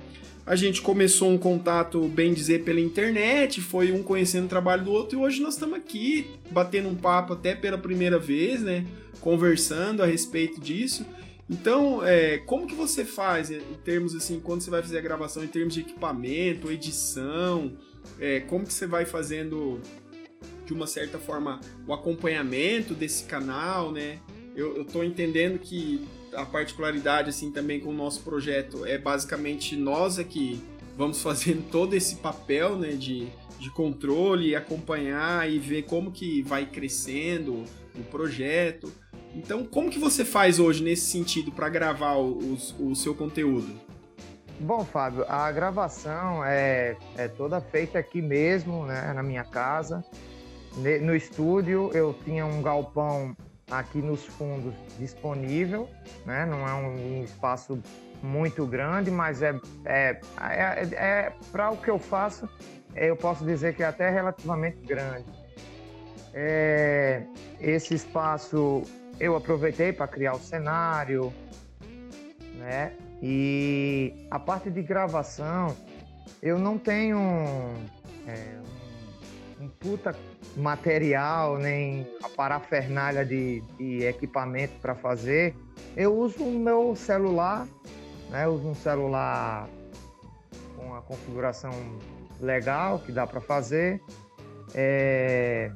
A 0.45 0.55
gente 0.55 0.81
começou 0.81 1.31
um 1.31 1.39
contato, 1.39 2.07
bem 2.07 2.31
dizer, 2.31 2.63
pela 2.63 2.79
internet, 2.79 3.61
foi 3.61 3.91
um 3.91 4.03
conhecendo 4.03 4.45
o 4.45 4.47
trabalho 4.47 4.83
do 4.83 4.91
outro, 4.91 5.17
e 5.17 5.21
hoje 5.21 5.41
nós 5.41 5.55
estamos 5.55 5.75
aqui 5.75 6.27
batendo 6.51 6.87
um 6.87 6.95
papo 6.95 7.33
até 7.33 7.55
pela 7.55 7.79
primeira 7.79 8.19
vez, 8.19 8.61
né? 8.61 8.85
Conversando 9.19 10.03
a 10.03 10.05
respeito 10.05 10.61
disso. 10.61 11.03
Então, 11.49 12.03
é, 12.03 12.39
como 12.39 12.65
que 12.65 12.73
você 12.73 13.05
faz 13.05 13.51
em 13.51 13.61
termos 13.83 14.15
assim, 14.15 14.39
quando 14.39 14.61
você 14.61 14.69
vai 14.69 14.81
fazer 14.81 14.97
a 14.97 15.01
gravação, 15.01 15.43
em 15.43 15.47
termos 15.47 15.73
de 15.73 15.81
equipamento, 15.81 16.71
edição, 16.71 17.77
é, 18.19 18.39
como 18.41 18.65
que 18.65 18.73
você 18.73 18.87
vai 18.87 19.05
fazendo 19.05 19.79
de 20.65 20.73
uma 20.73 20.87
certa 20.87 21.19
forma 21.19 21.59
o 21.87 21.93
acompanhamento 21.93 22.95
desse 22.95 23.25
canal, 23.25 23.91
né? 23.91 24.19
Eu, 24.55 24.77
eu 24.77 24.85
tô 24.85 25.03
entendendo 25.03 25.59
que 25.59 26.07
a 26.33 26.45
particularidade 26.45 27.29
assim 27.29 27.51
também 27.51 27.79
com 27.79 27.89
o 27.89 27.93
nosso 27.93 28.23
projeto 28.23 28.85
é 28.85 28.97
basicamente 28.97 29.75
nós 29.75 30.17
aqui 30.17 30.61
vamos 30.97 31.21
fazendo 31.21 31.63
todo 31.69 31.93
esse 31.93 32.15
papel, 32.17 32.75
né, 32.77 32.93
de, 32.93 33.27
de 33.59 33.69
controle, 33.69 34.55
acompanhar 34.55 35.49
e 35.49 35.59
ver 35.59 35.83
como 35.83 36.11
que 36.11 36.41
vai 36.41 36.65
crescendo 36.65 37.63
o 37.97 38.03
projeto. 38.09 38.91
Então, 39.35 39.65
como 39.65 39.89
que 39.89 39.99
você 39.99 40.23
faz 40.23 40.59
hoje 40.59 40.81
nesse 40.81 41.11
sentido 41.11 41.51
para 41.51 41.67
gravar 41.67 42.15
o, 42.15 42.57
o, 42.79 42.95
seu 42.95 43.13
conteúdo? 43.13 43.67
Bom, 44.59 44.85
Fábio, 44.85 45.25
a 45.27 45.51
gravação 45.51 46.43
é, 46.45 46.95
é 47.17 47.27
toda 47.27 47.59
feita 47.59 47.99
aqui 47.99 48.21
mesmo, 48.21 48.85
né, 48.85 49.11
na 49.13 49.21
minha 49.21 49.43
casa. 49.43 50.03
No 51.01 51.13
estúdio 51.13 51.91
eu 51.93 52.15
tinha 52.23 52.45
um 52.45 52.61
galpão 52.61 53.35
aqui 53.69 53.97
nos 53.97 54.23
fundos 54.23 54.73
disponível, 54.97 55.89
né? 56.25 56.45
Não 56.45 56.67
é 56.67 56.73
um 56.73 57.23
espaço 57.23 57.79
muito 58.21 58.65
grande, 58.65 59.11
mas 59.11 59.41
é, 59.41 59.59
é, 59.85 60.19
é, 60.39 60.87
é 60.95 61.33
para 61.51 61.71
o 61.71 61.77
que 61.77 61.89
eu 61.89 61.99
faço, 61.99 62.47
eu 62.95 63.15
posso 63.15 63.45
dizer 63.45 63.75
que 63.75 63.83
é 63.83 63.85
até 63.85 64.09
relativamente 64.09 64.77
grande. 64.85 65.25
É, 66.33 67.23
esse 67.59 67.93
espaço 67.93 68.83
eu 69.19 69.35
aproveitei 69.35 69.93
para 69.93 70.07
criar 70.07 70.33
o 70.33 70.39
cenário, 70.39 71.33
né? 72.55 72.93
E 73.21 74.27
a 74.29 74.39
parte 74.39 74.69
de 74.69 74.81
gravação, 74.81 75.75
eu 76.41 76.59
não 76.59 76.77
tenho 76.77 77.17
é, 78.27 78.59
um, 79.59 79.67
puta 79.67 80.15
material, 80.55 81.57
nem 81.57 82.07
a 82.23 82.29
parafernália 82.29 83.25
de, 83.25 83.61
de 83.77 84.03
equipamento 84.03 84.73
para 84.81 84.95
fazer. 84.95 85.55
Eu 85.95 86.15
uso 86.15 86.43
o 86.43 86.51
meu 86.51 86.95
celular, 86.95 87.67
né? 88.29 88.45
Eu 88.45 88.53
uso 88.53 88.67
um 88.67 88.75
celular 88.75 89.67
com 90.75 90.93
a 90.93 91.01
configuração 91.01 91.71
legal 92.39 92.99
que 92.99 93.11
dá 93.11 93.25
para 93.25 93.39
fazer. 93.39 94.01
É, 94.73 95.71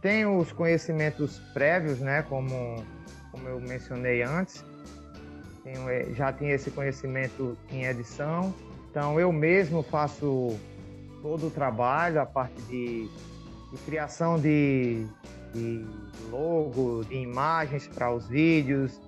tenho 0.00 0.38
os 0.38 0.52
conhecimentos 0.52 1.38
prévios, 1.52 1.98
né, 1.98 2.22
como, 2.22 2.84
como 3.30 3.48
eu 3.48 3.60
mencionei 3.60 4.22
antes. 4.22 4.64
Tenho, 5.62 5.88
é, 5.88 6.06
já 6.14 6.32
tinha 6.32 6.54
esse 6.54 6.70
conhecimento 6.70 7.56
em 7.70 7.84
edição. 7.84 8.54
Então, 8.90 9.18
eu 9.18 9.32
mesmo 9.32 9.82
faço 9.82 10.58
todo 11.22 11.48
o 11.48 11.50
trabalho, 11.50 12.20
a 12.20 12.26
parte 12.26 12.60
de, 12.62 13.08
de 13.72 13.78
criação 13.84 14.38
de, 14.38 15.04
de, 15.52 15.84
logo, 16.30 17.04
de 17.04 17.16
imagens 17.16 17.86
para 17.86 18.12
os 18.12 18.26
vídeos, 18.28 19.00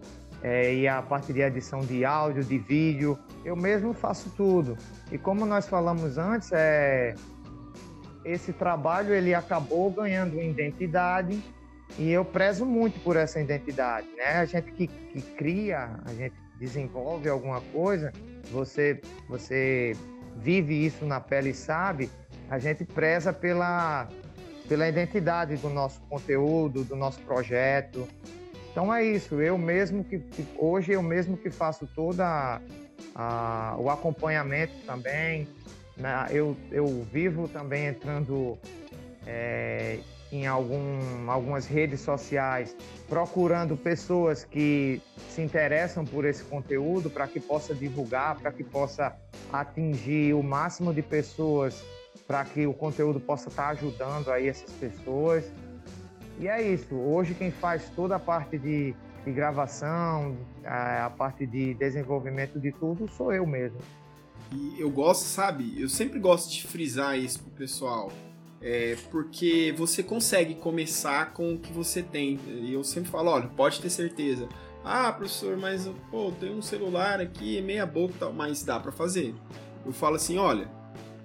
é, 0.42 0.74
e 0.74 0.88
a 0.88 1.02
parte 1.02 1.32
de 1.32 1.40
edição 1.40 1.80
de 1.80 2.04
áudio, 2.04 2.44
de 2.44 2.58
vídeo. 2.58 3.18
Eu 3.44 3.56
mesmo 3.56 3.92
faço 3.92 4.30
tudo. 4.36 4.76
E 5.10 5.18
como 5.18 5.46
nós 5.46 5.68
falamos 5.68 6.18
antes, 6.18 6.50
é, 6.52 7.14
esse 8.24 8.52
trabalho 8.52 9.14
ele 9.14 9.34
acabou 9.34 9.90
ganhando 9.90 10.40
identidade 10.40 11.42
e 11.98 12.10
eu 12.10 12.24
prezo 12.24 12.64
muito 12.64 13.00
por 13.00 13.16
essa 13.16 13.40
identidade, 13.40 14.06
né? 14.16 14.36
A 14.36 14.44
gente 14.44 14.70
que, 14.72 14.86
que 14.86 15.20
cria, 15.20 15.90
a 16.04 16.12
gente 16.12 16.34
desenvolve 16.58 17.28
alguma 17.28 17.60
coisa, 17.72 18.12
você 18.50 19.00
você 19.28 19.96
vive 20.36 20.86
isso 20.86 21.04
na 21.04 21.20
pele 21.20 21.50
e 21.50 21.54
sabe, 21.54 22.10
a 22.48 22.58
gente 22.58 22.84
preza 22.84 23.32
pela 23.32 24.08
pela 24.68 24.88
identidade 24.88 25.56
do 25.56 25.68
nosso 25.68 26.00
conteúdo, 26.02 26.84
do 26.84 26.94
nosso 26.94 27.20
projeto. 27.22 28.06
Então 28.70 28.94
é 28.94 29.04
isso, 29.04 29.40
eu 29.40 29.58
mesmo 29.58 30.04
que, 30.04 30.20
que 30.20 30.46
hoje 30.56 30.92
eu 30.92 31.02
mesmo 31.02 31.36
que 31.36 31.50
faço 31.50 31.88
toda 31.88 32.60
a, 33.14 33.76
o 33.78 33.90
acompanhamento 33.90 34.72
também, 34.86 35.48
né? 36.00 36.26
Eu, 36.30 36.56
eu 36.72 36.86
vivo 37.12 37.46
também 37.46 37.86
entrando 37.86 38.58
é, 39.26 39.98
em 40.32 40.46
algum, 40.46 41.30
algumas 41.30 41.66
redes 41.66 42.00
sociais, 42.00 42.74
procurando 43.08 43.76
pessoas 43.76 44.44
que 44.44 45.02
se 45.28 45.42
interessam 45.42 46.04
por 46.04 46.24
esse 46.24 46.42
conteúdo 46.44 47.10
para 47.10 47.26
que 47.26 47.40
possa 47.40 47.74
divulgar, 47.74 48.38
para 48.38 48.50
que 48.50 48.64
possa 48.64 49.16
atingir 49.52 50.34
o 50.34 50.42
máximo 50.42 50.94
de 50.94 51.02
pessoas, 51.02 51.84
para 52.26 52.44
que 52.44 52.66
o 52.66 52.72
conteúdo 52.72 53.20
possa 53.20 53.48
estar 53.48 53.64
tá 53.64 53.68
ajudando 53.70 54.30
aí 54.30 54.48
essas 54.48 54.72
pessoas. 54.72 55.44
E 56.38 56.48
é 56.48 56.62
isso. 56.62 56.94
Hoje 56.94 57.34
quem 57.34 57.50
faz 57.50 57.90
toda 57.90 58.16
a 58.16 58.18
parte 58.18 58.56
de, 58.56 58.94
de 59.24 59.32
gravação, 59.32 60.36
a, 60.64 61.06
a 61.06 61.10
parte 61.10 61.44
de 61.44 61.74
desenvolvimento 61.74 62.58
de 62.58 62.72
tudo, 62.72 63.08
sou 63.08 63.32
eu 63.32 63.46
mesmo. 63.46 63.78
E 64.52 64.80
eu 64.80 64.90
gosto, 64.90 65.24
sabe? 65.24 65.80
Eu 65.80 65.88
sempre 65.88 66.18
gosto 66.18 66.50
de 66.50 66.66
frisar 66.66 67.18
isso 67.18 67.40
pro 67.40 67.50
pessoal. 67.52 68.12
É, 68.62 68.96
porque 69.10 69.74
você 69.76 70.02
consegue 70.02 70.54
começar 70.54 71.32
com 71.32 71.54
o 71.54 71.58
que 71.58 71.72
você 71.72 72.02
tem. 72.02 72.38
E 72.46 72.72
eu 72.72 72.84
sempre 72.84 73.10
falo, 73.10 73.30
olha, 73.30 73.48
pode 73.48 73.80
ter 73.80 73.90
certeza. 73.90 74.48
Ah, 74.84 75.12
professor, 75.12 75.56
mas 75.56 75.88
pô, 76.10 76.32
tem 76.32 76.54
um 76.54 76.62
celular 76.62 77.20
aqui, 77.20 77.60
meia 77.60 77.86
boca 77.86 78.14
tal, 78.18 78.32
mas 78.32 78.62
dá 78.62 78.80
para 78.80 78.92
fazer. 78.92 79.34
Eu 79.84 79.92
falo 79.92 80.16
assim, 80.16 80.38
olha, 80.38 80.70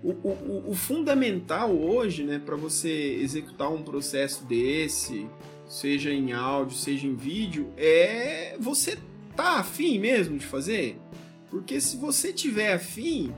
o, 0.03 0.11
o, 0.11 0.63
o 0.69 0.75
fundamental 0.75 1.75
hoje, 1.75 2.23
né, 2.23 2.39
para 2.39 2.55
você 2.55 3.17
executar 3.21 3.71
um 3.71 3.81
processo 3.81 4.45
desse, 4.45 5.27
seja 5.67 6.13
em 6.13 6.31
áudio, 6.33 6.77
seja 6.77 7.07
em 7.07 7.15
vídeo, 7.15 7.73
é 7.77 8.55
você 8.59 8.97
tá 9.35 9.59
afim 9.59 9.99
mesmo 9.99 10.37
de 10.37 10.45
fazer? 10.45 10.97
Porque 11.49 11.79
se 11.79 11.97
você 11.97 12.33
tiver 12.33 12.73
afim, 12.73 13.33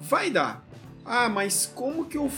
vai 0.00 0.30
dar. 0.30 0.66
Ah, 1.04 1.28
mas 1.28 1.70
como 1.74 2.04
que 2.04 2.16
eu 2.16 2.30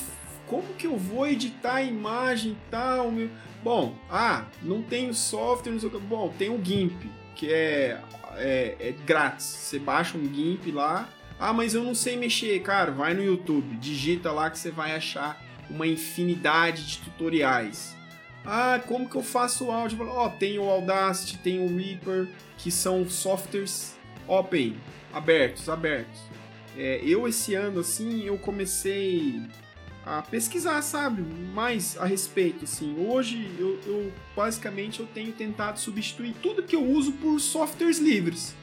como 0.46 0.74
que 0.74 0.86
eu 0.86 0.98
vou 0.98 1.26
editar 1.26 1.76
a 1.76 1.82
imagem 1.82 2.52
e 2.52 2.70
tal? 2.70 3.10
Meu... 3.10 3.30
Bom, 3.62 3.94
ah, 4.10 4.44
não 4.60 4.82
tenho 4.82 5.14
software, 5.14 5.72
não 5.72 5.80
sei 5.80 5.88
o 5.88 5.92
que. 5.92 5.98
Bom, 5.98 6.28
tem 6.36 6.50
o 6.50 6.62
GIMP, 6.62 7.06
que 7.34 7.50
é, 7.50 8.00
é, 8.34 8.76
é 8.78 8.94
grátis. 9.06 9.46
Você 9.46 9.78
baixa 9.78 10.18
um 10.18 10.34
GIMP 10.34 10.70
lá. 10.70 11.08
Ah, 11.38 11.52
mas 11.52 11.74
eu 11.74 11.82
não 11.82 11.94
sei 11.94 12.16
mexer, 12.16 12.60
cara. 12.60 12.90
Vai 12.90 13.14
no 13.14 13.22
YouTube, 13.22 13.76
digita 13.76 14.30
lá 14.30 14.50
que 14.50 14.58
você 14.58 14.70
vai 14.70 14.94
achar 14.94 15.42
uma 15.70 15.86
infinidade 15.86 16.86
de 16.86 16.98
tutoriais. 16.98 17.96
Ah, 18.44 18.80
como 18.86 19.08
que 19.08 19.16
eu 19.16 19.22
faço 19.22 19.66
o 19.66 19.70
áudio? 19.70 20.06
Ó, 20.06 20.26
oh, 20.26 20.30
tem 20.30 20.58
o 20.58 20.68
Audacity, 20.68 21.38
tem 21.38 21.64
o 21.64 21.76
Reaper, 21.76 22.28
que 22.58 22.70
são 22.70 23.08
softwares 23.08 23.96
open, 24.26 24.76
abertos, 25.12 25.68
abertos. 25.68 26.20
É, 26.76 27.00
eu 27.04 27.28
esse 27.28 27.54
ano, 27.54 27.80
assim, 27.80 28.24
eu 28.24 28.38
comecei 28.38 29.42
a 30.04 30.22
pesquisar, 30.22 30.80
sabe, 30.82 31.22
mais 31.54 31.96
a 31.98 32.04
respeito, 32.04 32.64
assim. 32.64 32.96
Hoje, 32.98 33.50
eu, 33.58 33.78
eu 33.86 34.12
basicamente 34.34 35.00
eu 35.00 35.06
tenho 35.06 35.32
tentado 35.32 35.78
substituir 35.78 36.34
tudo 36.42 36.62
que 36.62 36.74
eu 36.74 36.84
uso 36.84 37.12
por 37.12 37.38
softwares 37.38 37.98
livres, 37.98 38.54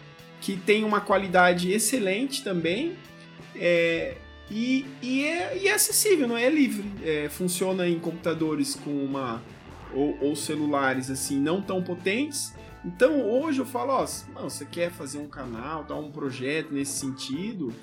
que 0.41 0.57
tem 0.57 0.83
uma 0.83 0.99
qualidade 0.99 1.71
excelente 1.71 2.43
também, 2.43 2.97
é, 3.55 4.17
e, 4.51 4.85
e, 5.01 5.25
é, 5.25 5.57
e 5.57 5.67
é 5.67 5.73
acessível, 5.73 6.27
não 6.27 6.37
é, 6.37 6.49
livre. 6.49 6.85
É, 7.03 7.29
funciona 7.29 7.87
em 7.87 7.99
computadores 7.99 8.75
com 8.75 8.91
uma 8.91 9.41
ou, 9.93 10.17
ou, 10.21 10.35
celulares 10.35 11.09
assim 11.09 11.39
não 11.39 11.61
tão 11.61 11.83
potentes. 11.83 12.53
Então 12.83 13.21
hoje 13.21 13.59
eu 13.59 13.65
falo, 13.65 13.93
ó, 13.93 14.05
não, 14.33 14.49
você 14.49 14.65
quer 14.65 14.91
fazer 14.91 15.19
um 15.19 15.27
canal, 15.27 15.83
dar 15.83 15.95
um 15.95 16.11
projeto 16.11 16.73
nesse 16.73 16.93
sentido, 16.93 17.73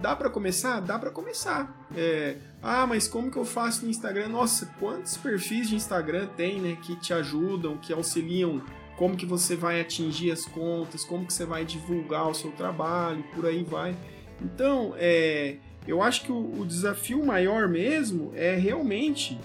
dá 0.00 0.16
para 0.16 0.28
começar, 0.28 0.80
dá 0.80 0.98
para 0.98 1.10
começar. 1.10 1.86
É, 1.96 2.36
ah, 2.62 2.86
mas 2.86 3.06
como 3.06 3.30
que 3.30 3.36
eu 3.36 3.44
faço 3.44 3.84
no 3.84 3.90
Instagram? 3.90 4.28
Nossa, 4.28 4.66
quantos 4.78 5.16
perfis 5.16 5.68
de 5.68 5.76
Instagram 5.76 6.26
tem, 6.36 6.60
né, 6.60 6.76
que 6.82 6.96
te 6.96 7.12
ajudam, 7.12 7.76
que 7.76 7.92
auxiliam 7.92 8.60
como 8.96 9.16
que 9.16 9.24
você 9.24 9.56
vai 9.56 9.80
atingir 9.80 10.30
as 10.30 10.44
contas, 10.44 11.04
como 11.04 11.24
que 11.24 11.32
você 11.32 11.46
vai 11.46 11.64
divulgar 11.64 12.28
o 12.28 12.34
seu 12.34 12.50
trabalho, 12.52 13.24
por 13.34 13.46
aí 13.46 13.62
vai. 13.62 13.96
Então, 14.42 14.94
é, 14.96 15.56
eu 15.86 16.02
acho 16.02 16.22
que 16.22 16.32
o, 16.32 16.60
o 16.60 16.66
desafio 16.66 17.24
maior 17.24 17.68
mesmo 17.68 18.32
é 18.34 18.56
realmente 18.56 19.38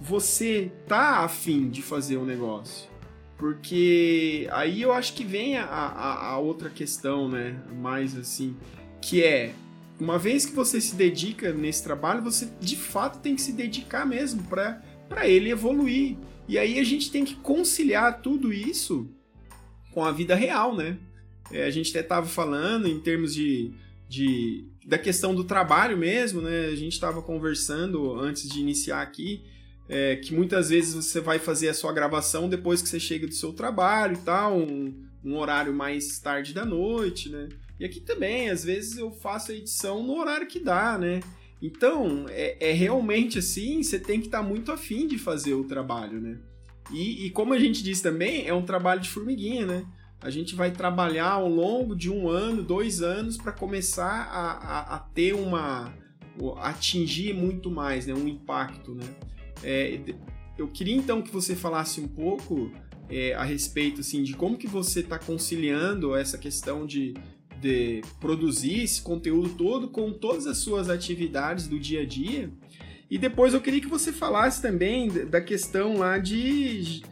você 0.00 0.72
tá 0.86 1.18
afim 1.18 1.68
de 1.68 1.82
fazer 1.82 2.16
o 2.16 2.22
um 2.22 2.24
negócio. 2.24 2.95
Porque 3.36 4.48
aí 4.50 4.80
eu 4.80 4.92
acho 4.92 5.12
que 5.12 5.24
vem 5.24 5.56
a, 5.58 5.64
a, 5.64 6.28
a, 6.30 6.38
outra 6.38 6.70
questão, 6.70 7.28
né? 7.28 7.60
Mais 7.80 8.16
assim, 8.16 8.56
que 9.00 9.22
é 9.22 9.54
uma 10.00 10.18
vez 10.18 10.46
que 10.46 10.52
você 10.54 10.80
se 10.80 10.94
dedica 10.94 11.52
nesse 11.52 11.82
trabalho, 11.82 12.22
você 12.22 12.48
de 12.60 12.76
fato 12.76 13.20
tem 13.20 13.34
que 13.34 13.42
se 13.42 13.52
dedicar 13.52 14.06
mesmo 14.06 14.42
para 14.44 15.28
ele 15.28 15.50
evoluir. 15.50 16.16
E 16.48 16.58
aí 16.58 16.78
a 16.78 16.84
gente 16.84 17.10
tem 17.10 17.24
que 17.24 17.34
conciliar 17.36 18.22
tudo 18.22 18.52
isso 18.52 19.10
com 19.92 20.04
a 20.04 20.12
vida 20.12 20.34
real, 20.34 20.74
né? 20.74 20.98
É, 21.50 21.64
a 21.64 21.70
gente 21.70 21.90
até 21.90 22.00
estava 22.00 22.26
falando 22.26 22.88
em 22.88 23.00
termos 23.00 23.34
de, 23.34 23.72
de 24.08 24.64
da 24.86 24.98
questão 24.98 25.34
do 25.34 25.44
trabalho 25.44 25.96
mesmo, 25.96 26.40
né? 26.40 26.66
A 26.66 26.76
gente 26.76 26.92
estava 26.92 27.20
conversando 27.20 28.14
antes 28.18 28.48
de 28.48 28.60
iniciar 28.60 29.02
aqui 29.02 29.44
é, 29.88 30.16
que 30.16 30.34
muitas 30.34 30.70
vezes 30.70 30.94
você 30.94 31.20
vai 31.20 31.38
fazer 31.38 31.68
a 31.68 31.74
sua 31.74 31.92
gravação 31.92 32.48
depois 32.48 32.82
que 32.82 32.88
você 32.88 32.98
chega 32.98 33.26
do 33.26 33.34
seu 33.34 33.52
trabalho 33.52 34.14
e 34.14 34.24
tal, 34.24 34.58
um, 34.58 34.94
um 35.24 35.36
horário 35.36 35.72
mais 35.72 36.18
tarde 36.18 36.52
da 36.52 36.64
noite, 36.64 37.28
né? 37.28 37.48
E 37.78 37.84
aqui 37.84 38.00
também, 38.00 38.48
às 38.48 38.64
vezes 38.64 38.96
eu 38.96 39.10
faço 39.10 39.52
a 39.52 39.54
edição 39.54 40.02
no 40.02 40.18
horário 40.18 40.46
que 40.46 40.58
dá, 40.58 40.98
né? 40.98 41.20
Então, 41.60 42.26
é, 42.28 42.70
é 42.70 42.72
realmente 42.72 43.38
assim, 43.38 43.82
você 43.82 43.98
tem 43.98 44.20
que 44.20 44.26
estar 44.26 44.42
tá 44.42 44.48
muito 44.48 44.72
afim 44.72 45.06
de 45.06 45.18
fazer 45.18 45.54
o 45.54 45.64
trabalho, 45.64 46.20
né? 46.20 46.38
E, 46.90 47.26
e, 47.26 47.30
como 47.30 47.52
a 47.52 47.58
gente 47.58 47.82
disse 47.82 48.02
também, 48.02 48.46
é 48.46 48.54
um 48.54 48.62
trabalho 48.62 49.00
de 49.00 49.08
formiguinha, 49.08 49.66
né? 49.66 49.86
A 50.20 50.30
gente 50.30 50.54
vai 50.54 50.70
trabalhar 50.70 51.32
ao 51.32 51.48
longo 51.48 51.94
de 51.94 52.10
um 52.10 52.28
ano, 52.28 52.62
dois 52.62 53.02
anos, 53.02 53.36
para 53.36 53.52
começar 53.52 54.28
a, 54.30 54.52
a, 54.52 54.96
a, 54.96 54.98
ter 55.00 55.34
uma. 55.34 55.92
atingir 56.62 57.34
muito 57.34 57.70
mais, 57.70 58.06
né? 58.06 58.14
Um 58.14 58.28
impacto, 58.28 58.94
né? 58.94 59.04
É, 59.62 60.00
eu 60.58 60.68
queria 60.68 60.94
então 60.94 61.22
que 61.22 61.30
você 61.30 61.54
falasse 61.54 62.00
um 62.00 62.08
pouco 62.08 62.70
é, 63.08 63.34
a 63.34 63.44
respeito 63.44 64.00
assim, 64.00 64.22
de 64.22 64.34
como 64.34 64.56
que 64.56 64.66
você 64.66 65.00
está 65.00 65.18
conciliando 65.18 66.14
essa 66.14 66.38
questão 66.38 66.86
de, 66.86 67.14
de 67.60 68.02
produzir 68.20 68.82
esse 68.82 69.02
conteúdo 69.02 69.50
todo 69.50 69.88
com 69.88 70.12
todas 70.12 70.46
as 70.46 70.58
suas 70.58 70.88
atividades 70.88 71.68
do 71.68 71.78
dia 71.78 72.02
a 72.02 72.06
dia. 72.06 72.50
E 73.10 73.18
depois 73.18 73.54
eu 73.54 73.60
queria 73.60 73.80
que 73.80 73.86
você 73.86 74.12
falasse 74.12 74.60
também 74.60 75.08
da 75.26 75.40
questão 75.40 75.98
lá 75.98 76.18
de 76.18 77.02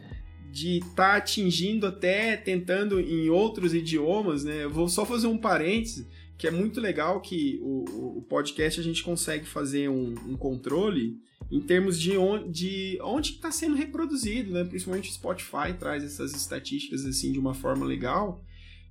de 0.51 0.77
estar 0.77 0.95
tá 0.95 1.15
atingindo 1.17 1.85
até 1.85 2.37
tentando 2.37 2.97
em 2.97 3.29
outros 3.29 3.73
idiomas, 3.73 4.45
né? 4.45 4.63
Eu 4.63 4.69
vou 4.69 4.87
só 4.87 5.05
fazer 5.05 5.27
um 5.27 5.37
parêntese 5.37 6.07
que 6.37 6.47
é 6.47 6.51
muito 6.51 6.79
legal 6.79 7.19
que 7.19 7.59
o, 7.61 8.19
o 8.19 8.21
podcast 8.21 8.79
a 8.79 8.83
gente 8.83 9.03
consegue 9.03 9.45
fazer 9.45 9.89
um, 9.89 10.13
um 10.25 10.37
controle 10.37 11.17
em 11.51 11.59
termos 11.59 11.99
de 11.99 12.17
onde 12.17 12.51
de 12.51 12.99
onde 13.01 13.31
está 13.31 13.51
sendo 13.51 13.75
reproduzido, 13.75 14.51
né? 14.51 14.63
Principalmente 14.63 15.09
o 15.09 15.13
Spotify 15.13 15.73
traz 15.77 16.03
essas 16.03 16.33
estatísticas 16.33 17.05
assim 17.05 17.31
de 17.31 17.39
uma 17.39 17.53
forma 17.53 17.85
legal. 17.85 18.43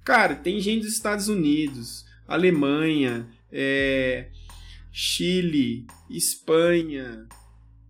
Cara, 0.04 0.34
tem 0.34 0.60
gente 0.60 0.82
dos 0.82 0.92
Estados 0.92 1.28
Unidos, 1.28 2.04
Alemanha, 2.28 3.28
é, 3.50 4.28
Chile, 4.92 5.86
Espanha, 6.10 7.26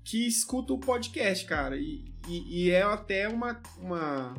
que 0.04 0.26
escuta 0.26 0.72
o 0.72 0.78
podcast, 0.78 1.44
cara. 1.44 1.76
E, 1.76 2.04
e, 2.28 2.64
e 2.64 2.70
é 2.70 2.82
até 2.82 3.28
uma, 3.28 3.60
uma 3.78 4.34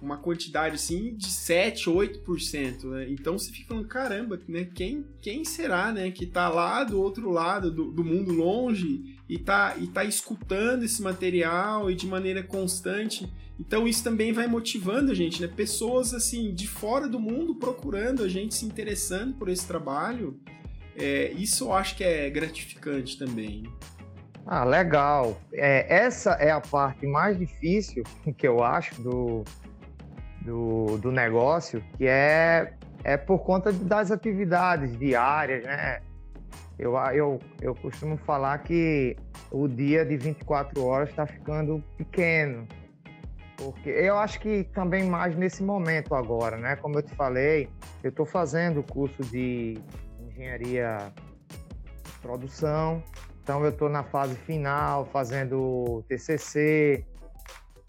uma 0.00 0.16
quantidade 0.16 0.76
assim 0.76 1.14
de 1.14 1.28
7, 1.28 1.90
8%, 1.90 2.84
né? 2.84 3.10
Então 3.10 3.38
você 3.38 3.52
fica 3.52 3.68
falando, 3.68 3.86
caramba, 3.86 4.40
né? 4.48 4.64
Quem, 4.64 5.04
quem 5.20 5.44
será, 5.44 5.92
né, 5.92 6.10
que 6.10 6.26
tá 6.26 6.48
lá 6.48 6.82
do 6.84 7.00
outro 7.00 7.30
lado 7.30 7.70
do, 7.70 7.92
do 7.92 8.02
mundo 8.02 8.32
longe 8.32 9.19
e 9.30 9.38
tá, 9.38 9.76
e 9.78 9.86
tá 9.86 10.02
escutando 10.02 10.82
esse 10.82 11.00
material 11.00 11.88
e 11.88 11.94
de 11.94 12.04
maneira 12.04 12.42
constante? 12.42 13.32
Então 13.60 13.86
isso 13.86 14.02
também 14.02 14.32
vai 14.32 14.48
motivando 14.48 15.12
a 15.12 15.14
gente, 15.14 15.40
né? 15.40 15.46
Pessoas 15.46 16.12
assim 16.12 16.52
de 16.52 16.66
fora 16.66 17.06
do 17.06 17.20
mundo 17.20 17.54
procurando 17.54 18.24
a 18.24 18.28
gente, 18.28 18.56
se 18.56 18.66
interessando 18.66 19.34
por 19.34 19.48
esse 19.48 19.64
trabalho. 19.64 20.36
É, 20.96 21.30
isso 21.30 21.66
eu 21.66 21.72
acho 21.72 21.96
que 21.96 22.02
é 22.02 22.28
gratificante 22.28 23.16
também. 23.16 23.62
Ah, 24.44 24.64
legal. 24.64 25.40
É, 25.52 25.86
essa 25.94 26.32
é 26.32 26.50
a 26.50 26.60
parte 26.60 27.06
mais 27.06 27.38
difícil 27.38 28.02
que 28.36 28.48
eu 28.48 28.64
acho 28.64 29.00
do, 29.00 29.44
do, 30.42 30.98
do 30.98 31.12
negócio, 31.12 31.84
que 31.96 32.04
é, 32.04 32.74
é 33.04 33.16
por 33.16 33.44
conta 33.44 33.72
das 33.72 34.10
atividades 34.10 34.98
diárias, 34.98 35.62
né? 35.62 36.00
Eu, 36.80 36.96
eu, 37.12 37.38
eu 37.60 37.74
costumo 37.74 38.16
falar 38.16 38.56
que 38.60 39.14
o 39.50 39.68
dia 39.68 40.02
de 40.02 40.16
24 40.16 40.82
horas 40.82 41.10
está 41.10 41.26
ficando 41.26 41.84
pequeno. 41.98 42.66
Porque 43.58 43.90
eu 43.90 44.16
acho 44.18 44.40
que 44.40 44.64
também 44.64 45.04
mais 45.04 45.36
nesse 45.36 45.62
momento 45.62 46.14
agora, 46.14 46.56
né? 46.56 46.76
Como 46.76 46.98
eu 46.98 47.02
te 47.02 47.14
falei, 47.14 47.68
eu 48.02 48.08
estou 48.08 48.24
fazendo 48.24 48.80
o 48.80 48.82
curso 48.82 49.22
de 49.24 49.78
engenharia 50.26 51.12
de 52.02 52.12
produção, 52.22 53.04
então 53.42 53.62
eu 53.62 53.68
estou 53.68 53.90
na 53.90 54.02
fase 54.02 54.34
final, 54.34 55.04
fazendo 55.04 56.02
TCC, 56.08 57.04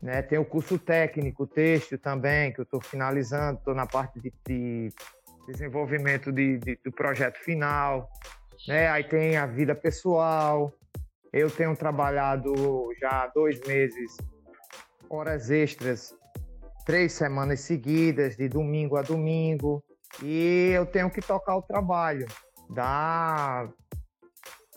né? 0.02 0.22
Tem 0.22 0.38
o 0.38 0.44
curso 0.44 0.78
técnico, 0.78 1.48
texto 1.48 1.98
também, 1.98 2.52
que 2.52 2.60
eu 2.60 2.64
estou 2.64 2.82
finalizando, 2.82 3.58
estou 3.58 3.74
na 3.74 3.86
parte 3.86 4.20
de, 4.20 4.34
de 4.46 4.90
desenvolvimento 5.48 6.30
de, 6.30 6.58
de, 6.58 6.78
do 6.84 6.92
projeto 6.92 7.38
final. 7.38 8.10
Né? 8.68 8.88
Aí 8.90 9.04
tem 9.04 9.38
a 9.38 9.46
vida 9.46 9.76
pessoal. 9.76 10.72
Eu 11.34 11.50
tenho 11.50 11.76
trabalhado 11.76 12.54
já 13.00 13.28
dois 13.28 13.60
meses, 13.66 14.18
horas 15.10 15.50
extras, 15.50 16.14
três 16.86 17.14
semanas 17.14 17.62
seguidas, 17.62 18.36
de 18.36 18.50
domingo 18.50 18.98
a 18.98 19.02
domingo. 19.02 19.84
E 20.22 20.72
eu 20.74 20.86
tenho 20.86 21.10
que 21.10 21.22
tocar 21.22 21.56
o 21.56 21.62
trabalho. 21.62 22.26
dá 22.70 23.70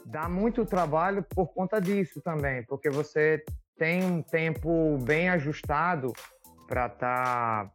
dá 0.06 0.28
muito 0.28 0.66
trabalho 0.66 1.22
por 1.22 1.46
conta 1.54 1.80
disso 1.80 2.20
também, 2.20 2.62
porque 2.66 2.90
você 2.90 3.42
tem 3.78 4.04
um 4.04 4.22
tempo 4.22 4.98
bem 4.98 5.30
ajustado 5.30 6.12
para 6.68 6.86
estar 6.86 7.72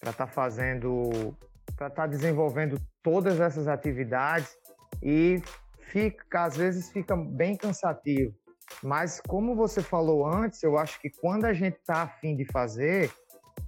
tá, 0.00 0.12
tá 0.12 0.26
fazendo 0.26 1.36
para 1.76 1.88
estar 1.88 2.02
tá 2.02 2.06
desenvolvendo 2.06 2.80
todas 3.02 3.40
essas 3.40 3.68
atividades 3.68 4.56
e 5.02 5.42
fica 5.80 6.44
às 6.44 6.56
vezes 6.56 6.90
fica 6.90 7.16
bem 7.16 7.56
cansativo. 7.56 8.34
Mas 8.82 9.20
como 9.20 9.54
você 9.54 9.80
falou 9.80 10.26
antes, 10.26 10.62
eu 10.62 10.76
acho 10.76 11.00
que 11.00 11.10
quando 11.10 11.44
a 11.44 11.52
gente 11.52 11.76
está 11.76 12.02
afim 12.02 12.36
de 12.36 12.44
fazer, 12.44 13.10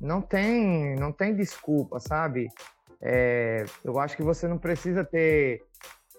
não 0.00 0.20
tem 0.20 0.94
não 0.96 1.12
tem 1.12 1.34
desculpa, 1.34 2.00
sabe? 2.00 2.48
É, 3.00 3.64
eu 3.84 3.98
acho 3.98 4.16
que 4.16 4.22
você 4.22 4.48
não 4.48 4.58
precisa 4.58 5.04
ter 5.04 5.62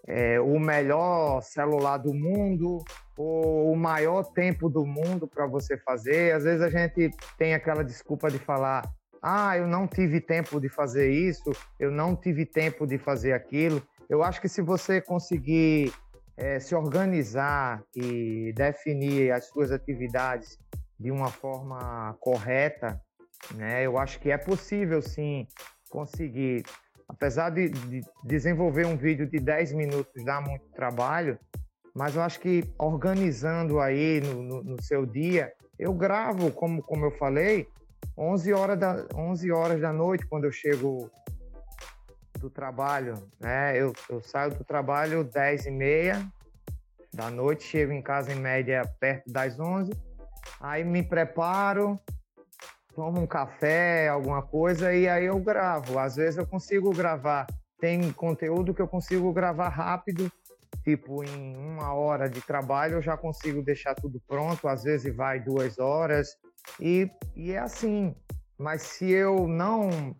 é, 0.08 0.40
o 0.40 0.60
melhor 0.60 1.42
celular 1.42 1.98
do 1.98 2.14
mundo 2.14 2.84
ou 3.18 3.72
o 3.72 3.76
maior 3.76 4.24
tempo 4.24 4.70
do 4.70 4.86
mundo 4.86 5.28
para 5.28 5.46
você 5.46 5.78
fazer. 5.78 6.34
Às 6.34 6.44
vezes 6.44 6.62
a 6.62 6.70
gente 6.70 7.12
tem 7.38 7.54
aquela 7.54 7.84
desculpa 7.84 8.30
de 8.30 8.40
falar: 8.40 8.90
ah, 9.22 9.58
eu 9.58 9.68
não 9.68 9.86
tive 9.86 10.22
tempo 10.22 10.60
de 10.60 10.70
fazer 10.70 11.12
isso, 11.12 11.52
eu 11.80 11.92
não 11.92 12.16
tive 12.16 12.46
tempo 12.46 12.88
de 12.88 12.98
fazer 12.98 13.34
aquilo. 13.34 13.82
Eu 14.10 14.24
acho 14.24 14.42
que 14.42 14.50
se 14.50 14.62
você 14.62 15.00
conseguir 15.00 15.94
é, 16.36 16.60
se 16.60 16.74
organizar 16.74 17.84
e 17.96 18.52
definir 18.56 19.32
as 19.32 19.46
suas 19.46 19.72
atividades 19.72 20.58
de 21.00 21.12
uma 21.12 21.30
forma 21.30 22.18
correta, 22.20 23.00
né, 23.54 23.86
eu 23.86 23.98
acho 24.00 24.20
que 24.20 24.32
é 24.32 24.38
possível 24.38 25.02
sim 25.02 25.48
conseguir. 25.90 26.64
Apesar 27.08 27.50
de, 27.52 27.70
de, 27.70 28.02
desenvolver 28.24 28.86
um 28.86 28.98
vídeo 28.98 29.28
de 29.28 29.40
10 29.40 29.74
minutos 29.74 30.24
dá 30.24 30.42
muito 30.42 30.66
trabalho, 30.72 31.38
mas 31.96 32.16
eu 32.16 32.22
acho 32.22 32.40
que 32.40 32.64
organizando 32.78 33.80
aí 33.80 34.22
no, 34.22 34.42
no, 34.42 34.64
no, 34.64 34.82
seu 34.82 35.06
dia, 35.06 35.52
eu 35.78 35.94
gravo, 35.94 36.52
como, 36.52 36.82
como 36.84 37.06
eu 37.06 37.12
falei, 37.12 37.68
11 38.18 38.54
horas, 38.54 38.80
da, 38.80 39.08
11 39.16 39.52
horas 39.52 39.82
da 39.82 39.92
noite 39.92 40.26
quando 40.28 40.46
eu 40.46 40.52
chego 40.52 41.10
do 42.40 42.50
trabalho, 42.50 43.16
né? 43.40 43.78
Eu, 43.78 43.94
eu 44.10 44.22
saio 44.22 44.52
do 44.52 44.64
trabalho 44.64 45.24
10 45.24 45.66
e 45.66 45.72
meia 45.72 46.28
da 47.14 47.30
noite, 47.30 47.64
chego 47.64 47.92
em 47.92 48.02
casa 48.02 48.32
em 48.32 48.36
média 48.36 48.82
perto 49.00 49.32
das 49.32 49.60
11, 49.60 49.92
aí 50.60 50.84
me 50.84 51.04
preparo, 51.04 52.00
tomo 52.96 53.22
um 53.22 53.28
café, 53.28 54.08
alguma 54.08 54.42
coisa, 54.42 54.94
e 54.94 55.08
aí 55.08 55.26
eu 55.26 55.40
gravo. 55.40 56.00
Às 56.00 56.16
vezes 56.16 56.38
eu 56.38 56.46
consigo 56.46 56.92
gravar. 56.92 57.48
Tem 57.80 58.12
conteúdo 58.12 58.74
que 58.74 58.82
eu 58.82 58.88
consigo 58.88 59.32
gravar 59.34 59.70
rápido, 59.70 60.32
tipo 60.84 61.24
em 61.24 61.56
uma 61.56 61.94
hora 61.94 62.30
de 62.30 62.42
trabalho 62.42 62.96
eu 62.96 63.02
já 63.02 63.18
consigo 63.18 63.62
deixar 63.62 63.96
tudo 63.96 64.22
pronto. 64.28 64.68
Às 64.68 64.84
vezes 64.84 65.16
vai 65.16 65.40
duas 65.40 65.80
horas, 65.80 66.38
e, 66.80 67.10
e 67.36 67.52
é 67.52 67.60
assim. 67.60 68.16
Mas 68.58 68.82
se 68.82 69.10
eu 69.10 69.48
não 69.48 70.16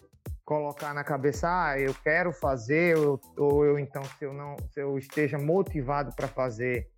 colocar 0.50 0.94
na 0.96 1.04
cabeça, 1.04 1.48
ah, 1.48 1.80
eu 1.80 1.94
quero 2.04 2.34
fazer, 2.34 2.98
ou, 2.98 3.22
ou 3.38 3.64
eu 3.64 3.78
então 3.78 4.04
se 4.04 4.26
eu 4.26 4.34
não, 4.34 4.56
se 4.72 4.82
eu 4.82 4.98
esteja 4.98 5.38
motivado 5.38 6.12
para 6.16 6.28
fazer 6.28 6.90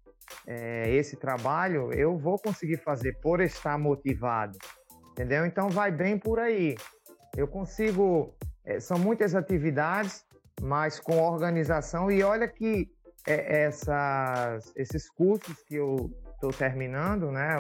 é, 0.48 0.90
esse 0.90 1.18
trabalho, 1.18 1.92
eu 1.92 2.18
vou 2.18 2.40
conseguir 2.40 2.78
fazer 2.78 3.20
por 3.20 3.42
estar 3.42 3.78
motivado 3.78 4.58
entendeu? 5.12 5.46
Então 5.46 5.70
vai 5.70 5.92
bem 5.92 6.18
por 6.18 6.40
aí. 6.40 6.76
Eu 7.36 7.48
consigo, 7.48 8.34
é, 8.66 8.80
são 8.80 8.98
muitas 8.98 9.36
atividades, 9.36 10.26
mas 10.62 11.00
com 11.00 11.20
organização 11.20 12.12
e 12.12 12.24
olha 12.24 12.48
que 12.48 12.90
é, 13.28 13.64
essas, 13.64 14.74
esses 14.76 15.10
cursos 15.10 15.62
que 15.64 15.76
eu 15.76 16.12
estou 16.34 16.52
terminando, 16.52 17.32
né, 17.32 17.58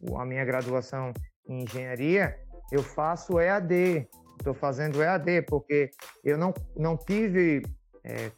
o, 0.00 0.18
a 0.18 0.24
minha 0.24 0.44
graduação 0.44 1.12
em 1.46 1.62
engenharia, 1.62 2.36
eu 2.72 2.82
faço 2.82 3.38
EAD, 3.38 4.08
estou 4.44 4.54
fazendo 4.54 5.02
EAD 5.02 5.42
porque 5.42 5.90
eu 6.22 6.36
não, 6.36 6.52
não 6.76 6.96
tive 6.96 7.62
é, 8.04 8.30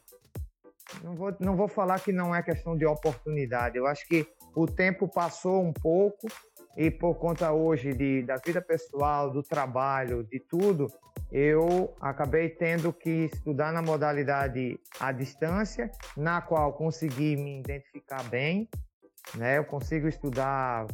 não 1.03 1.15
vou, 1.15 1.35
não 1.39 1.55
vou 1.55 1.67
falar 1.67 1.99
que 1.99 2.13
não 2.13 2.33
é 2.33 2.41
questão 2.41 2.77
de 2.77 2.85
oportunidade. 2.85 3.77
Eu 3.77 3.85
acho 3.85 4.07
que 4.07 4.25
o 4.55 4.65
tempo 4.65 5.07
passou 5.07 5.61
um 5.61 5.73
pouco 5.73 6.27
e 6.77 6.89
por 6.89 7.15
conta 7.15 7.51
hoje 7.51 7.93
de, 7.93 8.23
da 8.23 8.37
vida 8.37 8.61
pessoal, 8.61 9.29
do 9.29 9.43
trabalho, 9.43 10.23
de 10.23 10.39
tudo, 10.39 10.87
eu 11.31 11.93
acabei 11.99 12.49
tendo 12.49 12.93
que 12.93 13.25
estudar 13.33 13.73
na 13.73 13.81
modalidade 13.81 14.79
à 14.99 15.11
distância, 15.11 15.91
na 16.15 16.41
qual 16.41 16.73
consegui 16.73 17.35
me 17.35 17.59
identificar 17.59 18.23
bem, 18.29 18.69
né? 19.35 19.57
Eu 19.57 19.65
consigo 19.65 20.07
estudar 20.07 20.87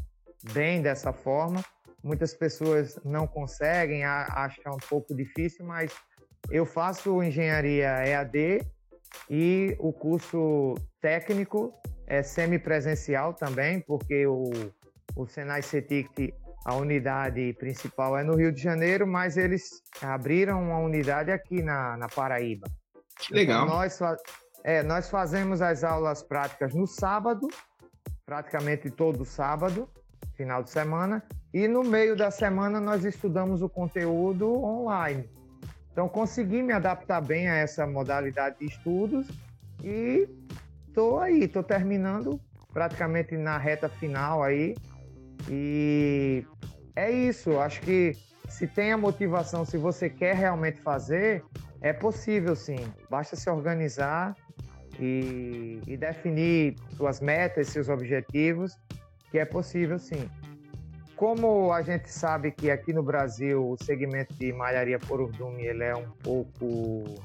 bem 0.53 0.81
dessa 0.81 1.13
forma. 1.13 1.63
Muitas 2.03 2.33
pessoas 2.33 2.99
não 3.05 3.25
conseguem, 3.25 4.03
acham 4.03 4.73
um 4.73 4.87
pouco 4.89 5.15
difícil, 5.15 5.65
mas 5.65 5.93
eu 6.51 6.65
faço 6.65 7.23
engenharia 7.23 8.05
EAD 8.05 8.61
e 9.29 9.75
o 9.79 9.93
curso 9.93 10.75
técnico 10.99 11.73
é 12.05 12.21
semipresencial 12.21 13.33
também, 13.33 13.79
porque 13.79 14.27
o 14.27 14.51
o 15.15 15.27
Senai 15.27 15.61
CETIC, 15.61 16.33
a 16.65 16.75
unidade 16.75 17.53
principal 17.53 18.17
é 18.17 18.23
no 18.23 18.35
Rio 18.35 18.51
de 18.51 18.61
Janeiro, 18.61 19.05
mas 19.05 19.37
eles 19.37 19.83
abriram 20.01 20.61
uma 20.61 20.79
unidade 20.79 21.31
aqui 21.31 21.61
na, 21.61 21.97
na 21.97 22.07
Paraíba. 22.07 22.67
Que 23.19 23.33
legal. 23.33 23.65
Então, 23.65 23.75
nós, 23.75 23.99
é, 24.63 24.83
nós 24.83 25.09
fazemos 25.09 25.61
as 25.61 25.83
aulas 25.83 26.23
práticas 26.23 26.73
no 26.73 26.87
sábado, 26.87 27.47
praticamente 28.25 28.89
todo 28.89 29.25
sábado, 29.25 29.89
final 30.35 30.63
de 30.63 30.69
semana, 30.69 31.23
e 31.53 31.67
no 31.67 31.83
meio 31.83 32.15
da 32.15 32.31
semana 32.31 32.79
nós 32.79 33.05
estudamos 33.05 33.61
o 33.61 33.69
conteúdo 33.69 34.51
online. 34.63 35.29
Então 35.91 36.09
consegui 36.09 36.63
me 36.63 36.73
adaptar 36.73 37.21
bem 37.21 37.47
a 37.47 37.55
essa 37.55 37.85
modalidade 37.85 38.57
de 38.59 38.65
estudos 38.65 39.27
e 39.83 40.27
estou 40.87 41.19
aí, 41.19 41.43
estou 41.43 41.61
terminando 41.61 42.39
praticamente 42.73 43.37
na 43.37 43.57
reta 43.57 43.87
final 43.87 44.41
aí 44.41 44.75
e 45.49 46.43
é 46.95 47.11
isso, 47.11 47.59
acho 47.59 47.81
que 47.81 48.13
se 48.49 48.67
tem 48.67 48.91
a 48.91 48.97
motivação, 48.97 49.65
se 49.65 49.77
você 49.77 50.09
quer 50.09 50.35
realmente 50.35 50.81
fazer, 50.81 51.43
é 51.81 51.91
possível 51.91 52.55
sim. 52.55 52.79
Basta 53.09 53.35
se 53.35 53.49
organizar 53.49 54.35
e, 54.99 55.81
e 55.87 55.97
definir 55.97 56.75
suas 56.95 57.19
metas, 57.19 57.67
seus 57.67 57.89
objetivos, 57.89 58.77
que 59.33 59.39
é 59.39 59.45
possível 59.45 59.97
sim. 59.97 60.29
Como 61.15 61.73
a 61.73 61.81
gente 61.81 62.07
sabe 62.07 62.51
que 62.51 62.69
aqui 62.69 62.93
no 62.93 63.01
Brasil 63.01 63.67
o 63.67 63.83
segmento 63.83 64.31
de 64.35 64.53
malharia 64.53 64.99
por 64.99 65.19
urdume 65.19 65.63
ele 65.63 65.83
é 65.83 65.95
um 65.95 66.07
pouco 66.23 67.15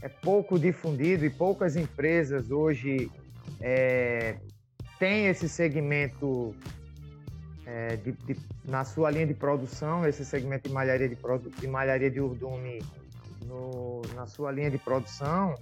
é 0.00 0.08
pouco 0.08 0.56
difundido 0.60 1.24
e 1.24 1.30
poucas 1.30 1.74
empresas 1.74 2.52
hoje 2.52 3.10
é, 3.60 4.36
têm 5.00 5.26
esse 5.26 5.48
segmento 5.48 6.54
é, 7.66 7.96
de, 7.96 8.12
de, 8.12 8.36
na 8.64 8.84
sua 8.84 9.10
linha 9.10 9.26
de 9.26 9.34
produção, 9.34 10.06
esse 10.06 10.24
segmento 10.24 10.68
de 10.68 10.72
malharia 10.72 11.08
de, 11.08 11.18
de 11.60 11.66
malharia 11.66 12.12
de 12.12 12.20
urdume 12.20 12.80
no, 13.44 14.02
na 14.14 14.28
sua 14.28 14.52
linha 14.52 14.70
de 14.70 14.78
produção, 14.78 15.56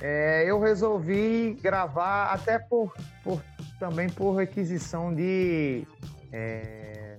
é, 0.00 0.44
eu 0.48 0.60
resolvi 0.60 1.58
gravar 1.60 2.26
até 2.26 2.60
por, 2.60 2.94
por 3.24 3.42
também 3.82 4.08
por 4.08 4.36
requisição 4.36 5.12
de 5.12 5.84
é, 6.32 7.18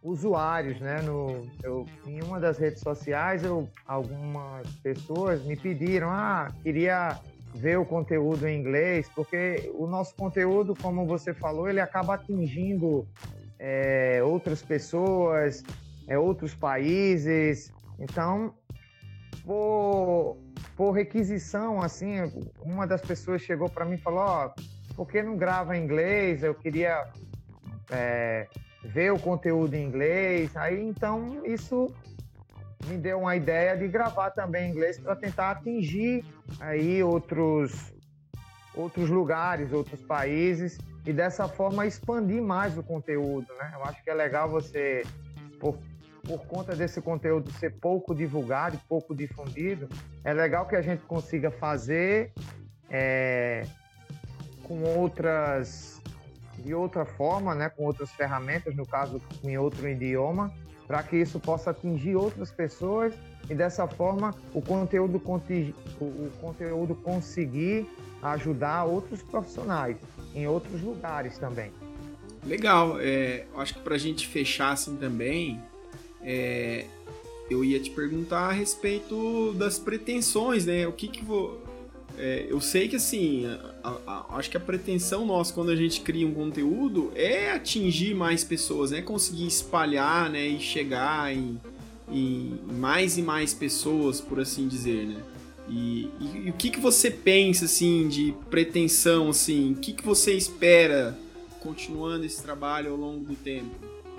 usuários, 0.00 0.80
né? 0.80 1.02
No, 1.02 1.48
eu, 1.64 1.84
em 2.06 2.22
uma 2.22 2.38
das 2.38 2.58
redes 2.58 2.80
sociais, 2.80 3.42
eu, 3.42 3.68
algumas 3.84 4.68
pessoas 4.76 5.44
me 5.44 5.56
pediram, 5.56 6.08
ah, 6.12 6.46
queria 6.62 7.18
ver 7.52 7.76
o 7.76 7.84
conteúdo 7.84 8.46
em 8.46 8.56
inglês, 8.56 9.10
porque 9.12 9.68
o 9.74 9.84
nosso 9.88 10.14
conteúdo, 10.14 10.76
como 10.80 11.04
você 11.04 11.34
falou, 11.34 11.68
ele 11.68 11.80
acaba 11.80 12.14
atingindo 12.14 13.04
é, 13.58 14.22
outras 14.22 14.62
pessoas, 14.62 15.64
é, 16.06 16.16
outros 16.16 16.54
países. 16.54 17.72
Então, 17.98 18.54
por, 19.44 20.36
por 20.76 20.92
requisição, 20.92 21.82
assim, 21.82 22.14
uma 22.62 22.86
das 22.86 23.00
pessoas 23.00 23.42
chegou 23.42 23.68
para 23.68 23.84
mim 23.84 23.96
e 23.96 23.98
falou: 23.98 24.20
Ó, 24.20 24.46
oh, 24.46 24.79
por 25.00 25.08
que 25.08 25.22
não 25.22 25.34
grava 25.34 25.78
em 25.78 25.82
inglês? 25.82 26.42
Eu 26.42 26.54
queria 26.54 27.08
é, 27.90 28.46
ver 28.84 29.10
o 29.10 29.18
conteúdo 29.18 29.74
em 29.74 29.82
inglês. 29.82 30.54
Aí, 30.54 30.78
então, 30.78 31.40
isso 31.46 31.90
me 32.84 32.98
deu 32.98 33.20
uma 33.20 33.34
ideia 33.34 33.74
de 33.78 33.88
gravar 33.88 34.30
também 34.32 34.68
em 34.68 34.72
inglês 34.72 34.98
para 34.98 35.16
tentar 35.16 35.52
atingir 35.52 36.22
aí 36.60 37.02
outros 37.02 37.94
outros 38.74 39.08
lugares, 39.08 39.72
outros 39.72 40.02
países 40.02 40.78
e 41.06 41.14
dessa 41.14 41.48
forma 41.48 41.86
expandir 41.86 42.42
mais 42.42 42.76
o 42.76 42.82
conteúdo, 42.82 43.46
né? 43.54 43.72
Eu 43.72 43.84
acho 43.84 44.04
que 44.04 44.10
é 44.10 44.14
legal 44.14 44.50
você 44.50 45.02
por, 45.58 45.78
por 46.24 46.44
conta 46.46 46.76
desse 46.76 47.00
conteúdo 47.00 47.50
ser 47.52 47.70
pouco 47.80 48.14
divulgado, 48.14 48.78
pouco 48.86 49.14
difundido, 49.14 49.88
é 50.22 50.34
legal 50.34 50.68
que 50.68 50.76
a 50.76 50.82
gente 50.82 51.02
consiga 51.06 51.50
fazer 51.50 52.34
é, 52.90 53.62
com 54.70 54.84
outras 54.84 56.00
de 56.58 56.72
outra 56.74 57.04
forma, 57.04 57.54
né, 57.54 57.68
com 57.70 57.84
outras 57.84 58.12
ferramentas, 58.12 58.76
no 58.76 58.86
caso 58.86 59.20
em 59.42 59.58
outro 59.58 59.88
idioma, 59.88 60.52
para 60.86 61.02
que 61.02 61.16
isso 61.16 61.40
possa 61.40 61.70
atingir 61.70 62.14
outras 62.14 62.52
pessoas 62.52 63.12
e 63.48 63.54
dessa 63.54 63.88
forma 63.88 64.32
o 64.54 64.62
conteúdo, 64.62 65.16
o 65.16 66.30
conteúdo 66.40 66.94
conseguir 66.94 67.88
ajudar 68.22 68.84
outros 68.84 69.22
profissionais 69.22 69.96
em 70.34 70.46
outros 70.46 70.80
lugares 70.82 71.36
também. 71.38 71.72
Legal, 72.44 73.00
é, 73.00 73.46
acho 73.56 73.74
que 73.74 73.80
para 73.80 73.96
a 73.96 73.98
gente 73.98 74.28
fechar 74.28 74.72
assim 74.72 74.96
também, 74.96 75.60
é, 76.22 76.84
eu 77.50 77.64
ia 77.64 77.80
te 77.80 77.90
perguntar 77.90 78.50
a 78.50 78.52
respeito 78.52 79.52
das 79.54 79.78
pretensões, 79.78 80.66
né? 80.66 80.86
O 80.86 80.92
que 80.92 81.08
que 81.08 81.24
vou, 81.24 81.60
é, 82.16 82.46
eu 82.48 82.60
sei 82.60 82.88
que 82.88 82.96
assim, 82.96 83.46
a, 83.82 83.96
a, 84.06 84.36
acho 84.36 84.50
que 84.50 84.56
a 84.56 84.60
pretensão 84.60 85.24
nossa 85.24 85.52
quando 85.52 85.70
a 85.70 85.76
gente 85.76 86.00
cria 86.00 86.26
um 86.26 86.34
conteúdo 86.34 87.12
é 87.14 87.50
atingir 87.52 88.14
mais 88.14 88.44
pessoas, 88.44 88.90
né? 88.90 89.02
Conseguir 89.02 89.46
espalhar, 89.46 90.30
né? 90.30 90.46
E 90.46 90.60
chegar 90.60 91.34
em, 91.34 91.60
em 92.10 92.58
mais 92.72 93.18
e 93.18 93.22
mais 93.22 93.54
pessoas, 93.54 94.20
por 94.20 94.40
assim 94.40 94.68
dizer, 94.68 95.06
né? 95.06 95.20
E, 95.68 96.10
e, 96.18 96.46
e, 96.46 96.50
o 96.50 96.52
que, 96.52 96.68
que 96.68 96.80
você 96.80 97.10
pensa 97.10 97.66
assim 97.66 98.08
de 98.08 98.34
pretensão, 98.50 99.30
assim? 99.30 99.72
O 99.72 99.76
que, 99.76 99.92
que 99.92 100.04
você 100.04 100.34
espera 100.34 101.16
continuando 101.60 102.24
esse 102.24 102.42
trabalho 102.42 102.90
ao 102.90 102.96
longo 102.96 103.24
do 103.24 103.36
tempo? 103.36 103.70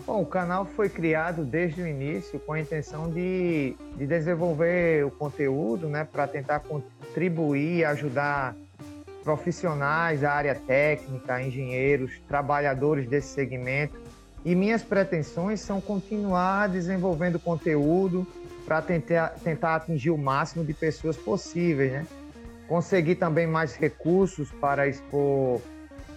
Bom, 0.05 0.21
o 0.21 0.25
canal 0.25 0.65
foi 0.65 0.89
criado 0.89 1.43
desde 1.43 1.81
o 1.81 1.87
início 1.87 2.39
com 2.39 2.53
a 2.53 2.59
intenção 2.59 3.09
de, 3.09 3.75
de 3.95 4.07
desenvolver 4.07 5.05
o 5.05 5.11
conteúdo, 5.11 5.87
né, 5.87 6.07
para 6.09 6.27
tentar 6.27 6.61
contribuir 6.61 7.85
ajudar 7.85 8.55
profissionais 9.23 10.21
da 10.21 10.31
área 10.31 10.55
técnica, 10.55 11.41
engenheiros, 11.41 12.11
trabalhadores 12.27 13.07
desse 13.07 13.29
segmento. 13.29 13.99
E 14.43 14.55
minhas 14.55 14.81
pretensões 14.81 15.59
são 15.59 15.79
continuar 15.79 16.67
desenvolvendo 16.67 17.39
conteúdo 17.39 18.25
para 18.65 18.81
tentar, 18.81 19.35
tentar 19.43 19.75
atingir 19.75 20.09
o 20.09 20.17
máximo 20.17 20.63
de 20.65 20.73
pessoas 20.73 21.15
possíveis, 21.15 21.91
né? 21.91 22.07
Conseguir 22.67 23.15
também 23.15 23.45
mais 23.45 23.75
recursos 23.75 24.51
para 24.53 24.87
expor 24.87 25.61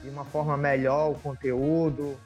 de 0.02 0.08
uma 0.08 0.24
forma 0.24 0.56
melhor 0.56 1.10
o 1.10 1.14
conteúdo. 1.14 2.16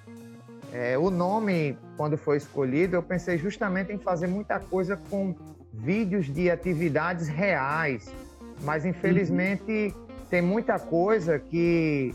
É, 0.73 0.99
o 0.99 1.11
nome, 1.11 1.79
quando 1.97 2.19
foi 2.19 2.37
escolhido, 2.37 2.95
eu 2.95 3.03
pensei 3.03 3.39
justamente 3.39 3.93
em 3.93 3.99
fazer 3.99 4.27
muita 4.27 4.61
coisa 4.61 4.97
com 5.09 5.35
vídeos 5.73 6.27
de 6.27 6.51
atividades 6.51 7.27
reais, 7.27 8.13
mas 8.63 8.85
infelizmente 8.85 9.95
uhum. 9.97 10.08
Tem 10.31 10.43
muita 10.43 10.79
coisa 10.79 11.39
que, 11.39 12.15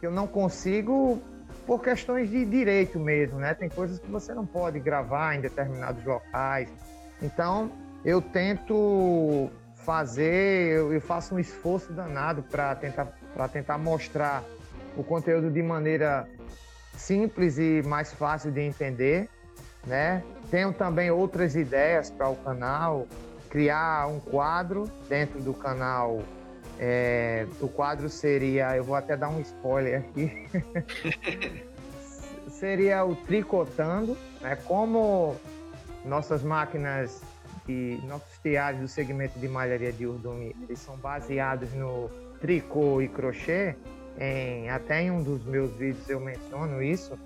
que 0.00 0.06
eu 0.06 0.10
não 0.10 0.26
consigo 0.26 1.20
por 1.66 1.82
questões 1.82 2.30
de 2.30 2.44
direito 2.44 2.98
mesmo, 2.98 3.38
né? 3.38 3.54
Tem 3.54 3.68
coisas 3.68 3.98
que 3.98 4.10
você 4.10 4.32
não 4.32 4.46
pode 4.46 4.78
gravar 4.78 5.34
em 5.34 5.40
determinados 5.40 6.04
locais. 6.04 6.68
Então, 7.20 7.70
eu 8.04 8.20
tento 8.20 9.50
fazer, 9.74 10.76
eu, 10.76 11.00
faço 11.00 11.34
um 11.34 11.38
esforço 11.38 11.92
danado 11.92 12.42
para 12.42 12.74
tentar, 12.74 13.06
tentar 13.52 13.78
mostrar 13.78 14.44
o 14.96 15.04
conteúdo 15.04 15.50
de 15.50 15.62
maneira 15.62 16.28
simples 16.96 17.58
e 17.58 17.82
mais 17.84 18.12
fácil 18.12 18.50
de 18.50 18.60
entender, 18.60 19.28
né? 19.86 20.22
Tenho 20.50 20.72
também 20.72 21.10
outras 21.10 21.54
ideias 21.54 22.10
para 22.10 22.28
o 22.28 22.36
canal, 22.36 23.06
criar 23.50 24.08
um 24.08 24.18
quadro 24.18 24.90
dentro 25.08 25.40
do 25.40 25.52
canal. 25.54 26.20
É, 26.78 27.46
o 27.60 27.68
quadro 27.68 28.08
seria, 28.08 28.76
eu 28.76 28.84
vou 28.84 28.94
até 28.94 29.16
dar 29.16 29.28
um 29.28 29.40
spoiler 29.40 30.00
aqui, 30.00 30.46
seria 32.50 33.04
o 33.04 33.16
tricotando, 33.16 34.16
né? 34.40 34.56
Como 34.66 35.36
nossas 36.04 36.42
máquinas 36.42 37.22
e 37.68 37.98
nossos 38.06 38.38
teares 38.38 38.80
do 38.80 38.88
segmento 38.88 39.38
de 39.38 39.48
malharia 39.48 39.92
de 39.92 40.06
urdume, 40.06 40.54
eles 40.62 40.78
são 40.78 40.96
baseados 40.96 41.72
no 41.72 42.10
tricô 42.40 43.00
e 43.00 43.08
crochê, 43.08 43.74
em, 44.18 44.68
até 44.70 45.02
em 45.02 45.10
um 45.10 45.22
dos 45.22 45.44
meus 45.44 45.70
vídeos 45.72 46.08
eu 46.08 46.20
menciono 46.20 46.82
isso. 46.82 47.18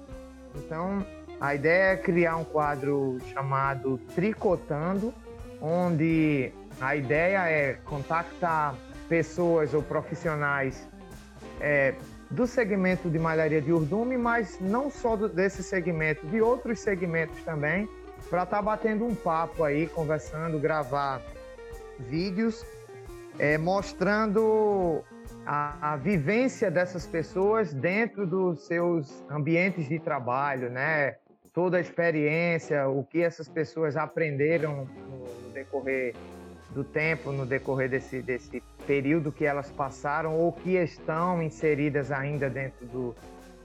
Então, 0.54 1.04
a 1.40 1.54
ideia 1.54 1.92
é 1.92 1.96
criar 1.96 2.36
um 2.36 2.44
quadro 2.44 3.18
chamado 3.32 3.98
Tricotando, 4.14 5.12
onde 5.60 6.52
a 6.80 6.96
ideia 6.96 7.48
é 7.48 7.74
contactar 7.84 8.74
pessoas 9.10 9.74
ou 9.74 9.82
profissionais 9.82 10.88
é, 11.60 11.94
do 12.30 12.46
segmento 12.46 13.10
de 13.10 13.18
malharia 13.18 13.60
de 13.60 13.72
urdume, 13.72 14.16
mas 14.16 14.60
não 14.60 14.88
só 14.88 15.16
do, 15.16 15.28
desse 15.28 15.64
segmento, 15.64 16.24
de 16.28 16.40
outros 16.40 16.78
segmentos 16.78 17.42
também, 17.42 17.88
para 18.30 18.44
estar 18.44 18.58
tá 18.58 18.62
batendo 18.62 19.04
um 19.04 19.14
papo 19.14 19.64
aí, 19.64 19.88
conversando, 19.88 20.60
gravar 20.60 21.20
vídeos, 21.98 22.64
é, 23.36 23.58
mostrando 23.58 25.02
a, 25.44 25.94
a, 25.94 25.96
vivência 25.96 26.70
dessas 26.70 27.04
pessoas 27.04 27.74
dentro 27.74 28.24
dos 28.24 28.64
seus 28.66 29.24
ambientes 29.28 29.88
de 29.88 29.98
trabalho, 29.98 30.70
né? 30.70 31.16
Toda 31.52 31.78
a 31.78 31.80
experiência, 31.80 32.88
o 32.88 33.02
que 33.02 33.20
essas 33.20 33.48
pessoas 33.48 33.96
aprenderam 33.96 34.88
no, 35.08 35.18
no 35.18 35.52
decorrer 35.52 36.14
do 36.70 36.84
tempo, 36.84 37.32
no 37.32 37.44
decorrer 37.44 37.88
desse, 37.88 38.22
desse 38.22 38.62
período 38.90 39.30
que 39.30 39.44
elas 39.44 39.70
passaram 39.70 40.34
ou 40.36 40.50
que 40.50 40.70
estão 40.70 41.40
inseridas 41.40 42.10
ainda 42.10 42.50
dentro 42.50 42.84
do, 42.86 43.14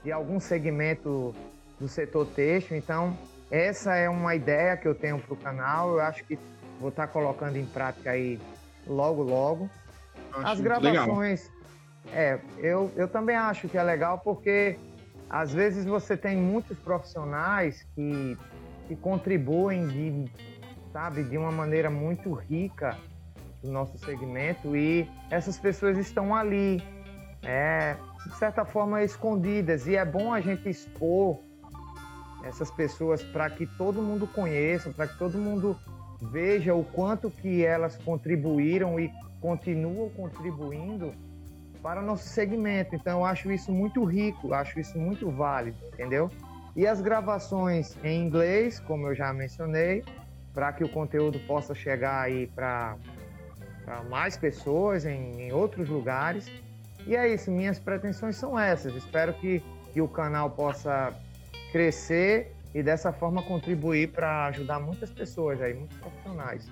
de 0.04 0.12
algum 0.12 0.38
segmento 0.38 1.34
do 1.80 1.88
setor 1.88 2.28
têxtil. 2.28 2.76
Então, 2.76 3.18
essa 3.50 3.96
é 3.96 4.08
uma 4.08 4.36
ideia 4.36 4.76
que 4.76 4.86
eu 4.86 4.94
tenho 4.94 5.18
para 5.18 5.34
o 5.34 5.36
canal. 5.36 5.94
Eu 5.94 6.00
acho 6.00 6.22
que 6.22 6.38
vou 6.78 6.90
estar 6.90 7.08
tá 7.08 7.12
colocando 7.12 7.56
em 7.56 7.66
prática 7.66 8.12
aí 8.12 8.38
logo, 8.86 9.20
logo. 9.24 9.68
Acho 10.32 10.46
As 10.46 10.60
gravações, 10.60 11.50
legal. 12.04 12.16
É, 12.16 12.38
eu, 12.58 12.92
eu 12.94 13.08
também 13.08 13.34
acho 13.34 13.68
que 13.68 13.76
é 13.76 13.82
legal 13.82 14.20
porque 14.20 14.78
às 15.28 15.52
vezes 15.52 15.84
você 15.84 16.16
tem 16.16 16.36
muitos 16.36 16.78
profissionais 16.78 17.84
que, 17.96 18.38
que 18.86 18.94
contribuem 18.94 19.88
de, 19.88 20.30
sabe, 20.92 21.24
de 21.24 21.36
uma 21.36 21.50
maneira 21.50 21.90
muito 21.90 22.32
rica 22.32 22.96
no 23.66 23.72
nosso 23.72 23.98
segmento 23.98 24.76
e 24.76 25.08
essas 25.30 25.58
pessoas 25.58 25.98
estão 25.98 26.34
ali, 26.34 26.82
é, 27.42 27.96
de 28.24 28.36
certa 28.36 28.64
forma 28.64 29.02
escondidas 29.02 29.86
e 29.86 29.96
é 29.96 30.04
bom 30.04 30.32
a 30.32 30.40
gente 30.40 30.68
expor 30.68 31.40
essas 32.44 32.70
pessoas 32.70 33.22
para 33.22 33.50
que 33.50 33.66
todo 33.66 34.00
mundo 34.00 34.26
conheça, 34.26 34.90
para 34.90 35.08
que 35.08 35.18
todo 35.18 35.36
mundo 35.36 35.76
veja 36.20 36.74
o 36.74 36.84
quanto 36.84 37.30
que 37.30 37.64
elas 37.64 37.96
contribuíram 37.98 38.98
e 38.98 39.10
continuam 39.40 40.08
contribuindo 40.10 41.12
para 41.82 42.00
o 42.00 42.04
nosso 42.04 42.28
segmento. 42.28 42.94
Então, 42.94 43.20
eu 43.20 43.24
acho 43.24 43.52
isso 43.52 43.70
muito 43.70 44.04
rico, 44.04 44.52
acho 44.52 44.80
isso 44.80 44.98
muito 44.98 45.30
válido, 45.30 45.76
entendeu? 45.92 46.30
E 46.74 46.86
as 46.86 47.00
gravações 47.00 47.96
em 48.04 48.22
inglês, 48.22 48.80
como 48.80 49.06
eu 49.06 49.14
já 49.14 49.32
mencionei, 49.32 50.04
para 50.52 50.72
que 50.72 50.84
o 50.84 50.88
conteúdo 50.88 51.38
possa 51.46 51.74
chegar 51.74 52.22
aí 52.22 52.46
para 52.48 52.96
mais 54.08 54.36
pessoas 54.36 55.04
em, 55.04 55.40
em, 55.40 55.52
outros 55.52 55.88
lugares. 55.88 56.50
E 57.06 57.14
é 57.14 57.32
isso, 57.32 57.50
minhas 57.50 57.78
pretensões 57.78 58.36
são 58.36 58.58
essas. 58.58 58.94
Espero 58.94 59.32
que, 59.34 59.62
que 59.92 60.00
o 60.00 60.08
canal 60.08 60.50
possa 60.50 61.14
crescer 61.70 62.52
e 62.74 62.82
dessa 62.82 63.12
forma 63.12 63.42
contribuir 63.42 64.08
para 64.08 64.46
ajudar 64.46 64.80
muitas 64.80 65.10
pessoas 65.10 65.60
aí, 65.62 65.74
muitos 65.74 65.96
profissionais. 65.98 66.68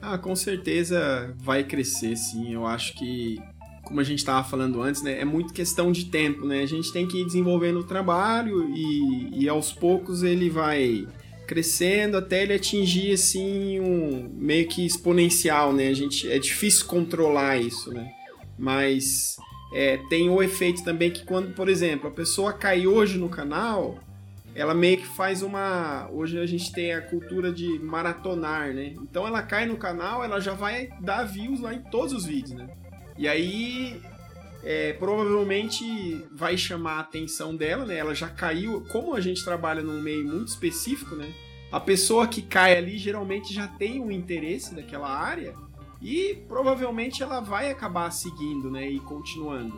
Ah, 0.00 0.18
com 0.18 0.34
certeza 0.34 1.34
vai 1.36 1.64
crescer, 1.64 2.16
sim. 2.16 2.52
Eu 2.52 2.66
acho 2.66 2.94
que 2.94 3.40
como 3.84 4.00
a 4.00 4.04
gente 4.04 4.18
estava 4.18 4.42
falando 4.42 4.82
antes, 4.82 5.02
né, 5.02 5.20
é 5.20 5.24
muito 5.24 5.52
questão 5.52 5.92
de 5.92 6.06
tempo, 6.06 6.46
né? 6.46 6.62
A 6.62 6.66
gente 6.66 6.92
tem 6.92 7.06
que 7.06 7.20
ir 7.20 7.24
desenvolvendo 7.24 7.80
o 7.80 7.84
trabalho 7.84 8.68
e, 8.74 9.44
e 9.44 9.48
aos 9.48 9.72
poucos 9.72 10.22
ele 10.22 10.48
vai 10.48 11.06
crescendo 11.46 12.16
até 12.16 12.42
ele 12.42 12.54
atingir 12.54 13.12
assim 13.12 13.80
um 13.80 14.30
meio 14.34 14.66
que 14.68 14.84
exponencial, 14.84 15.72
né? 15.72 15.88
A 15.88 15.94
gente 15.94 16.30
é 16.30 16.38
difícil 16.38 16.86
controlar 16.86 17.56
isso, 17.58 17.92
né? 17.92 18.12
Mas 18.58 19.36
é, 19.74 19.98
tem 20.08 20.28
o 20.30 20.42
efeito 20.42 20.84
também 20.84 21.10
que 21.10 21.24
quando, 21.24 21.54
por 21.54 21.68
exemplo, 21.68 22.08
a 22.08 22.12
pessoa 22.12 22.52
cai 22.52 22.86
hoje 22.86 23.18
no 23.18 23.28
canal, 23.28 23.98
ela 24.54 24.72
meio 24.72 24.98
que 24.98 25.06
faz 25.06 25.42
uma. 25.42 26.08
Hoje 26.12 26.38
a 26.38 26.46
gente 26.46 26.72
tem 26.72 26.92
a 26.92 27.02
cultura 27.02 27.52
de 27.52 27.78
maratonar, 27.80 28.72
né? 28.72 28.94
Então 29.02 29.26
ela 29.26 29.42
cai 29.42 29.66
no 29.66 29.76
canal, 29.76 30.22
ela 30.22 30.40
já 30.40 30.54
vai 30.54 30.90
dar 31.00 31.24
views 31.24 31.60
lá 31.60 31.74
em 31.74 31.80
todos 31.80 32.12
os 32.12 32.24
vídeos, 32.24 32.52
né? 32.52 32.68
E 33.18 33.26
aí, 33.26 34.00
é, 34.64 34.92
provavelmente 34.94 36.26
vai 36.32 36.56
chamar 36.56 36.94
a 36.94 37.00
atenção 37.00 37.54
dela, 37.54 37.84
né? 37.84 37.96
Ela 37.96 38.14
já 38.14 38.28
caiu. 38.28 38.84
Como 38.90 39.14
a 39.14 39.20
gente 39.20 39.44
trabalha 39.44 39.82
num 39.82 40.00
meio 40.00 40.26
muito 40.26 40.48
específico, 40.48 41.14
né? 41.14 41.32
a 41.74 41.80
pessoa 41.80 42.28
que 42.28 42.40
cai 42.40 42.78
ali 42.78 42.96
geralmente 42.96 43.52
já 43.52 43.66
tem 43.66 44.00
um 44.00 44.08
interesse 44.08 44.76
daquela 44.76 45.08
área 45.08 45.54
e 46.00 46.40
provavelmente 46.46 47.20
ela 47.20 47.40
vai 47.40 47.68
acabar 47.68 48.12
seguindo, 48.12 48.70
né, 48.70 48.88
e 48.88 49.00
continuando. 49.00 49.74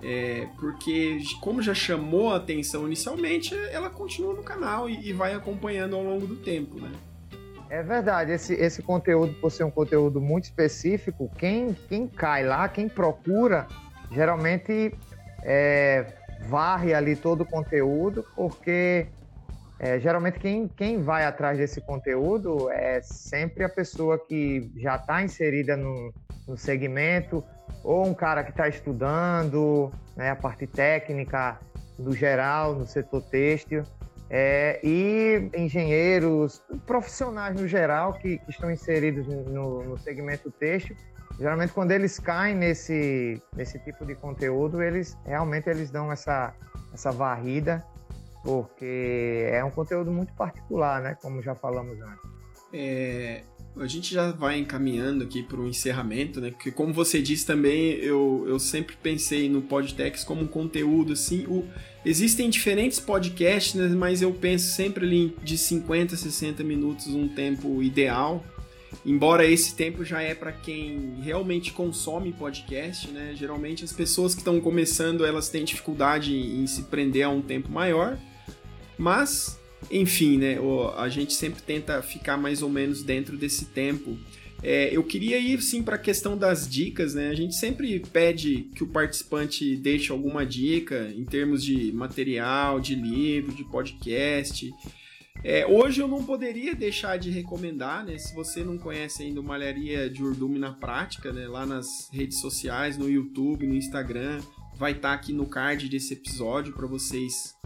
É, 0.00 0.46
porque 0.60 1.18
como 1.40 1.60
já 1.60 1.74
chamou 1.74 2.32
a 2.32 2.36
atenção 2.36 2.86
inicialmente, 2.86 3.56
ela 3.72 3.90
continua 3.90 4.34
no 4.34 4.42
canal 4.44 4.88
e, 4.88 5.08
e, 5.08 5.12
vai 5.12 5.34
acompanhando 5.34 5.96
ao 5.96 6.04
longo 6.04 6.28
do 6.28 6.36
tempo, 6.36 6.80
né? 6.80 6.92
É 7.68 7.82
verdade, 7.82 8.30
esse, 8.30 8.54
esse 8.54 8.80
conteúdo, 8.80 9.34
por 9.40 9.50
ser 9.50 9.64
um 9.64 9.70
conteúdo 9.70 10.20
muito 10.20 10.44
específico, 10.44 11.28
quem, 11.36 11.76
quem 11.88 12.06
cai 12.06 12.46
lá, 12.46 12.68
quem 12.68 12.88
procura, 12.88 13.66
geralmente 14.14 14.94
é, 15.42 16.06
varre 16.46 16.94
ali 16.94 17.16
todo 17.16 17.42
o 17.42 17.46
conteúdo, 17.46 18.24
porque 18.34 19.06
é, 19.78 19.98
geralmente 19.98 20.38
quem, 20.38 20.68
quem 20.68 21.02
vai 21.02 21.24
atrás 21.24 21.58
desse 21.58 21.80
conteúdo 21.80 22.70
é 22.70 23.00
sempre 23.02 23.64
a 23.64 23.68
pessoa 23.68 24.18
que 24.18 24.70
já 24.76 24.96
está 24.96 25.22
inserida 25.22 25.76
no, 25.76 26.12
no 26.46 26.56
segmento, 26.56 27.44
ou 27.82 28.06
um 28.06 28.14
cara 28.14 28.44
que 28.44 28.50
está 28.50 28.68
estudando 28.68 29.90
né, 30.16 30.30
a 30.30 30.36
parte 30.36 30.66
técnica 30.66 31.58
no 31.98 32.14
geral, 32.14 32.74
no 32.74 32.86
setor 32.86 33.22
têxtil, 33.22 33.82
é, 34.30 34.80
e 34.82 35.50
engenheiros, 35.54 36.62
profissionais 36.86 37.54
no 37.60 37.68
geral 37.68 38.14
que, 38.14 38.38
que 38.38 38.50
estão 38.50 38.70
inseridos 38.70 39.26
no, 39.26 39.84
no, 39.84 39.98
segmento 39.98 40.50
têxtil, 40.50 40.96
geralmente 41.42 41.72
quando 41.72 41.90
eles 41.90 42.18
caem 42.18 42.54
nesse, 42.54 43.42
nesse 43.54 43.78
tipo 43.80 44.06
de 44.06 44.14
conteúdo, 44.14 44.80
eles 44.80 45.18
realmente 45.26 45.68
eles 45.68 45.90
dão 45.90 46.10
essa, 46.10 46.54
essa 46.94 47.10
varrida, 47.10 47.84
porque 48.44 49.48
é 49.50 49.62
um 49.64 49.70
conteúdo 49.70 50.10
muito 50.10 50.32
particular, 50.34 51.02
né, 51.02 51.16
como 51.20 51.42
já 51.42 51.54
falamos 51.54 52.00
antes. 52.00 52.32
É, 52.72 53.42
a 53.76 53.86
gente 53.86 54.12
já 54.14 54.30
vai 54.32 54.58
encaminhando 54.58 55.24
aqui 55.24 55.42
para 55.42 55.58
o 55.58 55.68
encerramento, 55.68 56.40
né? 56.40 56.50
Porque 56.50 56.70
como 56.70 56.92
você 56.92 57.20
disse 57.20 57.44
também, 57.44 57.92
eu, 57.94 58.44
eu 58.46 58.58
sempre 58.58 58.96
pensei 58.96 59.48
no 59.48 59.62
Podtex 59.62 60.24
como 60.24 60.42
um 60.42 60.46
conteúdo 60.46 61.12
assim. 61.12 61.46
O, 61.46 61.66
existem 62.04 62.48
diferentes 62.48 62.98
podcasts, 62.98 63.74
né, 63.74 63.88
mas 63.88 64.22
eu 64.22 64.32
penso 64.32 64.70
sempre 64.74 65.04
ali 65.04 65.36
de 65.42 65.58
50 65.58 66.14
a 66.14 66.18
60 66.18 66.62
minutos, 66.64 67.08
um 67.08 67.28
tempo 67.28 67.82
ideal. 67.82 68.44
Embora 69.04 69.46
esse 69.46 69.74
tempo 69.74 70.04
já 70.04 70.22
é 70.22 70.34
para 70.34 70.52
quem 70.52 71.16
realmente 71.22 71.72
consome 71.72 72.32
podcast, 72.32 73.08
né? 73.08 73.34
Geralmente 73.34 73.84
as 73.84 73.92
pessoas 73.92 74.34
que 74.34 74.40
estão 74.40 74.60
começando, 74.60 75.24
elas 75.24 75.48
têm 75.48 75.64
dificuldade 75.64 76.34
em 76.34 76.66
se 76.66 76.84
prender 76.84 77.24
a 77.24 77.28
um 77.28 77.42
tempo 77.42 77.70
maior. 77.70 78.18
Mas 78.98 79.58
enfim, 79.90 80.38
né, 80.38 80.58
a 80.96 81.08
gente 81.08 81.32
sempre 81.32 81.62
tenta 81.62 82.00
ficar 82.02 82.36
mais 82.36 82.62
ou 82.62 82.70
menos 82.70 83.02
dentro 83.02 83.36
desse 83.36 83.66
tempo. 83.66 84.16
É, 84.62 84.96
eu 84.96 85.02
queria 85.02 85.38
ir 85.38 85.60
sim 85.60 85.82
para 85.82 85.96
a 85.96 85.98
questão 85.98 86.36
das 86.38 86.68
dicas, 86.68 87.14
né? 87.14 87.30
A 87.30 87.34
gente 87.34 87.54
sempre 87.56 87.98
pede 87.98 88.68
que 88.76 88.84
o 88.84 88.86
participante 88.86 89.74
deixe 89.74 90.12
alguma 90.12 90.46
dica 90.46 91.12
em 91.16 91.24
termos 91.24 91.64
de 91.64 91.90
material, 91.92 92.78
de 92.78 92.94
livro, 92.94 93.52
de 93.52 93.64
podcast. 93.64 94.72
É, 95.44 95.66
hoje 95.66 96.00
eu 96.00 96.06
não 96.06 96.22
poderia 96.22 96.74
deixar 96.74 97.16
de 97.16 97.30
recomendar, 97.30 98.04
né? 98.04 98.16
Se 98.16 98.34
você 98.34 98.62
não 98.62 98.78
conhece 98.78 99.24
ainda 99.24 99.40
o 99.40 99.44
Malharia 99.44 100.08
de 100.08 100.22
Urdume 100.22 100.58
na 100.58 100.72
prática, 100.72 101.32
né? 101.32 101.48
Lá 101.48 101.66
nas 101.66 102.08
redes 102.12 102.40
sociais, 102.40 102.96
no 102.96 103.10
YouTube, 103.10 103.66
no 103.66 103.74
Instagram, 103.74 104.40
vai 104.76 104.92
estar 104.92 105.08
tá 105.08 105.14
aqui 105.14 105.32
no 105.32 105.46
card 105.46 105.88
desse 105.88 106.14
episódio 106.14 106.72
para 106.72 106.86
vocês 106.86 107.56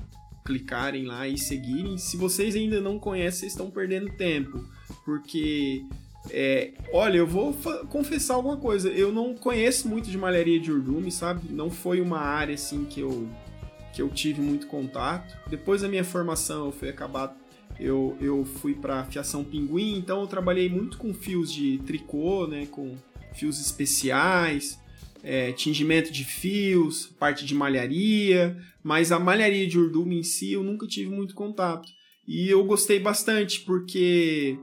clicarem 0.47 1.05
lá 1.05 1.29
e 1.29 1.37
seguirem. 1.37 1.99
Se 1.99 2.17
vocês 2.17 2.55
ainda 2.55 2.81
não 2.81 2.99
conhecem, 2.99 3.41
vocês 3.41 3.53
estão 3.53 3.71
perdendo 3.71 4.11
tempo. 4.17 4.65
Porque, 5.05 5.85
é, 6.31 6.73
olha, 6.93 7.19
eu 7.19 7.27
vou 7.27 7.53
confessar 7.91 8.35
alguma 8.35 8.57
coisa. 8.57 8.89
Eu 8.89 9.13
não 9.13 9.35
conheço 9.35 9.89
muito 9.89 10.09
de 10.09 10.17
malharia 10.17 10.59
de 10.59 10.73
urdume, 10.73 11.11
sabe? 11.11 11.53
Não 11.53 11.69
foi 11.69 12.01
uma 12.01 12.21
área 12.21 12.55
assim 12.55 12.85
que 12.85 13.01
eu, 13.01 13.29
que 13.93 14.01
eu 14.01 14.09
tive 14.09 14.41
muito 14.41 14.67
contato. 14.67 15.37
Depois 15.51 15.83
da 15.83 15.89
minha 15.89 16.05
formação, 16.05 16.67
eu 16.67 16.73
fui 16.73 16.89
acabar. 16.89 17.37
Eu, 17.79 18.17
eu 18.21 18.45
fui 18.45 18.75
para 18.75 19.05
fiação 19.05 19.45
pinguim, 19.45 19.99
então 19.99 20.23
eu 20.23 20.27
trabalhei 20.27 20.69
muito 20.69 20.97
com 20.99 21.13
fios 21.13 21.53
de 21.53 21.79
tricô, 21.87 22.47
né? 22.47 22.67
Com 22.67 22.97
fios 23.35 23.61
especiais 23.61 24.79
é, 25.27 25.51
tingimento 25.51 26.13
de 26.13 26.25
fios, 26.25 27.07
parte 27.19 27.45
de 27.45 27.53
malharia, 27.53 28.57
mas 28.81 29.11
a 29.11 29.19
malharia 29.19 29.67
de 29.67 29.77
urdume 29.77 30.21
em 30.21 30.23
si 30.23 30.53
eu 30.53 30.63
nunca 30.63 30.87
tive 30.87 31.11
muito 31.11 31.35
contato. 31.35 31.89
E 32.29 32.49
eu 32.49 32.65
gostei 32.65 33.01
bastante, 33.01 33.61
porque 33.63 34.57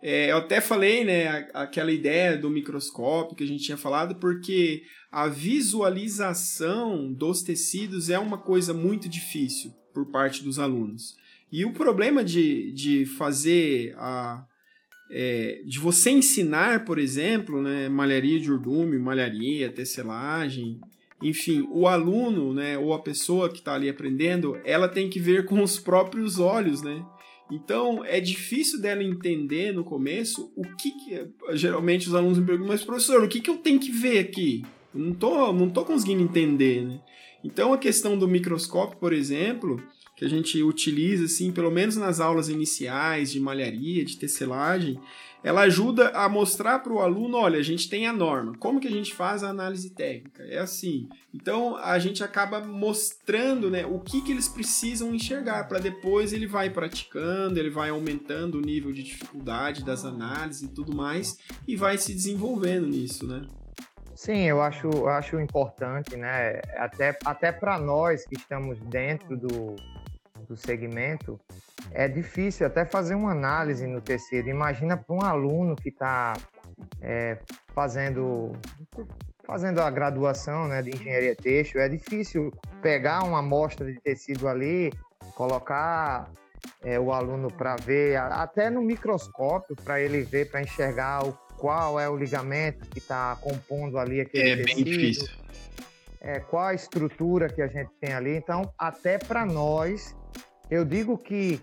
é, 0.00 0.30
eu 0.30 0.36
até 0.36 0.60
falei, 0.60 1.04
né, 1.04 1.48
aquela 1.52 1.90
ideia 1.90 2.36
do 2.36 2.48
microscópio 2.48 3.34
que 3.34 3.42
a 3.42 3.46
gente 3.46 3.64
tinha 3.64 3.76
falado, 3.76 4.14
porque 4.14 4.84
a 5.10 5.26
visualização 5.26 7.12
dos 7.12 7.42
tecidos 7.42 8.08
é 8.08 8.18
uma 8.18 8.38
coisa 8.38 8.72
muito 8.72 9.08
difícil 9.08 9.72
por 9.92 10.06
parte 10.12 10.44
dos 10.44 10.60
alunos. 10.60 11.16
E 11.50 11.64
o 11.64 11.72
problema 11.72 12.24
de, 12.24 12.72
de 12.72 13.06
fazer 13.06 13.94
a, 13.96 14.44
é, 15.10 15.62
de 15.64 15.78
você 15.78 16.10
ensinar, 16.10 16.84
por 16.84 16.98
exemplo, 16.98 17.62
né, 17.62 17.88
malharia 17.88 18.40
de 18.40 18.50
urdume, 18.50 18.98
malharia, 18.98 19.70
tecelagem, 19.70 20.80
enfim, 21.22 21.66
o 21.70 21.86
aluno, 21.86 22.52
né, 22.52 22.76
ou 22.76 22.92
a 22.92 22.98
pessoa 22.98 23.48
que 23.48 23.58
está 23.58 23.74
ali 23.74 23.88
aprendendo, 23.88 24.60
ela 24.64 24.88
tem 24.88 25.08
que 25.08 25.20
ver 25.20 25.46
com 25.46 25.62
os 25.62 25.78
próprios 25.78 26.38
olhos, 26.38 26.82
né? 26.82 27.04
Então 27.50 28.04
é 28.04 28.20
difícil 28.20 28.80
dela 28.80 29.04
entender 29.04 29.72
no 29.72 29.84
começo 29.84 30.52
o 30.56 30.62
que, 30.76 30.90
que 30.90 31.28
geralmente 31.56 32.08
os 32.08 32.14
alunos 32.14 32.38
me 32.38 32.44
perguntam, 32.44 32.72
mas 32.72 32.84
professor, 32.84 33.22
o 33.22 33.28
que, 33.28 33.40
que 33.40 33.48
eu 33.48 33.58
tenho 33.58 33.78
que 33.78 33.92
ver 33.92 34.18
aqui? 34.18 34.64
Eu 34.92 35.00
não 35.00 35.14
tô, 35.14 35.52
não 35.52 35.70
tô 35.70 35.84
conseguindo 35.84 36.22
entender, 36.22 36.84
né? 36.84 37.00
Então 37.44 37.72
a 37.72 37.78
questão 37.78 38.18
do 38.18 38.26
microscópio, 38.26 38.98
por 38.98 39.12
exemplo, 39.12 39.80
que 40.16 40.24
a 40.24 40.28
gente 40.28 40.62
utiliza, 40.62 41.26
assim, 41.26 41.52
pelo 41.52 41.70
menos 41.70 41.94
nas 41.96 42.20
aulas 42.20 42.48
iniciais 42.48 43.30
de 43.30 43.38
malharia, 43.38 44.02
de 44.02 44.16
tecelagem, 44.16 44.98
ela 45.44 45.60
ajuda 45.60 46.08
a 46.08 46.28
mostrar 46.28 46.80
para 46.80 46.92
o 46.92 46.98
aluno, 46.98 47.36
olha, 47.36 47.58
a 47.58 47.62
gente 47.62 47.88
tem 47.88 48.06
a 48.06 48.12
norma, 48.12 48.54
como 48.58 48.80
que 48.80 48.88
a 48.88 48.90
gente 48.90 49.14
faz 49.14 49.44
a 49.44 49.50
análise 49.50 49.90
técnica? 49.90 50.42
É 50.42 50.58
assim. 50.58 51.08
Então 51.32 51.76
a 51.76 51.98
gente 51.98 52.24
acaba 52.24 52.60
mostrando, 52.60 53.70
né, 53.70 53.86
o 53.86 54.00
que 54.00 54.22
que 54.22 54.32
eles 54.32 54.48
precisam 54.48 55.14
enxergar 55.14 55.68
para 55.68 55.78
depois 55.78 56.32
ele 56.32 56.46
vai 56.46 56.70
praticando, 56.70 57.60
ele 57.60 57.70
vai 57.70 57.90
aumentando 57.90 58.58
o 58.58 58.60
nível 58.60 58.92
de 58.92 59.02
dificuldade 59.02 59.84
das 59.84 60.04
análises 60.04 60.62
e 60.62 60.68
tudo 60.74 60.96
mais 60.96 61.38
e 61.68 61.76
vai 61.76 61.98
se 61.98 62.12
desenvolvendo 62.12 62.88
nisso, 62.88 63.26
né? 63.26 63.46
Sim, 64.16 64.48
eu 64.48 64.62
acho, 64.62 65.06
acho 65.06 65.38
importante, 65.38 66.16
né? 66.16 66.60
Até, 66.76 67.16
até 67.22 67.52
para 67.52 67.78
nós 67.78 68.24
que 68.24 68.34
estamos 68.34 68.80
dentro 68.80 69.36
do, 69.36 69.76
do 70.46 70.56
segmento, 70.56 71.38
é 71.92 72.08
difícil 72.08 72.66
até 72.66 72.84
fazer 72.84 73.14
uma 73.14 73.32
análise 73.32 73.86
no 73.86 74.00
tecido. 74.00 74.48
Imagina 74.48 74.96
para 74.96 75.14
um 75.14 75.22
aluno 75.22 75.76
que 75.76 75.88
está 75.90 76.34
é, 77.00 77.38
fazendo 77.74 78.52
fazendo 79.46 79.80
a 79.80 79.88
graduação 79.88 80.66
né, 80.66 80.82
de 80.82 80.90
engenharia 80.90 81.34
têxtil, 81.36 81.80
é 81.80 81.88
difícil 81.88 82.52
pegar 82.82 83.22
uma 83.22 83.38
amostra 83.38 83.86
de 83.86 84.00
tecido 84.00 84.48
ali, 84.48 84.92
colocar 85.36 86.28
é, 86.82 86.98
o 86.98 87.12
aluno 87.12 87.48
para 87.48 87.76
ver, 87.76 88.16
até 88.16 88.68
no 88.68 88.82
microscópio, 88.82 89.76
para 89.76 90.00
ele 90.00 90.22
ver, 90.22 90.50
para 90.50 90.62
enxergar 90.62 91.24
o, 91.24 91.32
qual 91.56 92.00
é 92.00 92.08
o 92.08 92.16
ligamento 92.16 92.88
que 92.90 92.98
está 92.98 93.36
compondo 93.40 93.98
ali 93.98 94.20
aquele 94.20 94.50
é 94.50 94.56
tecido. 94.56 94.70
É 94.70 94.74
bem 94.74 94.84
difícil. 94.84 95.28
É, 96.20 96.40
qual 96.40 96.64
a 96.64 96.74
estrutura 96.74 97.48
que 97.48 97.62
a 97.62 97.68
gente 97.68 97.90
tem 98.00 98.12
ali. 98.12 98.34
Então, 98.34 98.72
até 98.76 99.16
para 99.16 99.46
nós, 99.46 100.15
eu 100.70 100.84
digo 100.84 101.16
que 101.16 101.60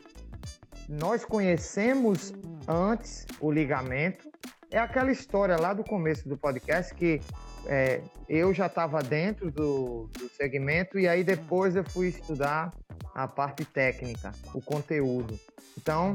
nós 0.87 1.25
conhecemos 1.25 2.33
antes 2.67 3.25
o 3.39 3.51
ligamento. 3.51 4.29
É 4.71 4.79
aquela 4.79 5.11
história 5.11 5.55
lá 5.57 5.73
do 5.73 5.83
começo 5.83 6.27
do 6.27 6.37
podcast 6.37 6.93
que 6.95 7.21
é, 7.65 8.01
eu 8.27 8.53
já 8.53 8.65
estava 8.65 9.01
dentro 9.01 9.51
do, 9.51 10.09
do 10.17 10.29
segmento 10.29 10.97
e 10.99 11.07
aí 11.07 11.23
depois 11.23 11.75
eu 11.75 11.83
fui 11.83 12.07
estudar 12.07 12.73
a 13.13 13.27
parte 13.27 13.63
técnica, 13.63 14.31
o 14.53 14.61
conteúdo. 14.61 15.39
Então, 15.77 16.13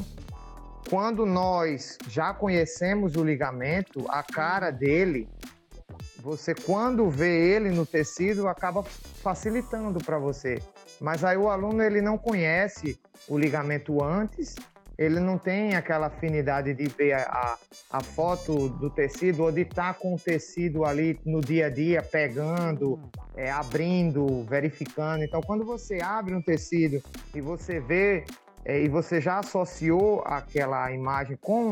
quando 0.91 1.25
nós 1.25 1.99
já 2.09 2.35
conhecemos 2.35 3.15
o 3.15 3.25
ligamento, 3.25 4.05
a 4.09 4.23
cara 4.23 4.71
dele, 4.71 5.29
você 6.19 6.55
quando 6.55 7.09
vê 7.09 7.55
ele 7.55 7.71
no 7.71 7.87
tecido 7.87 8.49
acaba 8.49 8.83
facilitando 8.83 9.99
para 10.05 10.19
você. 10.19 10.59
Mas 11.01 11.25
aí 11.25 11.37
o 11.37 11.49
aluno 11.49 11.83
ele 11.83 12.01
não 12.01 12.19
conhece 12.19 12.99
o 13.29 13.39
ligamento 13.39 14.03
antes, 14.03 14.55
ele 14.99 15.21
não 15.21 15.39
tem 15.39 15.77
aquela 15.77 16.09
afinidade 16.09 16.75
de 16.75 16.87
ver 16.89 17.15
a, 17.15 17.57
a 17.91 18.03
foto 18.03 18.69
do 18.69 18.91
tecido 18.91 19.45
ou 19.45 19.53
de 19.53 19.61
estar 19.61 19.95
tá 19.95 19.99
com 19.99 20.15
o 20.15 20.19
tecido 20.19 20.85
ali 20.85 21.21
no 21.25 21.41
dia 21.41 21.67
a 21.67 21.71
dia, 21.71 22.03
pegando, 22.03 22.99
é, 23.37 23.49
abrindo, 23.49 24.43
verificando. 24.43 25.23
Então, 25.23 25.41
quando 25.41 25.65
você 25.65 26.01
abre 26.03 26.35
um 26.35 26.43
tecido 26.43 27.01
e 27.33 27.41
você 27.41 27.79
vê 27.79 28.25
é, 28.65 28.83
e 28.83 28.89
você 28.89 29.21
já 29.21 29.39
associou 29.39 30.23
aquela 30.27 30.91
imagem 30.93 31.39
com 31.41 31.71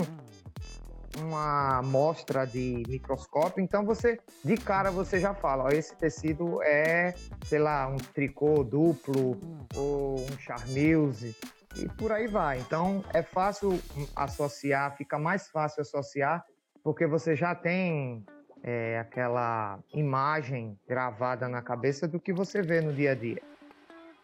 uma 1.21 1.79
amostra 1.79 2.47
de 2.47 2.83
microscópio, 2.89 3.63
então 3.63 3.85
você 3.85 4.19
de 4.45 4.57
cara 4.57 4.91
você 4.91 5.19
já 5.19 5.35
fala, 5.35 5.65
ó, 5.65 5.69
esse 5.69 5.97
tecido 5.97 6.63
é, 6.63 7.15
sei 7.45 7.59
lá, 7.59 7.89
um 7.89 7.97
tricô 7.97 8.63
duplo 8.63 9.39
ou 9.75 10.21
um 10.21 10.39
charmeuse 10.39 11.35
e 11.77 11.89
por 11.89 12.13
aí 12.13 12.27
vai. 12.27 12.59
Então 12.59 13.05
é 13.13 13.23
fácil 13.23 13.79
associar, 14.15 14.97
fica 14.97 15.19
mais 15.19 15.49
fácil 15.49 15.83
associar 15.83 16.45
porque 16.83 17.07
você 17.07 17.35
já 17.35 17.55
tem 17.55 18.25
é, 18.63 18.99
aquela 18.99 19.79
imagem 19.95 20.79
gravada 20.89 21.49
na 21.49 21.63
cabeça 21.63 22.07
do 22.07 22.21
que 22.21 22.33
você 22.33 22.63
vê 22.63 22.81
no 22.81 22.93
dia 22.93 23.13
a 23.13 23.15
dia. 23.15 23.43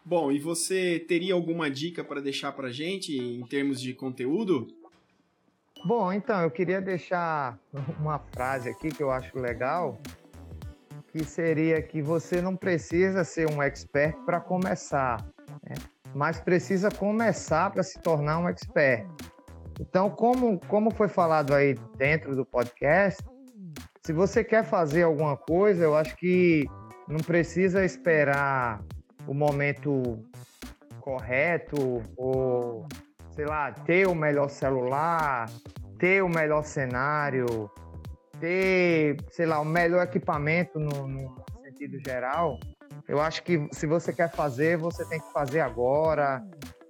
Bom, 0.05 0.31
e 0.31 0.39
você 0.39 0.99
teria 1.07 1.33
alguma 1.33 1.69
dica 1.69 2.03
para 2.03 2.19
deixar 2.19 2.51
para 2.51 2.69
gente 2.69 3.15
em 3.15 3.45
termos 3.45 3.81
de 3.81 3.93
conteúdo? 3.93 4.67
Bom, 5.85 6.13
então 6.13 6.41
eu 6.41 6.49
queria 6.49 6.79
deixar 6.79 7.59
uma 7.99 8.17
frase 8.17 8.69
aqui 8.69 8.89
que 8.89 9.03
eu 9.03 9.11
acho 9.11 9.37
legal, 9.37 9.99
que 11.11 11.25
seria 11.25 11.81
que 11.81 12.01
você 12.01 12.41
não 12.41 12.55
precisa 12.55 13.25
ser 13.25 13.49
um 13.51 13.61
expert 13.61 14.15
para 14.25 14.39
começar, 14.39 15.17
né? 15.61 15.75
mas 16.15 16.39
precisa 16.39 16.89
começar 16.89 17.69
para 17.71 17.83
se 17.83 17.99
tornar 18.01 18.39
um 18.39 18.47
expert. 18.47 19.05
Então, 19.79 20.09
como, 20.09 20.57
como 20.67 20.89
foi 20.89 21.09
falado 21.09 21.53
aí 21.53 21.75
dentro 21.97 22.33
do 22.33 22.45
podcast, 22.45 23.21
se 24.05 24.13
você 24.13 24.41
quer 24.41 24.63
fazer 24.63 25.03
alguma 25.03 25.35
coisa, 25.35 25.83
eu 25.83 25.97
acho 25.97 26.15
que 26.15 26.65
não 27.09 27.19
precisa 27.19 27.83
esperar 27.83 28.81
o 29.27 29.33
momento 29.33 30.19
correto 31.01 32.01
ou, 32.15 32.87
sei 33.35 33.45
lá, 33.45 33.71
ter 33.71 34.07
o 34.07 34.15
melhor 34.15 34.49
celular, 34.49 35.49
ter 35.97 36.23
o 36.23 36.29
melhor 36.29 36.63
cenário, 36.63 37.69
ter, 38.39 39.17
sei 39.31 39.45
lá, 39.45 39.59
o 39.59 39.65
melhor 39.65 40.03
equipamento 40.03 40.79
no, 40.79 41.07
no 41.07 41.43
sentido 41.63 41.97
geral. 42.05 42.59
Eu 43.07 43.19
acho 43.19 43.43
que 43.43 43.67
se 43.71 43.87
você 43.87 44.13
quer 44.13 44.31
fazer, 44.31 44.77
você 44.77 45.03
tem 45.05 45.19
que 45.19 45.31
fazer 45.31 45.61
agora, 45.61 46.43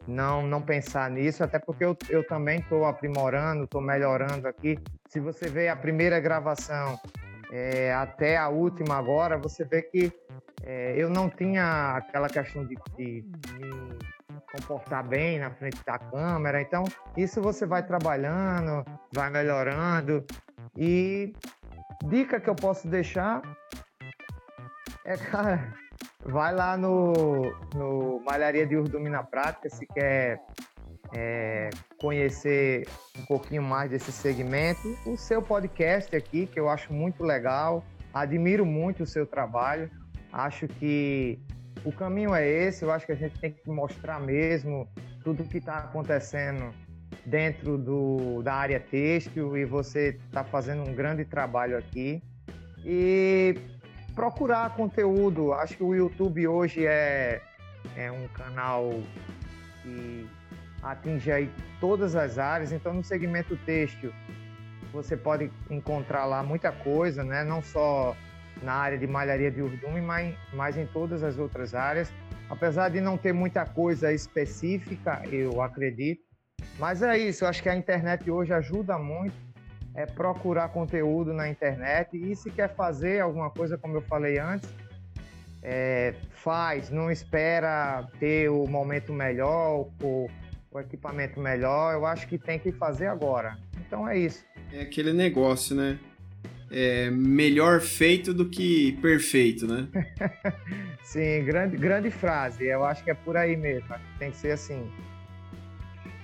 não 0.05 0.45
não 0.45 0.61
pensar 0.61 1.09
nisso, 1.09 1.43
até 1.43 1.57
porque 1.59 1.85
eu, 1.85 1.97
eu 2.09 2.25
também 2.27 2.59
estou 2.59 2.85
aprimorando, 2.85 3.63
estou 3.63 3.81
melhorando 3.81 4.47
aqui. 4.47 4.77
Se 5.07 5.19
você 5.19 5.47
vê 5.47 5.69
a 5.69 5.75
primeira 5.75 6.19
gravação 6.19 6.99
é, 7.51 7.93
até 7.93 8.35
a 8.35 8.49
última 8.49 8.97
agora, 8.97 9.37
você 9.37 9.63
vê 9.63 9.81
que 9.81 10.11
é, 10.63 10.93
eu 10.97 11.09
não 11.09 11.29
tinha 11.29 11.97
aquela 11.97 12.27
questão 12.27 12.65
de, 12.65 12.75
de, 12.97 13.23
me 13.59 13.82
comportar 14.54 15.04
bem 15.08 15.39
na 15.39 15.49
frente 15.51 15.84
da 15.86 15.97
câmera. 15.97 16.62
Então, 16.62 16.84
isso 17.18 17.41
você 17.41 17.66
vai 17.66 17.84
trabalhando, 17.86 18.86
vai 19.14 19.30
melhorando. 19.30 20.26
E 20.78 21.34
dica 22.06 22.39
que 22.39 22.49
eu 22.49 22.56
posso 22.56 22.88
deixar 22.88 23.41
é, 25.06 25.18
cara, 25.18 25.74
vai 26.26 26.54
lá 26.54 26.78
no, 26.78 27.51
no 27.76 28.22
Malharia 28.22 28.66
de 28.66 28.78
Urdume 28.78 29.10
na 29.10 29.22
Prática 29.22 29.70
se 29.70 29.86
quer 29.86 30.39
é, 31.14 31.70
conhecer 31.99 32.88
um 33.20 33.26
pouquinho 33.26 33.62
mais 33.62 33.89
desse 33.91 34.14
segmento, 34.14 34.97
o 35.06 35.18
seu 35.18 35.41
podcast 35.41 36.16
aqui, 36.16 36.47
que 36.47 36.58
eu 36.58 36.70
acho 36.70 36.93
muito 36.93 37.22
legal, 37.22 37.84
admiro 38.14 38.66
muito 38.66 39.04
o 39.04 39.06
seu 39.06 39.28
trabalho, 39.28 39.91
acho 40.32 40.70
que 40.70 41.38
o 41.84 41.91
caminho 41.91 42.34
é 42.34 42.47
esse, 42.47 42.84
eu 42.84 42.91
acho 42.91 43.05
que 43.05 43.11
a 43.11 43.15
gente 43.15 43.39
tem 43.39 43.51
que 43.51 43.69
mostrar 43.69 44.19
mesmo 44.19 44.88
tudo 45.24 45.43
que 45.43 45.57
está 45.57 45.78
acontecendo 45.80 46.71
dentro 47.26 47.78
do, 47.78 48.41
da 48.41 48.53
área 48.53 48.80
têxtil 48.80 49.57
e 49.57 49.65
você 49.65 50.19
está 50.26 50.43
fazendo 50.43 50.88
um 50.88 50.93
grande 50.93 51.26
trabalho 51.26 51.78
aqui. 51.78 52.21
E 52.86 53.55
procurar 54.13 54.76
conteúdo, 54.76 55.53
acho 55.53 55.78
que 55.78 55.84
o 55.84 55.95
YouTube 55.95 56.47
hoje 56.47 56.86
é, 56.86 57.41
é 57.95 58.11
um 58.11 58.28
canal 58.30 58.89
que 59.82 60.30
atinge 60.82 61.32
aí 61.32 61.49
todas 61.80 62.15
as 62.15 62.38
áreas. 62.38 62.71
Então, 62.71 62.93
no 62.93 63.03
segmento 63.03 63.55
têxtil, 63.65 64.11
você 64.91 65.15
pode 65.15 65.49
encontrar 65.69 66.26
lá 66.26 66.43
muita 66.43 66.71
coisa, 66.71 67.24
né? 67.24 67.43
Não 67.43 67.61
só 67.61 68.15
na 68.64 68.74
área 68.74 68.97
de 68.97 69.05
malharia 69.05 69.51
de 69.51 69.61
urdume, 69.61 70.01
mas, 70.01 70.36
mas 70.53 70.78
em 70.78 70.86
todas 70.86 71.24
as 71.24 71.38
outras 71.38 71.74
áreas. 71.74 72.11
Apesar 72.49 72.89
de 72.89 73.01
não 73.01 73.18
ter 73.18 73.34
muita 73.34 73.66
coisa 73.66 74.11
específica, 74.11 75.22
eu 75.32 75.61
acredito. 75.61 76.22
Mas 76.80 77.01
é 77.01 77.18
isso, 77.18 77.43
eu 77.43 77.47
acho 77.47 77.61
que 77.61 77.70
a 77.70 77.76
internet 77.76 78.30
hoje 78.30 78.53
ajuda 78.53 78.97
muito 78.97 79.36
é 79.95 80.05
procurar 80.05 80.70
conteúdo 80.70 81.34
na 81.34 81.47
internet 81.47 82.18
e 82.18 82.36
se 82.36 82.49
quer 82.49 82.74
fazer 82.76 83.22
alguma 83.22 83.49
coisa, 83.49 83.78
como 83.78 83.97
eu 83.97 84.01
falei 84.01 84.39
antes, 84.39 84.68
é, 85.61 86.16
faz, 86.32 86.89
não 86.89 87.11
espera 87.11 88.07
ter 88.20 88.49
o 88.49 88.66
momento 88.68 89.14
melhor 89.14 89.88
ou 90.01 90.30
o 90.72 90.80
equipamento 90.80 91.39
melhor, 91.39 91.93
eu 91.93 92.05
acho 92.05 92.28
que 92.28 92.38
tem 92.38 92.57
que 92.57 92.72
fazer 92.72 93.05
agora. 93.05 93.57
Então 93.86 94.07
é 94.07 94.18
isso. 94.18 94.43
É 94.72 94.82
aquele 94.82 95.14
negócio, 95.14 95.76
né? 95.76 95.99
É 96.76 97.11
melhor 97.11 97.82
feito 97.82 98.34
do 98.34 98.49
que 98.49 98.93
perfeito, 98.93 99.67
né? 99.67 99.88
Sim, 101.03 101.43
grande, 101.45 101.78
grande 101.78 102.09
frase. 102.09 102.65
Eu 102.65 102.84
acho 102.84 103.03
que 103.03 103.11
é 103.11 103.13
por 103.13 103.38
aí 103.38 103.55
mesmo. 103.55 103.88
Tem 104.17 104.32
que 104.32 104.38
ser 104.38 104.51
assim. 104.51 104.91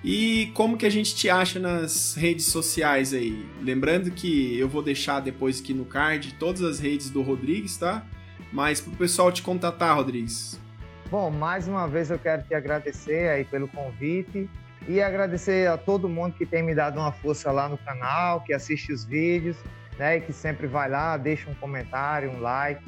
E 0.04 0.52
como 0.56 0.78
que 0.78 0.86
a 0.86 0.90
gente 0.90 1.14
te 1.14 1.30
acha 1.30 1.60
nas 1.60 2.16
redes 2.16 2.46
sociais 2.46 3.14
aí? 3.14 3.46
Lembrando 3.62 4.10
que 4.10 4.58
eu 4.58 4.68
vou 4.68 4.82
deixar 4.82 5.20
depois 5.20 5.60
aqui 5.62 5.74
no 5.74 5.86
card 5.86 6.34
todas 6.36 6.64
as 6.64 6.80
redes 6.80 7.10
do 7.10 7.22
Rodrigues, 7.22 7.78
tá? 7.78 8.06
Mas 8.52 8.82
pro 8.82 8.92
pessoal 8.94 9.32
te 9.32 9.44
contatar, 9.44 9.96
Rodrigues. 9.96 10.60
Bom, 11.12 11.30
mais 11.30 11.68
uma 11.68 11.88
vez 11.88 12.10
eu 12.10 12.18
quero 12.18 12.44
te 12.44 12.56
agradecer 12.56 13.30
aí 13.30 13.44
pelo 13.44 13.68
convite 13.68 14.50
e 14.88 15.02
agradecer 15.02 15.68
a 15.68 15.78
todo 15.78 16.08
mundo 16.08 16.34
que 16.34 16.46
tem 16.46 16.64
me 16.64 16.74
dado 16.74 17.00
uma 17.00 17.12
força 17.12 17.52
lá 17.52 17.68
no 17.68 17.78
canal, 17.78 18.42
que 18.42 18.54
assiste 18.54 18.94
os 18.94 19.04
vídeos, 19.04 19.58
né, 20.00 20.18
e 20.18 20.22
que 20.22 20.34
sempre 20.34 20.66
vai 20.66 20.90
lá, 20.90 21.18
deixa 21.18 21.50
um 21.50 21.54
comentário, 21.56 22.32
um 22.32 22.40
like. 22.40 22.84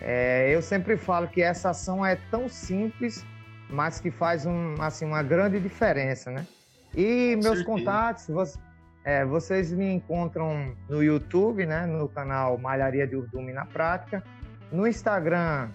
É, 0.00 0.50
eu 0.52 0.60
sempre 0.60 0.96
falo 0.96 1.28
que 1.28 1.40
essa 1.42 1.70
ação 1.70 2.04
é 2.04 2.16
tão 2.30 2.48
simples, 2.48 3.24
mas 3.70 4.00
que 4.00 4.10
faz 4.10 4.44
um, 4.46 4.74
assim, 4.80 5.04
uma 5.04 5.22
grande 5.22 5.60
diferença, 5.60 6.30
né? 6.30 6.46
E 6.94 7.34
Com 7.36 7.42
meus 7.42 7.58
certeza. 7.58 7.64
contatos, 7.64 8.26
você, 8.28 8.58
é, 9.04 9.24
vocês 9.24 9.72
me 9.72 9.92
encontram 9.92 10.74
no 10.88 11.02
YouTube, 11.02 11.66
né, 11.66 11.86
no 11.86 12.08
canal 12.08 12.58
Malharia 12.58 13.06
de 13.06 13.14
Urdume 13.14 13.52
na 13.52 13.66
Prática, 13.66 14.22
no 14.72 14.86
Instagram 14.86 15.68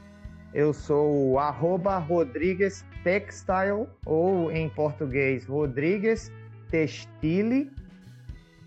eu 0.53 0.73
sou 0.73 1.39
arroba 1.39 1.97
Rodrigues 1.97 2.85
Textile, 3.03 3.87
ou 4.05 4.51
em 4.51 4.67
português, 4.69 5.45
Rodrigues 5.45 6.31
Textile. 6.69 7.71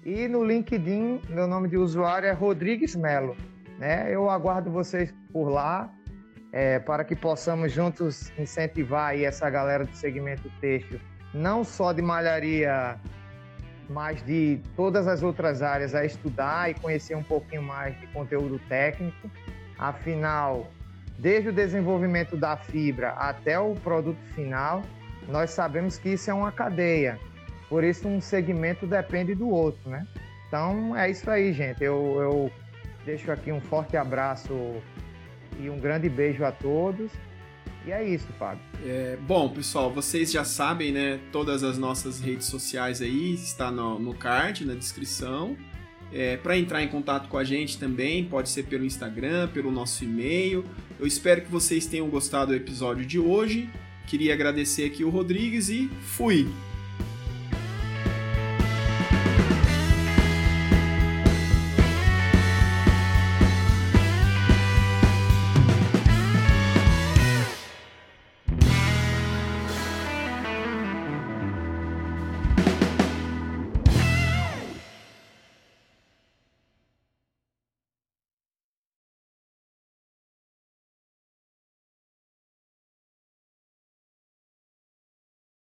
E 0.05 0.29
no 0.29 0.45
LinkedIn, 0.45 1.23
meu 1.31 1.47
nome 1.47 1.67
de 1.67 1.79
usuário 1.79 2.29
é 2.29 2.33
Rodrigues 2.33 2.95
Melo. 2.95 3.35
Né? 3.79 4.15
Eu 4.15 4.29
aguardo 4.29 4.71
vocês 4.71 5.15
por 5.33 5.49
lá 5.49 5.91
é, 6.53 6.79
para 6.79 7.05
que 7.05 7.17
possamos 7.17 7.73
juntos 7.73 8.31
incentivar 8.39 9.19
essa 9.19 9.49
galera 9.49 9.87
do 9.87 9.97
segmento 9.97 10.51
têxtil, 10.61 11.01
não 11.33 11.65
só 11.65 11.91
de 11.91 12.03
malharia, 12.03 13.01
mas 13.89 14.23
de 14.27 14.61
todas 14.77 15.09
as 15.09 15.23
outras 15.23 15.63
áreas 15.63 15.95
a 15.95 16.05
estudar 16.05 16.71
e 16.71 16.75
conhecer 16.75 17.17
um 17.17 17.23
pouquinho 17.23 17.63
mais 17.63 17.99
de 17.99 18.07
conteúdo 18.09 18.61
técnico. 18.69 19.31
Afinal, 19.79 20.71
desde 21.19 21.49
o 21.49 21.53
desenvolvimento 21.53 22.37
da 22.37 22.59
fibra 22.59 23.13
até 23.13 23.59
o 23.59 23.75
produto 23.77 24.21
final, 24.35 24.83
nós 25.29 25.49
sabemos 25.51 25.97
que 25.97 26.11
isso 26.11 26.31
é 26.31 26.35
uma 26.35 26.53
cadeia. 26.53 27.19
Por 27.75 27.83
isso, 27.83 28.07
um 28.07 28.21
segmento 28.21 28.87
depende 28.87 29.35
do 29.35 29.49
outro, 29.49 29.91
né? 29.91 30.07
Então, 30.47 30.97
é 30.97 31.11
isso 31.11 31.29
aí, 31.29 31.53
gente. 31.53 31.83
Eu, 31.83 32.21
eu 32.21 32.53
deixo 33.05 33.33
aqui 33.33 33.51
um 33.51 33.61
forte 33.61 33.97
abraço 33.97 34.53
e 35.59 35.69
um 35.69 35.81
grande 35.81 36.09
beijo 36.09 36.45
a 36.45 36.53
todos. 36.53 37.11
E 37.85 37.91
é 37.91 38.09
isso, 38.09 38.29
Fábio. 38.39 38.63
É, 38.87 39.19
bom, 39.27 39.49
pessoal, 39.49 39.93
vocês 39.93 40.31
já 40.31 40.45
sabem, 40.45 40.93
né? 40.93 41.19
Todas 41.33 41.65
as 41.65 41.77
nossas 41.77 42.21
redes 42.21 42.47
sociais 42.47 43.03
aí 43.03 43.35
está 43.35 43.73
no, 43.73 43.99
no 43.99 44.15
card, 44.15 44.65
na 44.65 44.75
descrição. 44.75 45.57
É, 46.13 46.37
Para 46.37 46.57
entrar 46.57 46.81
em 46.81 46.87
contato 46.87 47.29
com 47.29 47.39
a 47.39 47.43
gente 47.43 47.77
também, 47.77 48.25
pode 48.25 48.51
ser 48.51 48.67
pelo 48.67 48.85
Instagram, 48.85 49.49
pelo 49.49 49.73
nosso 49.73 50.05
e-mail. 50.05 50.65
Eu 50.97 51.09
espero 51.09 51.41
que 51.41 51.51
vocês 51.51 51.87
tenham 51.87 52.09
gostado 52.09 52.53
do 52.53 52.55
episódio 52.55 53.05
de 53.05 53.19
hoje. 53.19 53.69
Queria 54.07 54.33
agradecer 54.33 54.85
aqui 54.85 55.03
o 55.03 55.11
Rodrigues 55.11 55.71
e 55.71 55.89
fui! 56.03 56.47